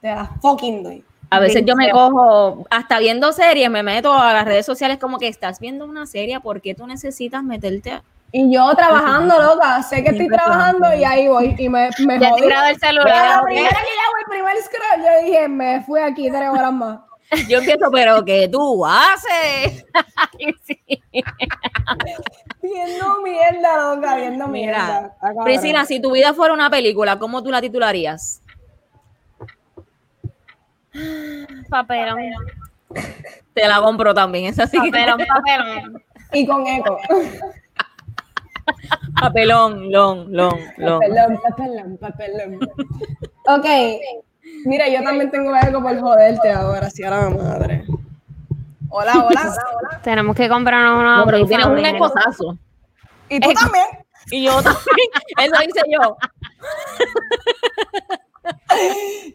Te 0.00 0.08
la 0.14 0.26
fucking 0.40 0.82
doy. 0.82 1.04
A 1.32 1.38
veces 1.38 1.62
yo 1.64 1.76
me 1.76 1.90
cojo, 1.90 2.66
hasta 2.70 2.98
viendo 2.98 3.32
series, 3.32 3.70
me 3.70 3.84
meto 3.84 4.12
a 4.12 4.32
las 4.32 4.44
redes 4.44 4.66
sociales 4.66 4.98
como 4.98 5.18
que 5.18 5.28
estás 5.28 5.60
viendo 5.60 5.84
una 5.84 6.04
serie, 6.06 6.40
¿por 6.40 6.60
qué 6.60 6.74
tú 6.74 6.86
necesitas 6.88 7.44
meterte? 7.44 7.92
a- 7.92 8.02
Y 8.32 8.52
yo 8.52 8.74
trabajando, 8.74 9.40
loca, 9.40 9.80
sé 9.84 10.02
que 10.02 10.10
estoy 10.10 10.26
trabajando 10.28 10.92
y 10.92 11.04
ahí 11.04 11.28
voy 11.28 11.54
y 11.56 11.68
me, 11.68 11.88
me 12.00 12.18
Ya 12.18 12.26
he 12.26 12.30
jodí. 12.30 12.42
tirado 12.42 12.66
el 12.66 12.76
Pero 12.80 12.92
celular. 13.02 13.36
la 13.36 13.42
primera 13.44 13.68
que 13.68 13.74
ya 13.74 13.80
hago 14.06 14.16
el 14.18 14.30
primer 14.30 14.56
scroll, 14.62 15.04
yo 15.06 15.24
dije, 15.26 15.48
me 15.48 15.82
fui 15.82 16.00
aquí 16.00 16.28
tres 16.30 16.48
horas 16.50 16.72
más. 16.72 16.98
Yo 17.48 17.58
empiezo, 17.58 17.90
pero 17.92 18.24
¿qué 18.24 18.48
tú 18.48 18.84
haces? 18.84 19.84
Sí. 20.64 20.78
Viendo 22.62 23.22
mierda, 23.22 23.94
loca, 23.94 24.16
viendo 24.16 24.46
mierda. 24.46 25.16
Priscila, 25.44 25.84
si 25.84 26.00
tu 26.00 26.12
vida 26.12 26.32
fuera 26.32 26.54
una 26.54 26.70
película, 26.70 27.18
¿cómo 27.18 27.42
tú 27.42 27.50
la 27.50 27.60
titularías? 27.60 28.42
Papelón. 31.68 32.18
Te 33.54 33.68
la 33.68 33.80
compro 33.80 34.14
también, 34.14 34.46
es 34.46 34.58
así. 34.58 34.78
Papelón, 34.78 35.20
papelón. 35.26 36.02
Y 36.32 36.46
con 36.46 36.66
eco. 36.66 36.98
Papelón, 39.20 39.90
long, 39.90 40.28
long, 40.30 40.58
long. 40.78 41.00
Papelón, 41.00 41.40
papelón, 41.42 41.98
papelón. 41.98 42.60
Ok. 43.46 43.66
Mira, 44.64 44.88
yo 44.88 45.02
también 45.02 45.30
tengo 45.30 45.54
algo 45.54 45.82
por 45.82 45.98
joderte 45.98 46.50
ahora, 46.50 46.90
si 46.90 47.02
ahora 47.02 47.30
madre. 47.30 47.84
Hola, 48.88 49.24
hola. 49.24 50.00
Tenemos 50.02 50.34
que 50.34 50.48
comprarnos 50.48 51.00
una 51.00 51.18
No, 51.18 51.24
pero 51.26 51.40
tú 51.40 51.46
tienes 51.46 51.66
un 51.66 51.78
esposazo. 51.78 52.58
Y 53.28 53.38
tú 53.40 53.52
también. 53.52 53.84
Y 54.30 54.44
yo 54.44 54.62
también. 54.62 55.08
Eso 55.38 55.62
hice 55.62 55.80
yo. 55.90 56.16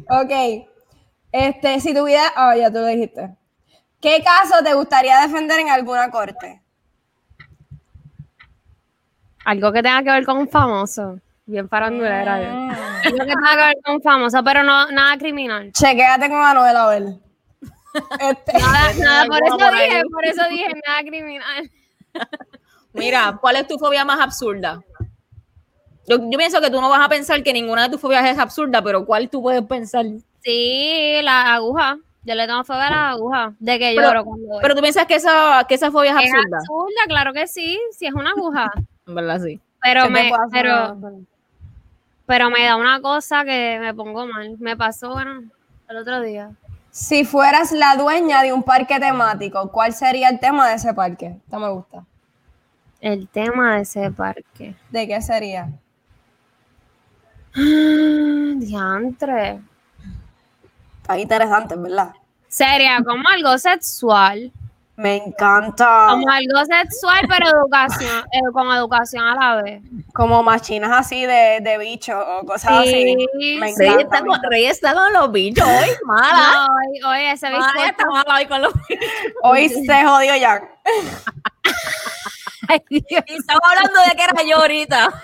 Ok. 0.09 0.67
Este, 1.31 1.79
si 1.79 1.93
tu 1.93 2.05
vida. 2.05 2.23
Ah, 2.35 2.55
ya 2.55 2.69
tú 2.69 2.79
lo 2.79 2.87
dijiste. 2.87 3.35
¿Qué 4.01 4.23
caso 4.23 4.63
te 4.63 4.73
gustaría 4.73 5.21
defender 5.21 5.59
en 5.59 5.69
alguna 5.69 6.11
corte? 6.11 6.61
Algo 9.45 9.71
que 9.71 9.81
tenga 9.81 10.03
que 10.03 10.11
ver 10.11 10.25
con 10.25 10.37
un 10.37 10.49
famoso. 10.49 11.19
Bien 11.45 11.69
farandulera. 11.69 12.41
yo. 12.41 12.49
Mm. 12.55 12.69
Algo 12.69 13.17
que 13.17 13.25
tenga 13.25 13.51
que 13.51 13.57
ver 13.57 13.75
con 13.83 13.95
un 13.95 14.01
famoso, 14.01 14.43
pero 14.43 14.63
no 14.63 14.91
nada 14.91 15.17
criminal. 15.17 15.71
Chequéate 15.73 16.27
con 16.29 16.39
Anuel 16.43 16.75
a 16.75 16.87
ver. 16.87 17.03
Este, 18.19 18.53
Nada, 18.59 18.93
nada, 18.99 19.25
por 19.25 19.37
eso 19.45 19.57
por 19.57 19.71
dije, 19.73 20.01
por 20.11 20.25
eso 20.25 20.43
dije 20.49 20.67
nada 20.85 21.01
criminal. 21.01 21.71
Mira, 22.93 23.37
¿cuál 23.39 23.55
es 23.57 23.67
tu 23.67 23.77
fobia 23.77 24.03
más 24.03 24.19
absurda? 24.19 24.81
Yo, 26.07 26.17
yo 26.29 26.37
pienso 26.37 26.59
que 26.61 26.69
tú 26.69 26.81
no 26.81 26.89
vas 26.89 27.01
a 27.05 27.09
pensar 27.09 27.41
que 27.41 27.53
ninguna 27.53 27.83
de 27.83 27.89
tus 27.89 28.01
fobias 28.01 28.25
es 28.25 28.37
absurda, 28.37 28.81
pero 28.81 29.05
¿cuál 29.05 29.29
tú 29.29 29.41
puedes 29.41 29.61
pensar? 29.63 30.05
Sí, 30.43 31.19
la 31.23 31.53
aguja. 31.55 31.97
Yo 32.23 32.35
le 32.35 32.47
tengo 32.47 32.63
fobia 32.63 32.87
a 32.87 32.91
la 32.91 33.09
aguja. 33.11 33.53
De 33.59 33.79
que 33.79 33.93
Pero- 33.95 34.07
lloro 34.07 34.25
cuando 34.25 34.47
voy. 34.47 34.59
Pero 34.61 34.75
tú 34.75 34.81
piensas 34.81 35.05
que 35.05 35.15
esa, 35.15 35.63
que 35.67 35.75
esa 35.75 35.89
fobia 35.91 36.11
es 36.11 36.17
es 36.25 36.33
absurda. 36.33 36.57
absurda, 36.57 37.01
claro 37.07 37.33
que 37.33 37.47
sí, 37.47 37.79
si 37.91 38.07
es 38.07 38.13
una 38.13 38.31
aguja. 38.31 38.71
En 39.07 39.15
verdad, 39.15 39.39
sí. 39.41 39.59
Pero 39.81 40.01
¿qué 40.01 40.07
te 40.07 40.13
me, 40.13 40.31
pero, 40.51 40.97
pero 42.25 42.49
me 42.49 42.63
da 42.65 42.75
una 42.75 43.01
cosa 43.01 43.43
que 43.43 43.77
me 43.79 43.93
pongo 43.93 44.27
mal. 44.27 44.57
Me 44.59 44.75
pasó, 44.75 45.11
bueno, 45.11 45.43
el 45.89 45.97
otro 45.97 46.21
día. 46.21 46.51
Si 46.91 47.25
fueras 47.25 47.71
la 47.71 47.95
dueña 47.95 48.41
de 48.41 48.53
un 48.53 48.63
parque 48.63 48.99
temático, 48.99 49.71
¿cuál 49.71 49.93
sería 49.93 50.29
el 50.29 50.39
tema 50.39 50.69
de 50.69 50.75
ese 50.75 50.93
parque? 50.93 51.37
Esto 51.43 51.59
me 51.59 51.69
gusta. 51.69 52.05
El 53.01 53.27
tema 53.27 53.75
de 53.75 53.81
ese 53.81 54.11
parque. 54.11 54.75
¿De 54.89 55.07
qué 55.07 55.21
sería? 55.21 55.69
Diantre. 58.55 59.59
Está 61.01 61.19
interesante, 61.19 61.75
¿verdad? 61.75 62.13
Sería 62.47 63.03
como 63.03 63.27
algo 63.27 63.57
sexual. 63.57 64.51
Me 64.97 65.17
encanta. 65.17 66.07
Como 66.11 66.29
algo 66.29 66.59
sexual, 66.65 67.19
pero 67.27 67.49
educación, 67.49 68.23
eh, 68.31 68.39
con 68.53 68.71
educación 68.71 69.27
a 69.27 69.35
la 69.35 69.61
vez. 69.61 69.81
Como 70.13 70.41
machinas 70.41 70.89
así 70.91 71.25
de, 71.25 71.59
de 71.61 71.77
bicho 71.77 72.17
o 72.17 72.45
cosas 72.45 72.83
Sí, 72.83 72.89
así. 72.89 73.59
Me. 73.59 73.73
Rey 73.77 73.87
encanta. 73.89 74.01
está, 74.01 74.19
con, 74.25 74.39
Rey 74.49 74.65
está 74.65 74.93
con 74.93 75.11
los 75.13 75.31
bichos 75.33 75.67
hoy, 75.67 75.89
mala. 76.05 76.67
No, 76.67 76.75
oye, 76.75 77.03
oye, 77.05 77.31
ese 77.31 77.49
Mala, 77.49 77.87
está 77.89 78.05
mala 78.05 78.35
hoy 78.35 78.45
con 78.45 78.61
los 78.61 78.73
bichos. 78.87 79.05
Hoy 79.43 79.67
se 79.69 80.05
jodió 80.05 80.35
ya. 80.37 80.61
Ay, 82.67 82.81
Dios. 82.89 83.23
Y 83.27 83.33
estamos 83.35 83.61
hablando 83.69 83.99
de 84.01 84.15
que 84.15 84.23
era 84.23 84.43
yo 84.47 84.57
ahorita. 84.57 85.21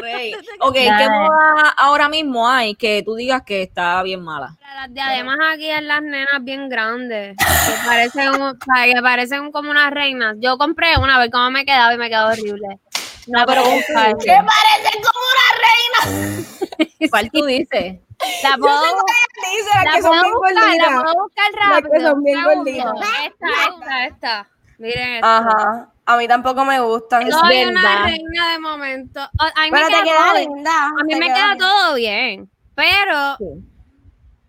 Rey. 0.00 0.32
Ok, 0.60 0.74
¿qué 0.74 1.08
moda 1.08 1.70
ahora 1.76 2.08
mismo 2.08 2.48
hay 2.48 2.74
que 2.76 3.02
tú 3.04 3.14
digas 3.16 3.42
que 3.42 3.62
está 3.62 4.02
bien 4.02 4.22
mala? 4.22 4.56
Las 4.76 4.92
diademas 4.94 5.36
aquí 5.52 5.68
en 5.70 5.88
las 5.88 6.02
nenas 6.02 6.26
bien 6.42 6.68
grandes, 6.68 7.36
que 7.36 7.72
parecen, 7.86 8.40
un- 8.40 8.58
que 8.58 9.02
parecen 9.02 9.52
como 9.52 9.70
unas 9.70 9.90
reinas. 9.90 10.36
Yo 10.38 10.56
compré 10.58 10.96
una, 10.98 11.16
a 11.16 11.18
ver 11.18 11.30
cómo 11.30 11.50
me 11.50 11.64
quedaba 11.64 11.92
y 11.94 11.98
me 11.98 12.08
quedó 12.08 12.28
horrible. 12.28 12.78
No, 13.26 13.44
pero 13.46 13.62
buscar. 13.64 14.16
¿Qué 14.18 14.32
parecen 14.34 15.02
como 15.02 15.20
una 15.32 16.08
reina? 16.28 16.44
¿Cuál 17.10 17.30
tú 17.30 17.44
dices? 17.44 18.00
La 18.44 18.56
puedo, 18.56 18.80
Dice 18.82 19.70
las 19.74 19.84
la 19.84 19.92
que 19.94 20.02
son 20.02 20.10
puedo 20.10 20.22
bien 20.22 20.32
buscar, 20.34 20.54
la 20.54 20.62
gorditas. 20.62 21.02
puedo 21.02 21.22
buscar 21.24 21.50
que 21.52 21.58
rápido. 21.98 22.10
son 22.10 22.22
bien 22.22 22.38
un 22.38 22.44
segundo. 22.64 22.84
gorditas. 22.84 23.10
Esta, 23.26 23.46
esta, 23.80 24.06
esta. 24.06 24.48
Miren 24.78 25.14
esto. 25.14 25.26
Ajá. 25.26 25.88
A 26.04 26.16
mí 26.16 26.26
tampoco 26.26 26.64
me 26.64 26.80
gustan. 26.80 27.30
Soy 27.30 27.62
una 27.64 28.04
reina 28.04 28.52
de 28.52 28.58
momento. 28.58 29.20
A 29.20 29.64
mí 29.64 29.70
me 29.70 29.80
te 29.82 29.86
queda 29.88 30.02
queda 30.02 30.26
todo- 30.26 30.38
linda. 30.38 30.86
A 30.86 31.04
mí 31.04 31.12
te 31.12 31.18
me 31.20 31.26
queda 31.26 31.34
queda 31.36 31.48
linda. 31.50 31.64
todo 31.68 31.94
bien, 31.94 32.50
pero 32.74 33.36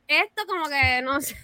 esto 0.07 0.43
como 0.47 0.65
que 0.67 1.01
no 1.03 1.21
sé, 1.21 1.35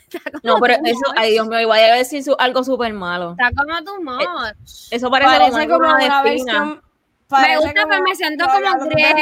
No, 0.44 0.58
pero 0.60 0.76
eso, 0.84 1.02
ay 1.16 1.32
Dios 1.32 1.48
mío, 1.48 1.60
igual 1.62 1.80
a 1.80 1.96
decir 1.96 2.24
su- 2.24 2.36
algo 2.40 2.64
súper 2.64 2.94
malo. 2.94 3.32
Está 3.40 3.50
como 3.56 3.84
too 3.84 4.02
much. 4.02 4.88
Eso 4.92 5.10
parece, 5.10 5.32
Parece 5.32 5.68
como, 5.68 5.80
como 5.86 5.96
una, 5.96 6.22
versión. 6.24 6.82
parece 7.28 7.58
gusta, 7.60 7.84
pero 7.88 8.04
me 8.04 8.16
siento 8.16 8.46
No, 8.46 8.52
como 8.52 8.86
griega. 8.86 9.16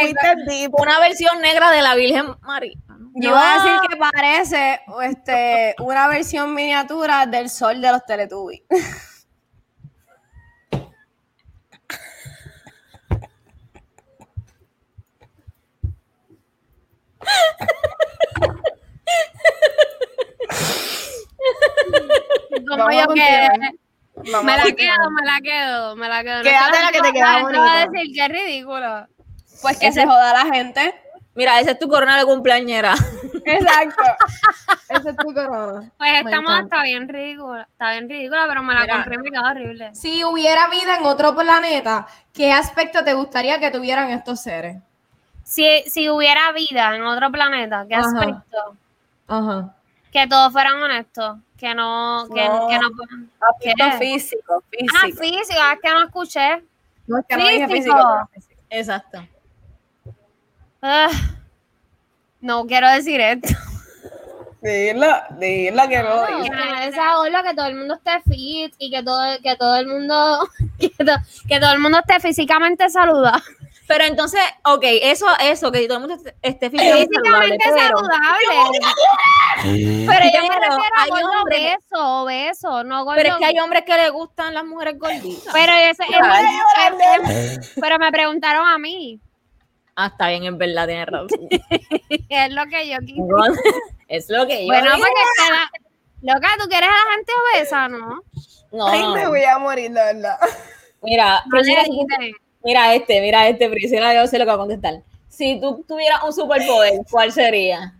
Una 0.71 0.99
versión 0.99 1.41
negra 1.41 1.71
de 1.71 1.81
la 1.81 1.95
Virgen 1.95 2.27
María. 2.41 2.77
Yo 3.19 3.29
iba 3.29 3.53
a 3.53 3.63
decir 3.63 3.79
que 3.89 3.95
parece 3.97 4.79
este, 5.03 5.75
una 5.79 6.07
versión 6.07 6.53
miniatura 6.53 7.25
del 7.25 7.49
sol 7.49 7.81
de 7.81 7.91
los 7.91 8.05
Teletubbies. 8.05 8.61
Como 22.67 22.91
yo 22.91 23.07
que 23.13 23.49
me 24.43 24.57
la 24.57 24.63
quedo, 24.65 25.11
me 25.11 25.25
la 25.25 25.41
quedo, 25.41 25.95
me 25.95 26.09
la 26.09 26.23
quedo. 26.23 26.37
No 26.37 26.43
Quédate 26.43 26.71
te 26.77 26.83
la 26.83 26.91
que 26.91 27.01
te 27.01 27.13
queda 27.13 27.39
no 27.39 27.47
te 27.49 27.57
voy 27.57 27.67
a 27.67 27.71
bonita. 27.85 27.91
decir 27.91 28.15
qué 28.15 28.27
ridículo. 28.27 29.07
Pues 29.61 29.77
que 29.77 29.91
se 29.91 30.05
joda 30.05 30.33
la 30.33 30.53
gente. 30.53 30.93
Mira, 31.35 31.59
esa 31.59 31.71
es 31.71 31.79
tu 31.79 31.87
corona 31.87 32.17
de 32.17 32.25
cumpleañera. 32.25 32.95
Exacto. 33.45 34.03
Esa 34.89 35.09
es 35.11 35.17
tu 35.17 35.33
corona. 35.33 35.91
Pues 35.97 36.11
esta 36.23 36.41
moda 36.41 36.61
está 36.61 36.81
bien 36.81 37.07
ridícula, 37.07 37.67
está 37.69 37.91
bien 37.91 38.09
ridícula, 38.09 38.45
pero 38.47 38.63
me 38.63 38.73
la 38.73 38.81
Mira. 38.81 38.93
compré 38.95 39.15
y 39.15 39.17
me 39.19 39.29
quedó 39.31 39.43
horrible. 39.43 39.93
Si 39.93 40.23
hubiera 40.23 40.67
vida 40.69 40.95
en 40.95 41.05
otro 41.05 41.35
planeta, 41.35 42.07
¿qué 42.33 42.51
aspecto 42.53 43.03
te 43.03 43.13
gustaría 43.13 43.59
que 43.59 43.69
tuvieran 43.69 44.09
estos 44.09 44.41
seres? 44.41 44.77
Si, 45.49 45.83
si 45.89 46.09
hubiera 46.09 46.51
vida 46.51 46.93
en 46.93 47.03
otro 47.03 47.31
planeta, 47.31 47.85
¿qué 47.87 47.95
Ajá. 47.95 48.05
aspecto? 48.07 48.75
Ajá. 49.27 49.73
Que 50.11 50.27
todos 50.27 50.51
fueran 50.51 50.75
honestos, 50.83 51.37
que 51.57 51.73
no, 51.73 52.27
que 52.35 52.45
No. 52.49 52.67
que 52.67 52.77
no 52.79 52.87
Aspecto 53.49 53.97
físico, 53.97 54.63
Ah, 54.93 55.05
físico. 55.05 55.23
físico, 55.23 55.59
es 55.73 55.79
que 55.81 55.89
no 55.89 56.03
escuché. 56.03 56.63
No, 57.07 57.19
es 57.19 57.25
que 57.29 57.37
no 57.37 57.47
dije 57.47 57.67
físico. 57.69 57.95
físico. 57.95 58.29
físico. 58.33 58.61
Exacto. 58.69 59.27
No 62.41 62.65
quiero 62.65 62.89
decir 62.89 63.19
esto. 63.21 63.49
Dilo, 64.61 65.07
dilo 65.39 65.87
que 65.87 66.03
no. 66.03 66.27
Nadie 66.49 66.91
sea 66.91 67.15
gordo, 67.15 67.43
que 67.43 67.53
todo 67.55 67.67
el 67.67 67.75
mundo 67.75 67.93
esté 67.93 68.21
fit 68.23 68.73
y 68.79 68.89
que 68.91 69.01
todo, 69.03 69.21
que 69.41 69.55
todo 69.55 69.75
el 69.77 69.87
mundo, 69.87 70.47
que, 70.79 70.89
to- 70.89 71.21
que 71.47 71.59
todo 71.59 71.71
el 71.71 71.79
mundo 71.79 71.99
esté 71.99 72.19
físicamente 72.19 72.89
saludable. 72.89 73.41
Pero 73.87 74.03
entonces, 74.03 74.41
ok, 74.65 74.83
eso, 74.83 75.25
eso, 75.39 75.71
que 75.71 75.87
todo 75.87 75.97
el 75.99 76.07
mundo 76.07 76.15
esté- 76.15 76.35
esté 76.41 76.69
físicamente 76.69 77.07
saludable, 77.15 77.47
Físicamente 77.47 77.65
pero, 77.73 77.97
saludable. 77.97 78.79
Pero 80.07 80.25
yo 80.33 80.41
me 80.41 80.55
refiero 80.55 80.95
a 80.95 81.03
hay 81.03 81.11
hombres- 81.23 81.77
obeso, 81.91 82.21
obeso, 82.23 82.83
no 82.83 83.03
gordo. 83.05 83.17
pero 83.17 83.29
es 83.33 83.37
que 83.37 83.45
hay 83.45 83.59
hombres 83.59 83.83
que 83.85 83.95
les 83.95 84.11
gustan 84.11 84.53
las 84.53 84.65
mujeres 84.65 84.99
gorditas. 84.99 85.53
Pero 85.53 85.71
ese- 85.73 86.03
es- 86.03 87.59
es- 87.59 87.71
pero 87.79 87.97
me 87.97 88.11
preguntaron 88.11 88.67
a 88.67 88.77
mí, 88.77 89.19
Ah, 89.99 90.07
está 90.07 90.27
bien, 90.27 90.43
es 90.43 90.55
verdad, 90.57 90.85
tienes 90.85 91.07
razón. 91.07 91.27
es 92.29 92.51
lo 92.53 92.65
que 92.65 92.87
yo 92.87 92.97
quise. 92.99 93.21
es 94.09 94.29
lo 94.29 94.45
que 94.45 94.59
yo 94.61 94.65
Bueno, 94.67 94.91
porque 94.91 95.11
la- 95.49 96.33
loca, 96.33 96.49
¿tú 96.61 96.67
quieres 96.69 96.87
a 96.89 96.91
la 96.91 97.13
gente 97.15 97.31
obesa, 97.55 97.87
no? 97.87 98.21
No, 98.71 98.87
Ay, 98.87 99.07
me 99.13 99.27
voy 99.27 99.43
a 99.43 99.57
morir, 99.57 99.89
de 99.91 100.03
verdad. 100.13 100.37
mira, 101.01 101.41
No. 101.47 101.57
Mira 102.67 102.93
este, 102.93 103.21
mira 103.21 103.47
este, 103.47 103.69
Priscila, 103.69 104.13
yo 104.13 104.27
sé 104.27 104.37
lo 104.37 104.43
que 104.43 104.49
va 104.49 104.55
a 104.55 104.57
contestar. 104.57 104.95
Si 105.29 105.57
tú 105.61 105.85
tuvieras 105.87 106.21
un 106.25 106.33
superpoder, 106.33 106.99
¿cuál 107.09 107.31
sería? 107.31 107.93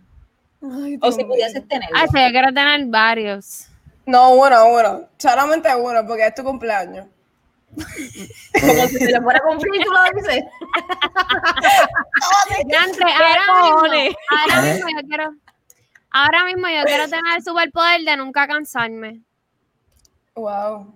Ay, 0.62 0.98
O 1.00 1.10
si 1.10 1.24
pudieses 1.24 1.66
tenerlo. 1.66 1.96
Ah, 1.96 2.04
sí, 2.06 2.18
yo 2.22 2.30
quiero 2.30 2.52
tener 2.52 2.84
varios. 2.86 3.68
No, 4.04 4.32
uno, 4.32 4.66
uno. 4.66 5.08
Solamente 5.16 5.74
uno, 5.74 6.06
porque 6.06 6.26
es 6.26 6.34
tu 6.34 6.44
cumpleaños. 6.44 7.06
Como 8.60 8.86
si 8.88 8.98
se 8.98 9.12
le 9.12 9.22
fuera 9.22 9.38
a 9.38 9.42
cumplir, 9.42 9.82
tú 9.84 9.90
lo 9.90 10.20
dices. 10.20 10.44
Ahora, 12.20 13.38
mismo, 13.38 13.72
cojones? 13.72 14.14
ahora 14.30 14.62
mismo 14.62 14.88
yo 14.90 15.08
quiero, 15.08 15.34
ahora 16.10 16.44
mismo 16.44 16.68
yo 16.68 16.84
quiero 16.84 17.08
tener 17.08 17.36
el 17.36 17.42
superpoder 17.42 18.02
de 18.02 18.16
nunca 18.18 18.46
cansarme. 18.46 19.20
Wow. 20.34 20.92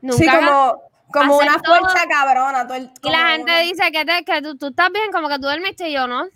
Nunca 0.00 0.16
Sí, 0.16 0.26
como, 0.26 0.82
como 1.12 1.40
hacer 1.40 1.50
una 1.52 1.62
todo. 1.62 1.76
fuerza 1.80 2.06
cabrona. 2.08 2.66
todo 2.66 2.76
el- 2.76 2.90
Y 3.02 3.10
la 3.10 3.28
gente 3.30 3.42
una- 3.52 3.58
dice 3.60 3.90
que, 3.92 4.04
te- 4.04 4.24
que 4.24 4.42
tú, 4.42 4.56
tú 4.56 4.66
estás 4.68 4.90
bien, 4.92 5.10
como 5.12 5.28
que 5.28 5.36
tú 5.36 5.42
duermiste 5.42 5.88
y 5.88 5.92
yo 5.94 6.06
no. 6.06 6.26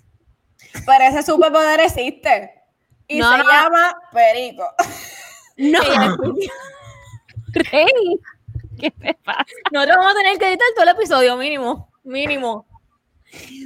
Pero 0.86 1.04
ese 1.04 1.22
superpoder 1.22 1.80
existe. 1.80 2.52
Y 3.08 3.18
No. 3.18 3.30
se 3.32 3.38
llama 3.38 3.94
Perico. 4.12 4.64
No. 5.58 5.80
Rey, 7.52 7.86
¿qué 8.80 8.90
te 8.90 9.14
pasa? 9.22 9.44
Nosotros 9.70 9.96
vamos 9.98 10.12
a 10.12 10.16
tener 10.16 10.38
que 10.38 10.48
editar 10.48 10.66
todo 10.74 10.84
el 10.84 10.96
episodio, 10.96 11.36
mínimo. 11.36 11.92
Mínimo. 12.04 12.66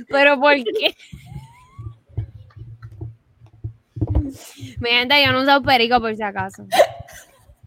¿Pero 0.08 0.38
por 0.40 0.54
qué? 0.54 0.96
Mi 4.80 4.90
gente, 4.90 5.24
yo 5.24 5.32
no 5.32 5.42
uso 5.42 5.62
perico 5.62 6.00
por 6.00 6.14
si 6.16 6.22
acaso. 6.22 6.66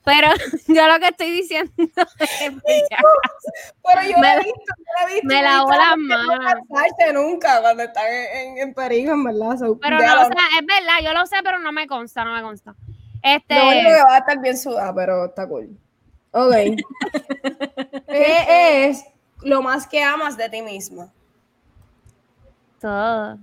Pero 0.06 0.28
yo 0.68 0.88
lo 0.88 1.00
que 1.00 1.08
estoy 1.10 1.32
diciendo 1.32 1.72
es. 1.78 2.54
Pero 3.84 4.02
yo 4.10 4.18
Me- 4.20 4.34
he 4.34 4.39
visto, 4.39 4.74
yo 4.78 4.84
lo 5.02 5.08
he 5.08 5.14
visto. 5.14 5.28
me 5.28 5.41
no 5.41 5.68
las 5.68 5.97
no 5.97 6.24
manos. 6.28 6.68
cansarte 6.70 7.14
nunca 7.14 7.62
cuando 7.62 7.84
están 7.84 8.06
en, 8.08 8.38
en, 8.38 8.58
en 8.60 8.74
Perico, 8.74 9.12
en 9.12 9.24
verdad. 9.24 9.58
so, 9.58 9.78
Pero 9.80 9.97
no, 9.97 10.04
o 10.22 10.26
sea, 10.26 10.60
es 10.60 10.66
verdad, 10.66 11.00
yo 11.04 11.14
lo 11.14 11.26
sé, 11.26 11.38
pero 11.43 11.60
no 11.60 11.72
me 11.72 11.88
consta, 11.88 12.24
no 12.26 12.34
me 12.34 12.41
consta. 12.41 12.76
Este, 13.22 13.56
Lo 13.56 13.68
único 13.68 13.89
que 13.89 14.04
va 14.04 14.16
a 14.16 14.20
estar 14.20 14.39
bien 14.39 14.58
sudada, 14.58 14.93
pero 14.95 15.26
está 15.26 15.47
cool. 15.47 15.78
Ok. 16.32 16.54
¿Qué 18.08 18.89
es 18.89 19.04
lo 19.41 19.62
más 19.62 19.88
que 19.88 20.04
amas 20.04 20.38
de 20.38 20.50
ti 20.50 20.62
misma? 20.62 21.12
todo. 22.80 23.38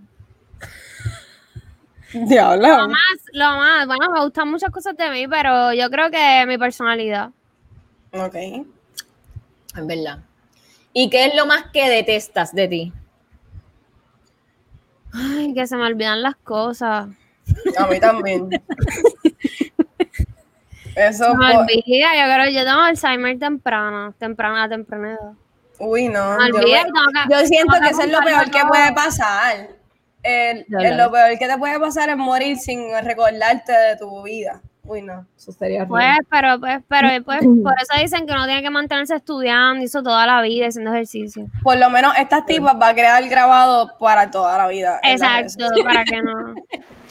Lo 2.14 2.26
Diablo. 2.26 2.88
más, 2.88 3.16
lo 3.32 3.44
más, 3.56 3.86
bueno, 3.86 4.10
me 4.12 4.20
gustan 4.22 4.48
muchas 4.50 4.70
cosas 4.70 4.96
de 4.96 5.10
mí, 5.10 5.26
pero 5.28 5.72
yo 5.72 5.90
creo 5.90 6.10
que 6.10 6.44
mi 6.46 6.56
personalidad. 6.58 7.30
Ok. 8.12 8.34
Es 8.34 9.86
verdad. 9.86 10.20
¿Y 10.92 11.10
qué 11.10 11.26
es 11.26 11.34
lo 11.34 11.46
más 11.46 11.64
que 11.72 11.88
detestas 11.90 12.54
de 12.54 12.68
ti? 12.68 12.92
Ay, 15.12 15.52
que 15.54 15.66
se 15.66 15.76
me 15.76 15.84
olvidan 15.84 16.22
las 16.22 16.36
cosas. 16.36 17.08
A 17.78 17.86
mí 17.86 18.00
también. 18.00 18.48
Eso, 20.94 21.24
Se 21.32 21.34
me 21.36 21.56
olvida, 21.56 22.08
yo 22.16 22.34
creo, 22.34 22.50
yo 22.50 22.64
tengo 22.64 22.80
Alzheimer 22.80 23.38
temprano, 23.38 24.14
temprana, 24.18 24.66
temprana 24.68 25.10
edad. 25.12 25.32
uy, 25.78 26.08
no. 26.08 26.38
Me 26.38 26.48
Yo, 26.48 26.56
olvida, 26.58 26.78
me- 26.78 26.84
tengo 26.84 27.00
que- 27.12 27.34
yo 27.34 27.46
siento 27.46 27.72
tengo 27.74 27.84
que 27.84 27.90
eso 27.90 28.02
es 28.02 28.10
lo 28.12 28.20
peor 28.20 28.50
que 28.50 28.64
puede 28.66 28.92
pasar. 28.94 29.68
El, 30.26 30.66
lo 30.96 31.10
peor 31.10 31.38
que 31.38 31.46
te 31.46 31.56
puede 31.58 31.78
pasar 31.78 32.08
es 32.10 32.16
morir 32.16 32.56
sin 32.56 32.80
recordarte 33.02 33.72
de 33.72 33.96
tu 33.96 34.22
vida. 34.22 34.60
Uy, 34.84 35.02
no. 35.02 35.26
Eso 35.36 35.50
sería 35.52 35.84
Pues, 35.86 36.04
horrible. 36.04 36.26
pero, 36.30 36.60
pues, 36.60 36.80
pero, 36.88 37.24
pues, 37.24 37.40
por 37.64 37.74
eso 37.80 38.00
dicen 38.00 38.26
que 38.26 38.32
uno 38.32 38.46
tiene 38.46 38.62
que 38.62 38.70
mantenerse 38.70 39.16
estudiando, 39.16 39.82
y 39.82 39.86
eso 39.86 40.02
toda 40.02 40.26
la 40.26 40.40
vida, 40.42 40.68
haciendo 40.68 40.92
ejercicio. 40.92 41.46
Por 41.62 41.76
lo 41.78 41.90
menos 41.90 42.12
estas 42.18 42.46
tipas 42.46 42.76
va 42.80 42.88
a 42.88 42.94
quedar 42.94 43.28
grabado 43.28 43.90
para 43.98 44.30
toda 44.30 44.56
la 44.58 44.68
vida. 44.68 45.00
Exacto, 45.02 45.66
para 45.84 46.04
que 46.04 46.22
no, 46.22 46.54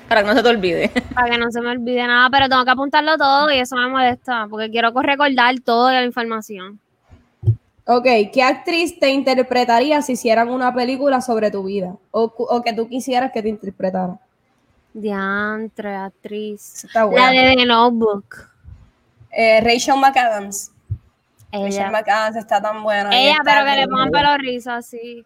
Para 0.07 0.22
que 0.22 0.28
no 0.28 0.34
se 0.36 0.43
te 0.43 0.49
olvide. 0.49 0.89
para 1.13 1.30
que 1.32 1.38
no 1.38 1.51
se 1.51 1.59
me 1.61 1.70
olvide 1.70 2.05
nada, 2.07 2.30
pero 2.30 2.47
tengo 2.47 2.63
que 2.63 2.72
apuntarlo 2.72 3.18
todo 3.18 3.51
y 3.51 3.57
eso 3.59 3.76
me 3.76 3.88
molesta, 3.89 4.47
porque 4.49 4.70
quiero 4.72 4.91
recordar 4.93 5.55
toda 5.66 5.91
la 5.93 6.03
información. 6.03 6.80
Ok, 7.88 8.05
¿qué 8.33 8.41
actriz 8.41 8.99
te 8.99 9.09
interpretaría 9.09 10.01
si 10.01 10.13
hicieran 10.13 10.49
una 10.49 10.73
película 10.73 11.21
sobre 11.21 11.51
tu 11.51 11.63
vida? 11.63 11.95
O, 12.09 12.61
que 12.63 12.73
tú 12.73 12.89
quisieras 12.89 13.31
que 13.31 13.43
te 13.43 13.49
interpretara. 13.49 14.19
Diantre, 14.93 15.95
actriz. 15.95 16.86
Está 16.86 17.01
La 17.01 17.05
buena. 17.05 17.31
de 17.31 17.55
The 17.55 17.65
Notebook. 17.65 18.49
Eh, 19.31 19.61
Rachel 19.61 19.97
McAdams. 19.97 20.71
Rachel 21.51 21.73
Ella. 21.73 21.91
McAdams 21.91 22.38
está 22.38 22.59
tan 22.59 22.81
buena. 22.81 23.09
Ella, 23.13 23.38
pero 23.43 23.65
que 23.65 23.75
le 23.75 23.88
pongan 23.88 24.09
pelo 24.09 24.38
rizo 24.38 24.71
así. 24.71 25.23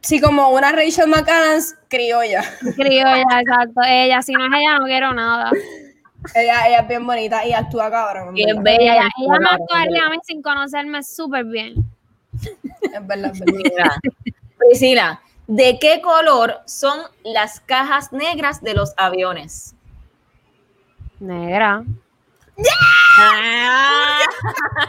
Sí, 0.00 0.20
como 0.20 0.50
una 0.50 0.72
Rachel 0.72 1.08
McAdams 1.08 1.76
criolla. 1.88 2.44
Criolla, 2.76 3.40
exacto. 3.40 3.80
Ella, 3.86 4.20
si 4.20 4.32
no 4.34 4.44
es 4.44 4.52
ella, 4.60 4.78
no 4.78 4.84
quiero 4.84 5.14
nada. 5.14 5.50
ella, 6.34 6.68
ella 6.68 6.80
es 6.80 6.88
bien 6.88 7.06
bonita 7.06 7.46
y 7.46 7.52
actúa 7.52 7.90
cabrón. 7.90 8.36
Y 8.36 8.48
es 8.48 8.62
bella. 8.62 8.94
Ella, 8.94 9.08
ella 9.18 9.90
me 9.90 10.00
a 10.00 10.10
mí 10.10 10.16
sin 10.24 10.42
conocerme 10.42 11.02
súper 11.02 11.44
bien. 11.44 11.74
Es 12.82 13.06
verdad, 13.06 13.32
es 13.32 13.40
verdad. 13.40 13.90
Priscila, 14.58 15.20
¿de 15.46 15.78
qué 15.78 16.00
color 16.00 16.60
son 16.66 16.98
las 17.24 17.60
cajas 17.60 18.12
negras 18.12 18.62
de 18.62 18.74
los 18.74 18.94
aviones? 18.96 19.74
Negra. 21.20 21.84
Ah, 23.18 24.20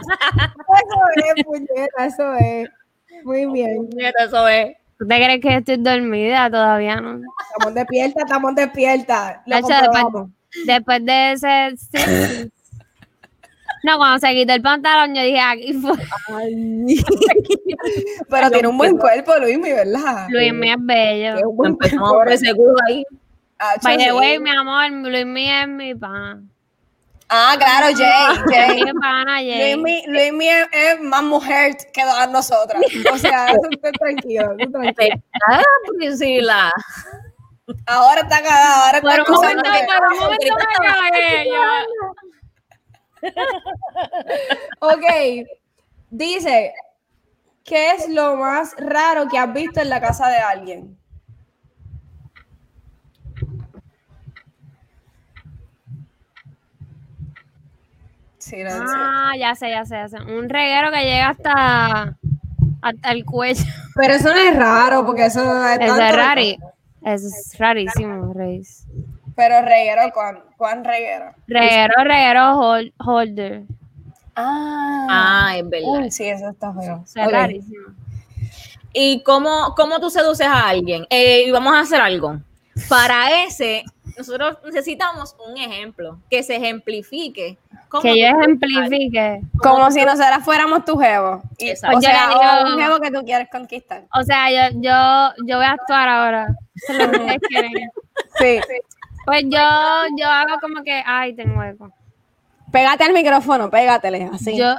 Eso 0.08 1.34
es, 1.36 1.44
puñeta, 1.44 2.06
eso 2.06 2.34
es. 2.34 2.68
Muy 3.24 3.46
bien. 3.46 3.88
Eso 4.24 4.48
es. 4.48 4.76
¿Tú 4.98 5.06
te 5.06 5.16
crees 5.16 5.40
que 5.40 5.56
estoy 5.56 5.76
dormida? 5.76 6.50
Todavía 6.50 7.00
no. 7.00 7.20
Estamos 7.50 7.74
despiertas, 7.74 8.24
estamos. 8.24 8.52
Lo 9.46 9.60
Nacho, 9.60 10.30
después, 10.66 11.04
de 11.04 11.32
ese... 11.32 11.76
sí. 11.76 12.50
No, 13.84 13.96
cuando 13.96 14.18
se 14.18 14.34
quitó 14.34 14.52
el 14.54 14.62
pantalón, 14.62 15.14
yo 15.14 15.22
dije, 15.22 15.40
aquí 15.40 15.72
fue. 15.72 15.92
Pero 18.28 18.50
tiene 18.50 18.68
un 18.68 18.76
buen 18.76 18.98
cuerpo, 18.98 19.36
Luis, 19.38 19.58
mi 19.58 19.72
verdad. 19.72 20.26
Luis 20.30 20.52
mi 20.52 20.70
es 20.70 20.76
bello. 20.80 21.50
Buen 21.52 21.72
Empezamos 21.72 22.12
por 22.12 22.28
ese 22.30 22.54
culo 22.54 22.74
ahí. 22.88 23.04
By 23.82 23.98
the 23.98 24.12
way, 24.12 24.38
mi 24.38 24.50
amor, 24.50 24.90
Luis 24.90 25.26
mi 25.26 25.50
es 25.50 25.68
mi 25.68 25.94
pana. 25.94 26.42
Ah, 27.28 27.54
claro, 27.58 27.94
Jay. 27.96 28.36
Es 28.36 28.42
Jay. 28.50 28.84
mi 28.84 28.92
pana, 29.00 29.36
Jay. 29.36 29.76
Luis, 29.76 30.02
Luis 30.06 30.32
mi 30.32 30.48
es, 30.48 30.66
es 30.72 31.00
más 31.00 31.22
mujer 31.22 31.76
que 31.92 32.02
nosotras. 32.30 32.82
O 33.12 33.18
sea, 33.18 33.46
tranquilo, 33.98 34.56
esté 34.58 34.72
tranquilo. 34.72 35.16
Ah, 35.48 35.62
Priscila. 35.96 36.72
Ahora 37.86 38.20
está 38.22 38.42
cagada, 38.42 38.86
ahora 38.86 38.98
está 38.98 39.10
Por 39.10 39.20
un 39.20 39.34
momento, 39.36 39.62
por 39.98 40.12
un 40.12 40.18
momento 40.18 40.54
me 40.56 40.64
cagué. 40.86 41.46
yo- 41.48 42.08
Ok, 44.80 45.04
dice, 46.10 46.72
¿qué 47.64 47.90
es 47.92 48.08
lo 48.08 48.36
más 48.36 48.74
raro 48.78 49.28
que 49.28 49.38
has 49.38 49.52
visto 49.52 49.80
en 49.80 49.90
la 49.90 50.00
casa 50.00 50.28
de 50.28 50.38
alguien? 50.38 50.96
Silencio. 58.38 58.84
Ah, 58.88 59.32
ya 59.38 59.54
sé, 59.54 59.70
ya 59.70 59.84
sé, 59.84 59.94
ya 59.96 60.08
sé. 60.08 60.16
Un 60.22 60.48
reguero 60.48 60.90
que 60.92 61.02
llega 61.02 61.28
hasta, 61.30 62.16
hasta 62.82 63.10
el 63.12 63.24
cuello. 63.24 63.64
Pero 63.96 64.14
eso 64.14 64.32
no 64.32 64.38
es 64.40 64.56
raro, 64.56 65.04
porque 65.04 65.26
eso 65.26 65.40
es 65.42 65.80
Eso 65.80 66.00
es 66.00 66.16
rari. 66.16 66.58
Eso 67.04 67.26
es 67.28 67.56
rarísimo, 67.58 68.32
Reis. 68.34 68.86
Pero 69.36 69.62
reguero, 69.62 70.02
¿cuán, 70.12 70.40
cuán 70.56 70.84
reguero? 70.84 71.32
Reguero, 71.46 71.94
reguero 72.04 72.40
hol- 72.60 72.92
holder. 72.98 73.62
Ah. 74.34 75.06
Ah, 75.10 75.58
es 75.58 75.68
verdad. 75.68 75.88
Uy, 75.88 76.10
sí, 76.10 76.24
eso 76.24 76.48
está 76.50 76.72
feo. 76.72 77.04
Es 77.04 77.14
rarísimo. 77.32 77.88
¿Y 78.92 79.22
cómo, 79.22 79.74
cómo 79.76 80.00
tú 80.00 80.10
seduces 80.10 80.46
a 80.46 80.68
alguien? 80.68 81.06
Eh, 81.10 81.44
y 81.46 81.50
vamos 81.50 81.72
a 81.74 81.80
hacer 81.80 82.00
algo. 82.00 82.38
Para 82.88 83.44
ese, 83.44 83.84
nosotros 84.16 84.58
necesitamos 84.64 85.36
un 85.48 85.56
ejemplo, 85.58 86.18
que 86.30 86.42
se 86.42 86.56
ejemplifique. 86.56 87.58
Cómo 87.88 88.02
Que 88.02 88.20
yo 88.20 88.26
ejemplifique. 88.26 89.40
Como 89.62 89.90
si 89.90 90.04
nosotras 90.04 90.44
fuéramos 90.44 90.84
tu 90.84 90.96
jevo. 90.98 91.42
Exacto. 91.58 91.98
O 91.98 92.00
Yo 92.00 92.08
sea, 92.08 92.26
le 92.28 92.34
digo- 92.34 92.40
o 92.70 92.74
un 92.74 92.80
jevo 92.82 93.00
que 93.00 93.10
tú 93.10 93.24
quieres 93.24 93.48
conquistar. 93.50 94.04
O 94.14 94.22
sea, 94.22 94.50
yo, 94.50 94.78
yo, 94.80 95.44
yo 95.46 95.56
voy 95.56 95.66
a 95.66 95.72
actuar 95.72 96.08
ahora. 96.08 96.48
Eso 96.76 96.92
es 96.92 96.98
lo 96.98 97.10
que 97.10 97.18
ustedes 97.18 97.40
quieren. 97.48 97.72
Sí. 98.38 98.60
Pues 99.24 99.42
yo, 99.44 99.60
yo 100.16 100.26
hago 100.28 100.58
como 100.60 100.82
que, 100.82 101.02
ay, 101.04 101.34
tengo 101.34 101.62
eco. 101.62 101.92
Pégate 102.72 103.04
al 103.04 103.12
micrófono, 103.12 103.70
pégatele, 103.70 104.30
así. 104.32 104.56
Yo, 104.56 104.74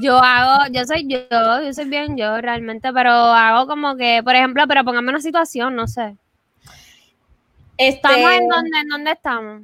yo 0.00 0.18
hago, 0.22 0.64
yo 0.72 0.84
soy 0.84 1.06
yo, 1.08 1.18
yo 1.30 1.72
soy 1.72 1.84
bien 1.84 2.16
yo 2.16 2.40
realmente, 2.40 2.92
pero 2.92 3.10
hago 3.12 3.66
como 3.66 3.96
que, 3.96 4.22
por 4.24 4.34
ejemplo, 4.34 4.64
pero 4.66 4.84
póngame 4.84 5.10
una 5.10 5.20
situación, 5.20 5.76
no 5.76 5.86
sé. 5.86 6.16
Este, 7.76 7.96
¿Estamos 8.08 8.32
en 8.32 8.48
dónde, 8.48 8.78
en 8.80 8.88
dónde 8.88 9.12
estamos? 9.12 9.62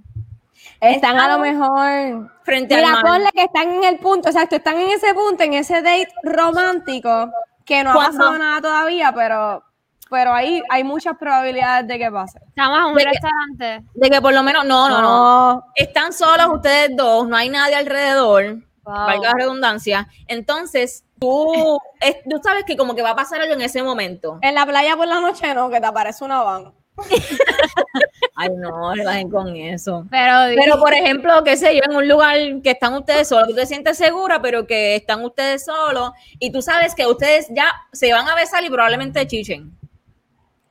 Están 0.81 1.19
a 1.19 1.29
lo 1.37 1.39
mejor. 1.39 2.31
frente 2.43 2.75
al 2.75 2.81
Mira, 2.81 2.93
mar. 2.95 3.03
ponle 3.05 3.31
que 3.35 3.43
están 3.45 3.69
en 3.71 3.85
el 3.85 3.99
punto, 3.99 4.29
exacto, 4.29 4.57
están 4.57 4.79
en 4.79 4.91
ese 4.91 5.13
punto, 5.15 5.43
en 5.45 5.55
ese 5.55 5.83
date 5.83 6.09
romántico, 6.23 7.31
que 7.65 7.85
no 7.85 7.91
ha 7.91 7.95
¿Cuándo? 7.95 8.19
pasado 8.19 8.39
nada 8.39 8.61
todavía, 8.61 9.13
pero, 9.15 9.63
pero 10.09 10.33
ahí 10.33 10.63
hay 10.71 10.83
muchas 10.83 11.17
probabilidades 11.19 11.87
de 11.87 11.99
que 11.99 12.11
pase. 12.11 12.41
Estamos 12.49 12.79
en 12.79 12.85
un 12.87 12.95
De 12.95 13.05
que- 13.05 13.11
restaurante. 13.11 13.87
De 13.95 14.11
que 14.11 14.21
por 14.23 14.33
lo 14.33 14.43
menos, 14.43 14.65
no, 14.65 14.89
no, 14.89 15.01
no. 15.03 15.65
Están 15.75 16.13
solos 16.13 16.47
ustedes 16.53 16.97
dos, 16.97 17.29
no 17.29 17.37
hay 17.37 17.49
nadie 17.51 17.75
alrededor, 17.77 18.57
Wow. 18.83 18.95
valga 18.95 19.29
la 19.29 19.35
redundancia. 19.35 20.09
Entonces, 20.27 21.05
tú, 21.21 21.79
es- 22.01 22.17
tú 22.29 22.41
sabes 22.43 22.65
que 22.65 22.77
como 22.79 22.95
que 22.97 23.03
va 23.03 23.11
a 23.11 23.15
pasar 23.17 23.41
algo 23.43 23.53
en 23.53 23.61
ese 23.61 23.83
momento. 23.83 24.39
En 24.41 24.55
la 24.55 24.65
playa 24.67 24.97
por 24.97 25.07
la 25.07 25.21
noche 25.21 25.53
no, 25.55 25.69
que 25.69 25.79
te 25.81 25.87
aparece 25.87 26.25
una 26.25 26.43
van. 26.43 26.73
Ay, 28.43 28.49
no, 28.57 28.95
relajen 28.95 29.31
con 29.31 29.55
eso. 29.57 30.07
Pero, 30.11 30.33
Pero, 30.57 30.79
por 30.81 30.95
ejemplo, 30.95 31.45
qué 31.45 31.57
sé 31.57 31.75
yo, 31.77 31.83
en 31.89 31.95
un 31.97 32.09
lugar 32.09 32.37
que 32.63 32.71
están 32.71 32.95
ustedes 32.95 33.29
solos, 33.29 33.47
que 33.49 33.53
tú 33.55 33.61
te 33.61 33.67
sientes 33.67 33.99
segura, 33.99 34.41
pero 34.41 34.67
que 34.67 34.97
están 34.97 35.23
ustedes 35.25 35.65
solos, 35.65 36.13
y 36.39 36.51
tú 36.51 36.63
sabes 36.63 36.95
que 36.95 37.07
ustedes 37.07 37.49
ya 37.51 37.67
se 37.93 38.13
van 38.13 38.29
a 38.29 38.35
besar 38.35 38.65
y 38.65 38.71
probablemente 38.71 39.27
chichen. 39.27 39.73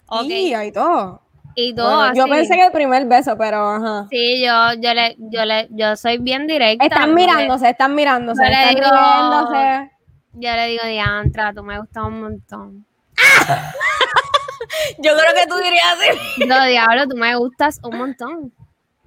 ok. 0.07 0.25
Y 0.25 0.53
hay 0.53 0.71
todo. 0.71 1.21
y 1.55 1.73
todo 1.75 1.95
Bueno, 1.95 2.13
yo 2.15 2.25
pensé 2.27 2.55
que 2.55 2.65
el 2.65 2.71
primer 2.71 3.05
beso, 3.05 3.37
pero 3.37 3.69
ajá. 3.69 4.07
Sí, 4.09 4.43
yo, 4.43 4.73
yo 4.79 4.93
le, 4.93 5.15
yo 5.19 5.45
le, 5.45 5.67
yo 5.71 5.95
soy 5.95 6.17
bien 6.17 6.47
directa. 6.47 6.83
Están 6.85 7.09
le- 7.09 7.15
mirándose, 7.15 7.69
están 7.69 7.93
mirándose, 7.95 8.41
yo 8.43 8.49
le 8.49 8.55
están 8.55 8.75
digo- 8.75 8.89
riéndose. 8.91 9.91
Yo 10.33 10.51
le 10.53 10.65
digo, 10.67 10.85
Diantra, 10.85 11.53
tú 11.53 11.63
me 11.63 11.77
gustas 11.79 12.03
un 12.03 12.21
montón. 12.21 12.85
Yo 14.99 15.11
creo 15.15 15.33
que 15.35 15.47
tú 15.47 15.55
dirías 15.57 15.83
así. 15.93 16.45
No, 16.45 16.65
diablo, 16.65 17.07
tú 17.07 17.15
me 17.15 17.35
gustas 17.35 17.79
un 17.83 17.97
montón. 17.97 18.53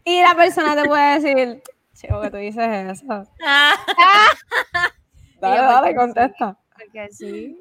Y 0.04 0.20
la 0.20 0.34
persona 0.34 0.74
te 0.74 0.88
puede 0.88 1.20
decir, 1.20 1.62
chico, 1.94 2.20
que 2.20 2.30
tú 2.30 2.36
dices 2.36 3.00
eso. 3.00 3.26
Ah, 3.44 3.74
Dale, 5.40 5.60
dale, 5.60 5.94
contesta. 5.96 6.56
Porque 6.72 7.08
sí. 7.10 7.58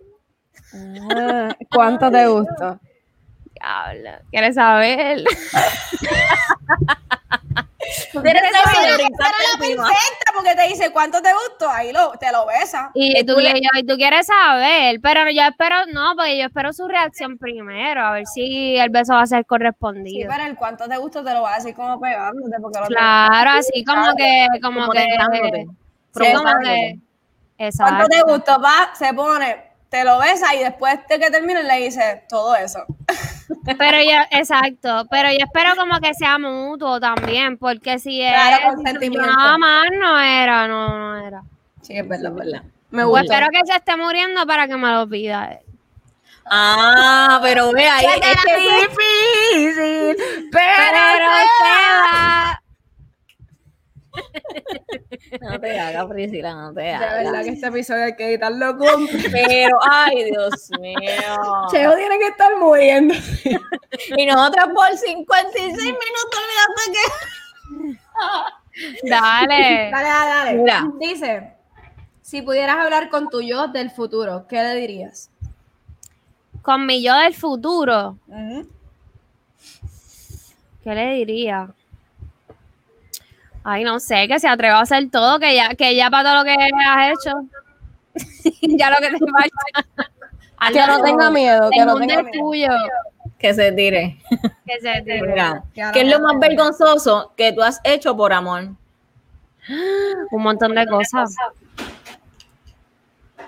Ah, 1.15 1.49
¿Cuánto 1.71 2.11
te 2.11 2.27
gustó? 2.27 2.79
Diablo. 3.55 4.11
¿Quieres 4.29 4.53
saber? 4.53 5.23
Tú 8.11 8.21
tienes 8.21 8.41
que 8.43 8.51
la 8.51 8.63
perfecta 8.63 10.31
porque 10.33 10.55
te 10.55 10.67
dice 10.67 10.91
cuánto 10.91 11.21
te 11.21 11.29
gustó, 11.33 11.69
ahí 11.69 11.91
lo, 11.91 12.11
te 12.13 12.31
lo 12.31 12.45
besa. 12.45 12.91
Y 12.93 13.25
tú, 13.25 13.39
y 13.39 13.83
tú 13.85 13.95
quieres 13.95 14.27
saber, 14.27 14.99
pero 15.01 15.29
yo 15.29 15.43
espero, 15.43 15.75
no, 15.93 16.13
porque 16.15 16.37
yo 16.37 16.45
espero 16.45 16.73
su 16.73 16.87
reacción 16.87 17.37
primero, 17.37 18.01
a 18.05 18.11
ver 18.11 18.27
si 18.27 18.77
el 18.77 18.89
beso 18.89 19.13
va 19.13 19.21
a 19.21 19.27
ser 19.27 19.39
Sí, 19.41 19.45
correspondido. 19.45 20.29
pero 20.29 20.45
el 20.45 20.55
cuánto 20.55 20.87
te 20.87 20.97
gustó 20.97 21.23
te 21.23 21.33
lo 21.33 21.41
va 21.41 21.53
a 21.53 21.57
decir 21.57 21.73
como 21.75 21.99
pegándote 21.99 22.57
porque 22.61 22.79
lo 22.79 22.85
Claro, 22.87 23.51
así 23.51 23.83
como 23.83 24.15
que, 24.15 24.47
como, 24.61 24.81
Como 24.81 24.91
que, 24.91 25.07
como 25.17 26.59
que, 26.63 26.99
exacto. 27.57 27.95
¿Cuánto 27.95 28.07
te 28.09 28.21
gustó? 28.31 28.61
Va, 28.61 28.93
se 28.95 29.13
pone, 29.13 29.71
te 29.89 30.03
lo 30.03 30.19
besa 30.19 30.55
y 30.55 30.59
después 30.59 30.99
de 31.07 31.19
que 31.19 31.29
termine 31.31 31.63
le 31.63 31.77
dice 31.77 32.23
todo 32.29 32.55
eso. 32.55 32.85
Pero 33.77 33.97
yo, 33.97 34.17
exacto, 34.31 35.05
pero 35.09 35.29
yo 35.29 35.45
espero 35.45 35.75
como 35.75 35.99
que 35.99 36.13
sea 36.13 36.37
mutuo 36.37 36.99
también, 36.99 37.57
porque 37.57 37.99
si 37.99 38.19
Claro, 38.19 38.57
yo 38.69 38.73
consentimiento. 38.75 39.25
nada 39.25 39.57
más 39.57 39.85
no 39.99 40.19
era, 40.19 40.67
no, 40.67 40.87
no 40.97 41.27
era. 41.27 41.41
Sí, 41.81 41.97
es 41.97 42.07
verdad, 42.07 42.31
Es 42.31 42.35
verdad. 42.35 42.63
Me 42.91 43.03
O 43.03 43.09
gustó. 43.09 43.23
espero 43.33 43.47
que 43.51 43.59
se 43.65 43.75
esté 43.77 43.95
muriendo 43.97 44.45
para 44.45 44.67
que 44.67 44.75
me 44.77 44.91
lo 44.91 45.07
pida 45.07 45.53
él. 45.53 45.59
Ah, 46.45 47.39
pero 47.41 47.71
ve 47.71 47.87
ahí. 47.87 48.05
Es 48.05 48.15
ya, 48.15 48.21
que 48.43 48.55
es 48.55 48.89
difícil. 48.89 50.15
Pero, 50.51 50.51
Pero 50.51 51.25
se 51.57 51.63
va. 51.63 52.60
No 55.41 55.59
te 55.59 55.79
hagas, 55.79 56.05
Priscila, 56.07 56.53
no 56.53 56.73
te 56.73 56.81
De 56.81 56.91
hagas. 56.93 57.23
verdad 57.23 57.43
que 57.43 57.49
este 57.51 57.67
episodio 57.67 58.03
hay 58.03 58.15
que 58.15 58.27
editarlo 58.27 58.77
con... 58.77 59.07
Pero, 59.31 59.77
ay, 59.89 60.25
Dios 60.25 60.69
mío. 60.79 60.97
Cheo 61.71 61.95
tiene 61.95 62.19
que 62.19 62.27
estar 62.27 62.57
muriendo. 62.57 63.13
Y 64.17 64.25
nosotros 64.25 64.69
por 64.73 64.87
56 64.97 65.73
minutos, 65.77 66.39
olvídate 66.39 66.91
que. 66.93 67.09
Dale. 69.09 69.89
Dale, 69.91 70.07
dale, 70.09 70.29
dale. 70.29 70.53
Mira. 70.53 70.87
Dice, 70.99 71.53
si 72.21 72.41
pudieras 72.41 72.77
hablar 72.77 73.09
con 73.09 73.29
tu 73.29 73.41
yo 73.41 73.67
del 73.67 73.91
futuro, 73.91 74.45
¿qué 74.47 74.63
le 74.63 74.75
dirías? 74.75 75.29
Con 76.61 76.85
mi 76.85 77.03
yo 77.03 77.13
del 77.15 77.33
futuro, 77.35 78.17
¿qué 80.83 80.95
le 80.95 81.13
diría? 81.15 81.69
Ay, 83.63 83.83
no 83.83 83.99
sé, 83.99 84.27
que 84.27 84.39
se 84.39 84.47
atreva 84.47 84.79
a 84.79 84.81
hacer 84.81 85.09
todo, 85.11 85.39
que 85.39 85.55
ya, 85.55 85.69
que 85.75 85.95
ya 85.95 86.09
para 86.09 86.29
todo 86.29 86.37
lo 86.39 86.43
que 86.43 86.53
has 86.53 87.11
hecho. 87.13 87.43
ya 88.77 88.89
lo 88.89 88.97
que 88.97 89.09
te 89.11 89.17
falta. 89.31 90.73
Que 90.73 90.87
no 90.87 91.01
tenga 91.01 91.29
miedo, 91.31 91.69
que 91.71 91.85
no 91.85 91.95
tenga 91.97 92.23
miedo. 92.23 92.31
tuyo. 92.33 92.69
Que 93.37 93.53
se 93.53 93.71
tire. 93.71 94.17
Que 94.65 94.79
se 94.79 95.01
te- 95.01 95.21
Mira, 95.21 95.63
¿qué 95.73 96.01
es 96.01 96.07
lo 96.07 96.19
más 96.21 96.39
vergonzoso 96.39 97.33
que 97.35 97.51
tú 97.51 97.61
has 97.61 97.79
hecho 97.83 98.15
por 98.15 98.31
amor? 98.31 98.69
Un 100.31 100.41
montón 100.43 100.73
de 100.75 100.85
cosas. 100.87 101.35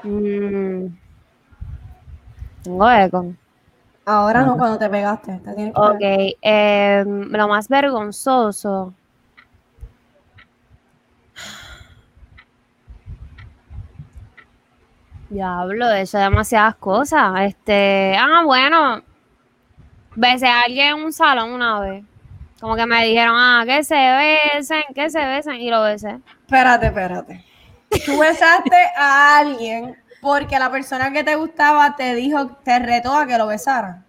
Mm. 0.03 0.87
Tengo 2.63 2.91
eco. 2.91 3.33
Ahora 4.05 4.41
no, 4.43 4.57
cuando 4.57 4.77
te 4.77 4.89
pegaste. 4.89 5.39
Te 5.39 5.71
Ok, 5.75 6.35
eh, 6.41 7.03
lo 7.05 7.47
más 7.47 7.67
vergonzoso. 7.69 8.93
Diablo, 15.33 15.89
he 15.89 16.01
hecho 16.01 16.17
demasiadas 16.17 16.75
cosas. 16.75 17.41
Este, 17.41 18.15
ah, 18.17 18.43
bueno, 18.45 19.01
besé 20.15 20.47
a 20.47 20.61
alguien 20.61 20.97
en 20.97 21.03
un 21.05 21.13
salón 21.13 21.51
una 21.51 21.79
vez. 21.79 22.03
Como 22.59 22.75
que 22.75 22.85
me 22.85 23.03
dijeron, 23.05 23.35
ah, 23.37 23.63
que 23.65 23.83
se 23.83 23.95
besen, 23.95 24.83
que 24.95 25.09
se 25.09 25.25
besen, 25.25 25.55
y 25.55 25.69
lo 25.69 25.81
besé. 25.83 26.19
Espérate, 26.45 26.85
espérate. 26.87 27.43
Tú 28.05 28.17
besaste 28.19 28.77
a 28.97 29.37
alguien 29.39 29.95
porque 30.21 30.57
la 30.57 30.71
persona 30.71 31.11
que 31.11 31.23
te 31.23 31.35
gustaba 31.35 31.95
te 31.95 32.15
dijo, 32.15 32.47
te 32.63 32.79
retó 32.79 33.13
a 33.17 33.27
que 33.27 33.37
lo 33.37 33.47
besara. 33.47 34.03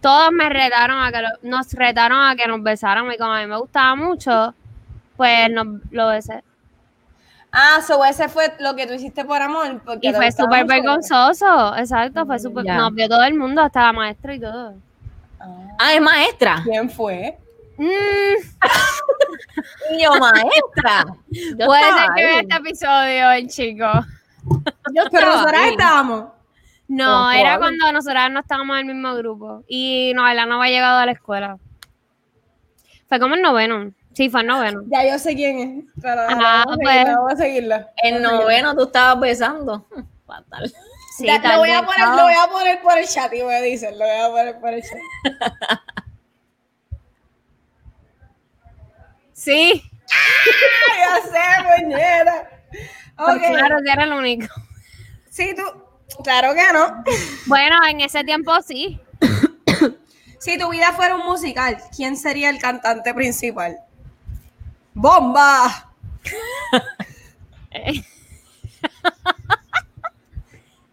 Todos 0.00 0.30
me 0.32 0.48
retaron 0.48 0.98
a 1.02 1.10
que 1.10 1.22
lo- 1.22 1.28
nos 1.50 1.72
retaron 1.72 2.20
a 2.20 2.36
que 2.36 2.46
nos 2.46 2.62
besáramos 2.62 3.14
y 3.14 3.18
como 3.18 3.32
a 3.32 3.40
mí 3.40 3.46
me 3.46 3.56
gustaba 3.58 3.96
mucho, 3.96 4.54
pues 5.16 5.50
nos, 5.50 5.66
lo 5.90 6.08
besé. 6.08 6.44
Ah, 7.50 7.80
so 7.86 8.04
ese 8.04 8.28
fue 8.28 8.52
lo 8.60 8.76
que 8.76 8.86
tú 8.86 8.92
hiciste 8.94 9.24
por 9.24 9.40
amor. 9.40 9.80
Porque 9.84 10.08
Y 10.08 10.12
fue 10.12 10.30
súper 10.30 10.66
vergonzoso, 10.66 11.74
exacto, 11.76 12.26
fue 12.26 12.38
súper, 12.38 12.64
Ya. 12.64 12.76
nos 12.76 12.92
vio 12.94 13.08
todo 13.08 13.22
el 13.24 13.34
mundo, 13.34 13.62
hasta 13.62 13.82
la 13.82 13.92
maestra 13.92 14.34
y 14.34 14.40
todo. 14.40 14.74
Ah, 15.78 15.94
es 15.94 16.00
maestra. 16.00 16.60
¿Quién 16.64 16.90
fue? 16.90 17.38
Mm, 17.78 17.84
Y 19.92 20.02
yo, 20.02 20.10
maestra. 20.18 21.04
Yo 21.30 21.66
puede 21.66 21.82
ser 21.82 22.08
que 22.16 22.24
vea 22.24 22.40
este 22.40 22.56
episodio 22.56 23.30
el 23.30 23.48
chico. 23.48 23.86
Yo, 24.94 25.04
pero 25.10 25.26
nosotras 25.26 25.66
estábamos. 25.68 26.24
No, 26.88 27.30
era 27.30 27.58
cuando 27.58 27.92
nosotras 27.92 28.30
no 28.30 28.40
estábamos 28.40 28.78
en 28.80 28.88
el 28.88 28.94
mismo 28.94 29.14
grupo 29.14 29.62
y 29.68 30.12
Noela 30.14 30.46
no 30.46 30.60
había 30.60 30.72
llegado 30.72 30.98
a 30.98 31.06
la 31.06 31.12
escuela. 31.12 31.58
Fue 33.08 33.20
como 33.20 33.34
el 33.34 33.42
noveno. 33.42 33.92
Sí, 34.18 34.28
fue 34.28 34.42
noveno. 34.42 34.82
Ya 34.88 35.08
yo 35.08 35.16
sé 35.16 35.36
quién 35.36 35.60
es. 35.60 35.84
Pero 36.02 36.22
Ah, 36.22 36.64
vamos, 36.66 36.74
a 36.74 36.76
pues. 36.82 36.88
seguirla, 36.92 37.14
vamos 37.14 37.32
a 37.32 37.36
seguirla. 37.36 37.92
En 38.02 38.20
noveno 38.20 38.74
tú 38.74 38.82
estabas 38.86 39.20
besando. 39.20 39.86
Fatal. 40.26 40.74
Sí, 41.16 41.24
Ya, 41.24 41.40
tal 41.40 41.52
lo, 41.52 41.58
voy 41.58 41.70
a 41.70 41.82
poner, 41.86 42.00
no. 42.00 42.16
lo 42.16 42.22
voy 42.24 42.32
a 42.32 42.48
poner 42.50 42.80
por 42.82 42.98
el 42.98 43.06
chat 43.06 43.32
y 43.32 43.44
me 43.44 43.62
dicen, 43.62 43.96
lo 43.96 44.04
voy 44.04 44.16
a 44.16 44.28
poner 44.28 44.58
por 44.60 44.74
el 44.74 44.82
chat. 44.82 44.98
Sí, 49.32 49.80
ya 50.08 51.22
sé, 51.22 51.82
puñera. 51.84 52.50
pues 53.16 53.38
claro 53.38 53.76
que 53.84 53.92
era 53.92 54.02
el 54.02 54.12
único. 54.14 54.52
Sí, 55.30 55.54
tú. 55.54 55.62
Claro 56.24 56.54
que 56.54 56.72
no. 56.72 57.04
Bueno, 57.46 57.76
en 57.88 58.00
ese 58.00 58.24
tiempo 58.24 58.60
sí. 58.62 59.00
Si 60.40 60.58
tu 60.58 60.70
vida 60.70 60.92
fuera 60.92 61.14
un 61.14 61.24
musical, 61.24 61.78
¿quién 61.96 62.16
sería 62.16 62.50
el 62.50 62.58
cantante 62.58 63.14
principal? 63.14 63.78
¡Bomba! 65.00 65.92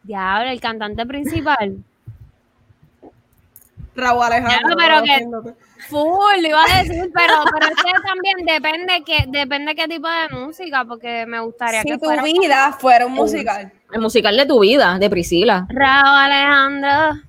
Diablo, 0.03 0.51
el 0.51 0.61
cantante 0.61 1.07
principal. 1.07 1.83
Raúl 3.95 4.23
Alejandro. 4.23 4.75
Claro, 4.75 5.01
pero 5.01 5.01
que-. 5.03 5.25
Full, 5.89 6.41
lo 6.41 6.47
iba 6.47 6.63
a 6.63 6.83
decir, 6.83 7.11
pero, 7.15 7.33
pero 7.51 7.65
es 7.65 7.75
que 7.83 7.91
también 8.05 8.45
depende 8.45 9.03
que, 9.03 9.25
depende 9.27 9.73
qué 9.73 9.87
tipo 9.87 10.07
de 10.07 10.29
música, 10.29 10.85
porque 10.85 11.25
me 11.25 11.39
gustaría 11.39 11.81
Si 11.81 11.89
que 11.89 11.97
tu 11.97 12.05
fuera 12.05 12.21
vida 12.21 12.73
fuera 12.73 13.07
un 13.07 13.13
musical, 13.13 13.71
El 13.91 14.01
musical 14.01 14.37
de 14.37 14.45
tu 14.45 14.59
vida, 14.59 14.99
de 14.99 15.09
Priscila. 15.09 15.65
Raúl 15.69 16.05
Alejandro. 16.05 17.23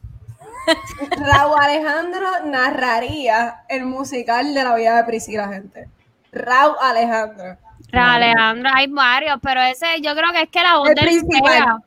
Raúl 1.11 1.57
Alejandro 1.59 2.27
narraría 2.45 3.62
el 3.70 3.87
musical 3.87 4.53
de 4.53 4.62
la 4.62 4.74
vida 4.74 4.97
de 4.99 5.05
Priscila, 5.05 5.49
gente. 5.49 5.89
Raúl 6.37 6.76
Alejandro. 6.80 7.57
Raúl 7.93 8.11
Alejandro, 8.22 8.70
hay 8.74 8.87
varios, 8.89 9.39
pero 9.43 9.61
ese 9.62 10.01
yo 10.01 10.14
creo 10.14 10.32
que 10.32 10.43
es 10.43 10.49
que 10.51 10.62
la 10.62 10.76
voz 10.78 10.89
El 10.91 10.95
del 10.97 11.05
principal. 11.05 11.43
pega. 11.43 11.78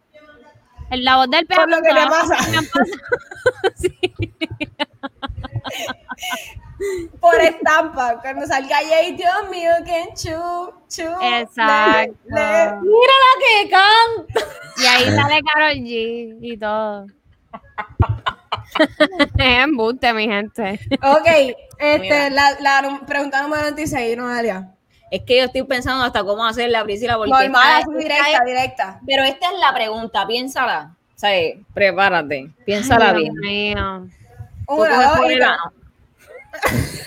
El- 0.92 1.04
La 1.06 1.16
voz 1.18 1.30
del 1.30 1.46
pega. 1.46 1.62
Por 1.62 1.70
lo 1.70 1.78
que 1.82 1.90
te 1.90 2.08
pasa. 2.08 2.36
Por 7.20 7.36
estampa, 7.42 8.22
cuando 8.22 8.46
salga 8.46 8.78
Jay, 8.88 9.12
Dios 9.14 9.50
mío, 9.52 9.72
que 9.86 10.06
chu, 10.16 10.72
chu. 10.88 11.04
Exacto. 11.22 12.14
le- 12.28 12.36
le- 12.36 12.72
Mira 12.82 13.16
la 13.26 13.34
que 13.42 13.70
canta. 13.70 14.40
Y 14.78 14.86
ahí 14.86 15.04
sale 15.16 15.42
Carol 15.44 15.76
G 15.76 16.38
y 16.42 16.58
todo. 16.58 17.06
Es 18.78 19.28
embuste, 19.64 20.14
mi 20.14 20.28
gente. 20.28 20.80
Ok, 21.02 21.28
este, 21.80 22.30
la, 22.32 22.52
la 22.60 23.02
pregunta 23.06 23.42
número 23.42 23.64
26, 23.64 24.18
Noelia. 24.18 24.72
Es 25.12 25.22
que 25.24 25.38
yo 25.40 25.46
estoy 25.46 25.64
pensando 25.64 26.04
hasta 26.04 26.24
cómo 26.24 26.46
hacer 26.46 26.70
la 26.70 26.84
Priscila 26.84 27.18
porque 27.18 27.32
Normal, 27.32 27.80
esta- 27.82 27.92
directa, 27.98 28.32
es- 28.32 28.46
directa. 28.46 29.00
pero 29.08 29.24
esta 29.24 29.48
es 29.48 29.60
la 29.60 29.74
pregunta, 29.74 30.28
piénsala. 30.28 30.96
O 31.16 31.20
sea, 31.20 31.32
prepárate, 31.74 32.52
piénsala 32.66 33.10
Ay, 33.12 33.30
bien. 33.42 34.12
Una, 34.68 35.04
dos 35.10 35.18
por 35.18 35.30
y 35.32 35.34
el 35.34 35.40
tres. 35.40 35.50
ano. 35.50 35.74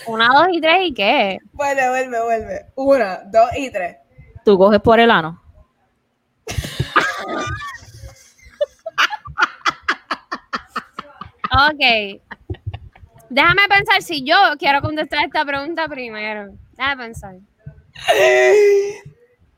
Una, 0.07 0.29
dos 0.29 0.47
y 0.53 0.61
tres 0.61 0.79
y 0.83 0.95
qué. 0.95 1.39
Vuelve, 1.53 1.89
vuelve, 1.89 2.23
vuelve. 2.23 2.67
Una, 2.75 3.21
dos 3.27 3.51
y 3.57 3.71
tres. 3.71 3.97
Tú 4.45 4.59
coges 4.59 4.81
por 4.81 4.99
el 5.01 5.11
ano. 5.11 5.41
Ok. 11.53 12.21
Déjame 13.31 13.63
pensar 13.69 14.03
si 14.03 14.25
yo 14.25 14.37
quiero 14.59 14.81
contestar 14.83 15.25
esta 15.25 15.45
pregunta 15.45 15.89
primero. 15.89 16.53
Déjame 16.77 17.05
pensar. 17.05 17.35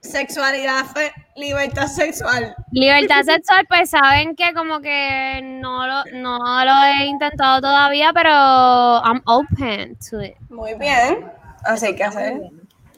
Sexualidad, 0.01 0.84
fe- 0.95 1.12
libertad 1.34 1.86
sexual. 1.86 2.55
Libertad 2.72 3.22
sexual, 3.22 3.64
pues 3.68 3.90
saben 3.90 4.36
que 4.36 4.53
como 4.53 4.80
que 4.80 5.40
no 5.42 5.86
lo, 5.86 6.05
no 6.12 6.64
lo 6.64 6.84
he 6.84 7.07
intentado 7.07 7.61
todavía, 7.62 8.12
pero 8.12 8.30
I'm 8.30 9.22
open 9.24 9.97
to 10.11 10.20
it. 10.22 10.34
Muy 10.51 10.74
bien. 10.74 11.24
Así 11.64 11.97
que 11.97 12.05
hacer. 12.05 12.34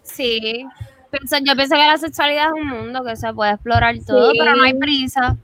Sí. 0.03 0.67
Pienso- 1.11 1.39
yo 1.45 1.55
pienso 1.55 1.77
que 1.77 1.87
la 1.87 1.97
sexualidad 1.97 2.47
es 2.49 2.53
un 2.61 2.67
mundo 2.67 3.05
que 3.05 3.15
se 3.17 3.33
puede 3.33 3.53
explorar 3.53 3.95
todo, 4.05 4.33
Sí. 4.33 4.39
pero 4.41 4.57
no 4.57 4.65
hay 4.65 4.75
prisa. 4.75 5.37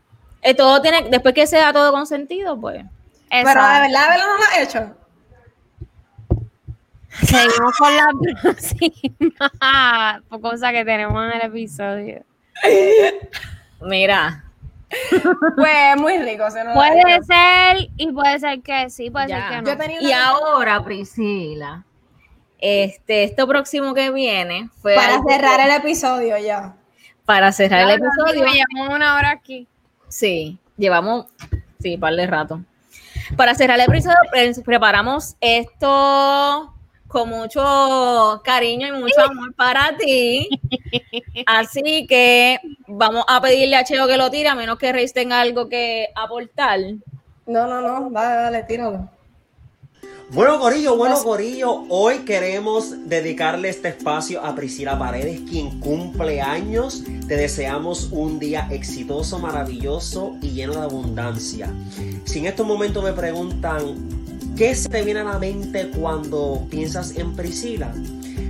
Eh, 0.42 0.54
todo 0.54 0.82
tiene, 0.82 1.08
después 1.10 1.32
que 1.32 1.46
sea 1.46 1.72
todo 1.72 1.92
consentido, 1.92 2.60
pues. 2.60 2.84
Pero 3.32 3.44
de 3.44 3.50
Exacto. 3.50 3.82
verdad, 3.82 4.02
de 4.04 4.10
verdad 4.10 4.26
no 4.26 4.36
lo 4.36 4.42
has 4.44 4.58
hecho. 4.58 4.96
Seguimos 7.26 7.76
con 7.78 7.96
la 7.96 8.08
próxima 8.42 10.22
cosa 10.42 10.72
que 10.72 10.84
tenemos 10.84 11.24
en 11.24 11.40
el 11.40 11.46
episodio. 11.46 12.24
Mira, 13.80 14.44
Pues 15.56 15.96
muy 15.96 16.18
rico. 16.18 16.50
se 16.50 16.62
nos 16.64 16.74
Puede 16.74 17.02
da. 17.02 17.22
ser 17.76 17.88
y 17.96 18.12
puede 18.12 18.38
ser 18.38 18.60
que 18.62 18.90
sí, 18.90 19.10
puede 19.10 19.28
Ya. 19.28 19.48
ser 19.48 19.64
que 19.64 19.88
no. 19.88 20.00
y 20.00 20.12
ahora, 20.12 20.82
Priscila, 20.84 21.84
este, 22.58 23.24
esto 23.24 23.46
próximo 23.48 23.94
que 23.94 24.10
viene 24.10 24.68
fue 24.80 24.94
para 24.94 25.14
algo- 25.14 25.28
cerrar 25.30 25.60
el 25.60 25.70
episodio 25.76 26.36
ya. 26.38 26.74
para 27.24 27.50
cerrar 27.52 27.82
el 27.88 27.90
episodio. 28.02 28.44
Llevamos 28.46 28.94
una 28.94 29.16
hora 29.16 29.30
aquí. 29.30 29.66
Sí, 30.08 30.58
llevamos, 30.76 31.26
sí, 31.80 31.96
par 31.96 32.14
de 32.14 32.26
rato. 32.26 32.60
Para 33.36 33.54
cerrar 33.54 33.78
el 33.80 33.86
episodio, 33.88 34.16
pre- 34.30 34.54
preparamos 34.64 35.36
esto 35.40 36.74
con 37.08 37.28
mucho 37.28 38.40
cariño 38.42 38.86
y 38.88 38.92
mucho 38.92 39.20
amor 39.22 39.54
para 39.54 39.96
ti. 39.98 40.48
Así 41.46 42.06
que 42.06 42.58
vamos 42.86 43.24
a 43.28 43.40
pedirle 43.40 43.76
a 43.76 43.84
Cheo 43.84 44.06
que 44.06 44.16
lo 44.16 44.30
tire, 44.30 44.48
a 44.48 44.54
menos 44.54 44.78
que 44.78 44.92
Reis 44.92 45.12
tenga 45.12 45.40
algo 45.40 45.68
que 45.68 46.08
aportar. 46.14 46.78
No, 47.46 47.66
no, 47.66 47.80
no. 47.80 48.10
Dale, 48.10 48.34
dale, 48.42 48.62
tíralo. 48.62 49.08
Bueno, 50.34 50.58
Corillo, 50.58 50.96
bueno, 50.96 51.22
Corillo, 51.22 51.84
hoy 51.90 52.20
queremos 52.20 53.06
dedicarle 53.06 53.68
este 53.68 53.88
espacio 53.88 54.42
a 54.42 54.54
Priscila 54.54 54.98
Paredes, 54.98 55.42
quien 55.46 55.78
cumple 55.78 56.40
años. 56.40 57.04
Te 57.28 57.36
deseamos 57.36 58.08
un 58.12 58.38
día 58.38 58.66
exitoso, 58.70 59.38
maravilloso 59.38 60.34
y 60.40 60.52
lleno 60.52 60.72
de 60.72 60.80
abundancia. 60.80 61.70
Si 62.24 62.38
en 62.38 62.46
estos 62.46 62.66
momentos 62.66 63.04
me 63.04 63.12
preguntan, 63.12 64.08
¿qué 64.56 64.74
se 64.74 64.88
te 64.88 65.02
viene 65.02 65.20
a 65.20 65.24
la 65.24 65.38
mente 65.38 65.90
cuando 65.90 66.66
piensas 66.70 67.14
en 67.18 67.34
Priscila? 67.34 67.92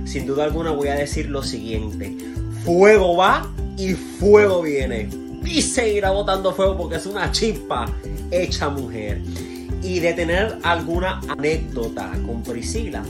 Sin 0.05 0.25
duda 0.25 0.45
alguna 0.45 0.71
voy 0.71 0.87
a 0.87 0.95
decir 0.95 1.29
lo 1.29 1.43
siguiente, 1.43 2.15
fuego 2.63 3.17
va 3.17 3.51
y 3.77 3.91
fuego 3.91 4.61
viene. 4.61 5.09
Y 5.43 5.61
seguirá 5.61 6.11
botando 6.11 6.55
fuego 6.55 6.77
porque 6.77 6.95
es 6.95 7.05
una 7.05 7.29
chispa 7.33 7.87
hecha 8.31 8.69
mujer 8.69 9.21
y 9.83 9.99
de 9.99 10.13
tener 10.13 10.57
alguna 10.63 11.19
anécdota 11.27 12.11
con 12.25 12.41
Priscila, 12.41 13.03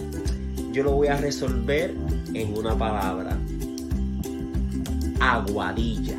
yo 0.72 0.84
lo 0.84 0.94
voy 0.94 1.08
a 1.08 1.18
resolver 1.18 1.94
en 2.34 2.58
una 2.58 2.76
palabra. 2.76 3.38
Aguadilla. 5.20 6.18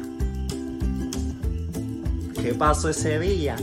¿Qué 2.41 2.55
pasó 2.55 2.89
ese 2.89 3.19
día? 3.19 3.57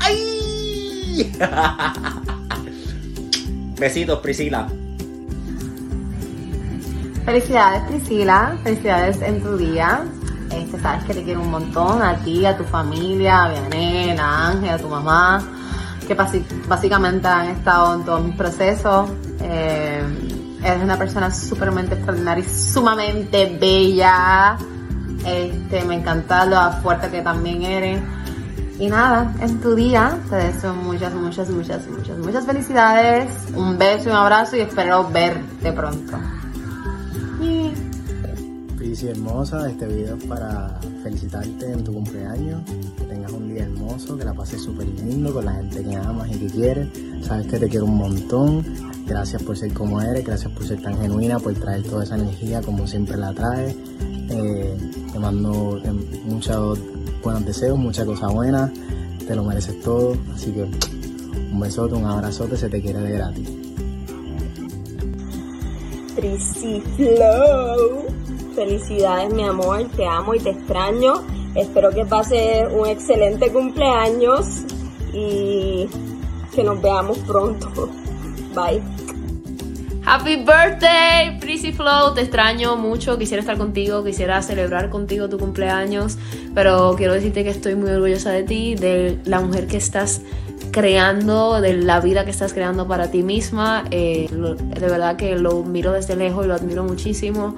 ¡Ay! 0.00 1.32
Besitos, 3.78 4.20
Priscila. 4.20 4.68
Felicidades 7.24 7.82
Priscila, 7.88 8.56
felicidades 8.62 9.20
en 9.20 9.42
tu 9.42 9.56
día. 9.56 10.04
Este, 10.52 10.78
sabes 10.78 11.04
que 11.04 11.14
te 11.14 11.24
quiero 11.24 11.40
un 11.40 11.50
montón, 11.50 12.00
a 12.00 12.16
ti, 12.18 12.46
a 12.46 12.56
tu 12.56 12.62
familia, 12.62 13.44
a 13.44 13.50
Vianel, 13.50 14.20
a 14.20 14.48
Ángel, 14.48 14.70
a 14.70 14.78
tu 14.78 14.88
mamá, 14.88 15.55
que 16.06 16.14
básicamente 16.68 17.28
han 17.28 17.48
estado 17.48 17.94
en 17.94 18.04
todos 18.04 18.24
mis 18.24 18.36
procesos. 18.36 19.10
Eh, 19.40 20.02
eres 20.62 20.82
una 20.82 20.96
persona 20.96 21.32
súpermente 21.32 21.94
extraordinaria 21.94 22.44
y 22.44 22.48
sumamente 22.48 23.56
bella. 23.60 24.56
Este, 25.24 25.84
me 25.84 25.96
encanta 25.96 26.46
lo 26.46 26.72
fuerte 26.82 27.08
que 27.10 27.22
también 27.22 27.62
eres. 27.62 28.00
Y 28.78 28.88
nada, 28.88 29.34
en 29.40 29.58
tu 29.60 29.74
día 29.74 30.18
te 30.28 30.36
deseo 30.36 30.74
muchas, 30.74 31.14
muchas, 31.14 31.48
muchas, 31.48 31.88
muchas, 31.88 32.18
muchas 32.18 32.44
felicidades. 32.44 33.30
Un 33.54 33.78
beso 33.78 34.08
y 34.08 34.12
un 34.12 34.18
abrazo 34.18 34.56
y 34.56 34.60
espero 34.60 35.08
verte 35.08 35.72
pronto. 35.72 36.18
Prisi 38.76 39.08
hermosa, 39.08 39.68
este 39.68 39.86
video 39.86 40.16
es 40.16 40.24
para 40.24 40.78
felicitarte 41.02 41.72
en 41.72 41.84
tu 41.84 41.94
cumpleaños, 41.94 42.60
tengas 43.06 43.32
un 43.32 43.48
día 43.48 43.64
hermoso, 43.64 44.16
que 44.16 44.24
la 44.24 44.34
pases 44.34 44.62
súper 44.62 44.86
lindo 44.86 45.32
con 45.32 45.44
la 45.44 45.54
gente 45.54 45.82
que 45.82 45.96
amas 45.96 46.28
y 46.30 46.38
que 46.38 46.46
quieres. 46.46 46.88
Sabes 47.22 47.46
que 47.46 47.58
te 47.58 47.68
quiero 47.68 47.86
un 47.86 47.96
montón. 47.96 48.64
Gracias 49.06 49.42
por 49.42 49.56
ser 49.56 49.72
como 49.72 50.00
eres, 50.00 50.24
gracias 50.24 50.52
por 50.52 50.66
ser 50.66 50.82
tan 50.82 50.98
genuina, 50.98 51.38
por 51.38 51.54
traer 51.54 51.82
toda 51.84 52.04
esa 52.04 52.16
energía 52.16 52.60
como 52.60 52.86
siempre 52.86 53.16
la 53.16 53.32
traes. 53.32 53.76
Eh, 54.30 54.76
te 55.12 55.18
mando 55.18 55.80
eh, 55.84 55.92
muchos 56.24 56.78
buenos 57.22 57.44
deseos, 57.44 57.78
muchas 57.78 58.04
cosas 58.04 58.32
buenas. 58.32 58.70
Te 59.26 59.34
lo 59.34 59.44
mereces 59.44 59.80
todo. 59.80 60.16
Así 60.34 60.52
que 60.52 60.62
un 60.62 61.60
besote, 61.60 61.94
un 61.94 62.04
abrazote, 62.04 62.56
se 62.56 62.68
te 62.68 62.80
quiere 62.80 63.00
de 63.00 63.12
gratis. 63.12 63.48
Flow. 66.96 68.06
Felicidades, 68.54 69.32
mi 69.34 69.44
amor. 69.44 69.84
Te 69.96 70.06
amo 70.06 70.34
y 70.34 70.40
te 70.40 70.50
extraño. 70.50 71.35
Espero 71.56 71.90
que 71.90 72.04
pases 72.04 72.66
un 72.70 72.86
excelente 72.86 73.50
cumpleaños 73.50 74.46
y 75.12 75.88
que 76.54 76.62
nos 76.62 76.80
veamos 76.82 77.18
pronto. 77.20 77.90
Bye. 78.54 78.82
Happy 80.04 80.36
birthday, 80.36 81.40
Prissy 81.40 81.72
Flow. 81.72 82.14
Te 82.14 82.20
extraño 82.20 82.76
mucho. 82.76 83.18
Quisiera 83.18 83.40
estar 83.40 83.58
contigo, 83.58 84.04
quisiera 84.04 84.40
celebrar 84.40 84.88
contigo 84.88 85.28
tu 85.28 85.38
cumpleaños. 85.38 86.16
Pero 86.54 86.94
quiero 86.96 87.14
decirte 87.14 87.42
que 87.42 87.50
estoy 87.50 87.74
muy 87.74 87.90
orgullosa 87.90 88.30
de 88.30 88.44
ti, 88.44 88.74
de 88.76 89.18
la 89.24 89.40
mujer 89.40 89.66
que 89.66 89.78
estás 89.78 90.20
creando, 90.70 91.60
de 91.60 91.72
la 91.72 92.00
vida 92.00 92.24
que 92.24 92.30
estás 92.30 92.52
creando 92.52 92.86
para 92.86 93.10
ti 93.10 93.22
misma. 93.22 93.84
Eh, 93.90 94.28
de 94.30 94.86
verdad 94.86 95.16
que 95.16 95.36
lo 95.36 95.64
miro 95.64 95.92
desde 95.92 96.14
lejos 96.16 96.44
y 96.44 96.48
lo 96.48 96.54
admiro 96.54 96.84
muchísimo. 96.84 97.56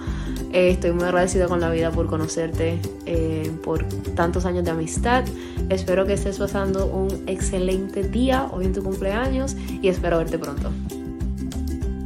Eh, 0.52 0.70
estoy 0.70 0.92
muy 0.92 1.04
agradecida 1.04 1.46
con 1.46 1.60
la 1.60 1.70
vida 1.70 1.90
por 1.90 2.06
conocerte, 2.06 2.78
eh, 3.04 3.50
por 3.62 3.84
tantos 4.14 4.46
años 4.46 4.64
de 4.64 4.70
amistad. 4.70 5.24
Espero 5.68 6.06
que 6.06 6.14
estés 6.14 6.38
pasando 6.38 6.86
un 6.86 7.24
excelente 7.26 8.02
día 8.02 8.48
hoy 8.52 8.64
en 8.66 8.72
tu 8.72 8.82
cumpleaños 8.82 9.56
y 9.82 9.88
espero 9.88 10.18
verte 10.18 10.38
pronto. 10.38 10.70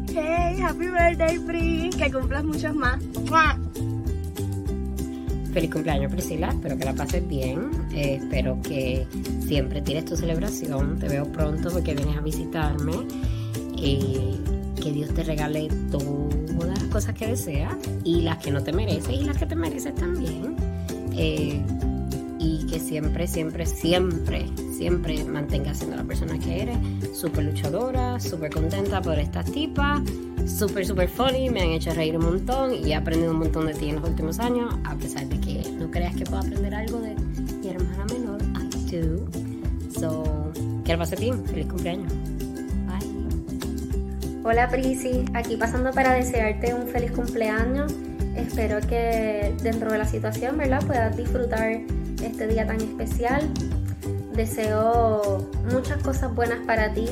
Hey, 0.09 0.61
happy 0.61 0.89
birthday, 0.89 1.39
Pri. 1.39 1.91
Que 1.91 2.11
cumplas 2.11 2.45
muchos 2.45 2.75
más. 2.75 2.99
Feliz 5.53 5.71
cumpleaños 5.71 6.11
Priscila, 6.11 6.49
espero 6.49 6.79
que 6.79 6.85
la 6.87 6.95
pases 6.95 7.29
bien, 7.29 7.71
eh, 7.93 8.21
espero 8.23 8.59
que 8.63 9.07
siempre 9.47 9.83
tienes 9.83 10.07
tu 10.07 10.17
celebración, 10.17 10.99
te 10.99 11.09
veo 11.09 11.31
pronto 11.31 11.71
porque 11.71 11.95
vienes 11.95 12.17
a 12.17 12.23
visitarme 12.23 12.93
y 13.77 14.41
que 14.83 14.93
Dios 14.93 15.13
te 15.13 15.23
regale 15.25 15.69
las 15.69 16.03
cosas 16.93 17.15
que 17.15 17.27
deseas 17.27 17.75
y 18.05 18.21
las 18.21 18.39
que 18.39 18.51
no 18.51 18.63
te 18.63 18.73
mereces 18.73 19.13
y 19.13 19.25
las 19.25 19.39
que 19.39 19.47
te 19.47 19.57
mereces 19.57 19.95
también. 19.95 20.57
Eh, 21.17 21.61
y 22.39 22.67
que 22.67 22.81
siempre, 22.81 23.27
siempre, 23.27 23.67
siempre, 23.67 24.47
siempre 24.77 25.25
mantengas 25.25 25.79
siendo 25.79 25.97
la 25.97 26.03
persona 26.03 26.39
que 26.39 26.63
eres, 26.63 26.77
súper 27.15 27.45
luchadora, 27.45 28.19
súper 28.19 28.51
contenta 28.51 29.01
por 29.01 29.17
estas 29.19 29.51
tipas, 29.53 30.01
súper, 30.47 30.85
súper 30.85 31.09
funny, 31.09 31.51
me 31.51 31.63
han 31.63 31.71
hecho 31.71 31.95
reír 31.95 32.17
un 32.17 32.25
montón 32.25 32.75
y 32.75 32.91
he 32.91 32.95
aprendido 32.97 33.31
un 33.31 33.39
montón 33.39 33.67
de 33.67 33.75
ti 33.75 33.91
en 33.91 33.97
los 33.97 34.09
últimos 34.09 34.41
años, 34.41 34.75
a 34.85 34.97
pesar 34.97 35.27
de 35.29 35.39
que 35.41 35.71
no 35.79 35.89
creas 35.91 36.17
que 36.17 36.25
puedo 36.25 36.39
aprender 36.39 36.75
algo 36.75 36.99
de 36.99 37.15
mi 37.61 37.69
hermana 37.69 38.05
menor, 38.13 38.43
I 38.91 38.97
do. 38.97 39.25
So, 39.99 40.53
que 40.85 40.93
la 40.93 40.99
pase 40.99 41.17
bien, 41.17 41.45
feliz 41.45 41.67
cumpleaños. 41.67 42.13
Hola 44.45 44.69
Prisi, 44.69 45.25
aquí 45.35 45.57
pasando 45.57 45.93
para 45.93 46.15
desearte 46.15 46.75
un 46.75 46.89
feliz 46.89 47.13
cumpleaños. 47.13 47.95
Espero 48.35 48.81
que 48.81 49.55
dentro 49.63 49.93
de 49.93 49.99
la 49.99 50.05
situación, 50.05 50.59
¿verdad? 50.59 50.85
Puedas 50.85 51.17
disfrutar 51.17 51.71
este 52.21 52.49
día 52.49 52.67
tan 52.67 52.81
especial. 52.81 53.49
Deseo 54.35 55.49
muchas 55.71 56.03
cosas 56.03 56.35
buenas 56.35 56.59
para 56.67 56.93
ti, 56.93 57.07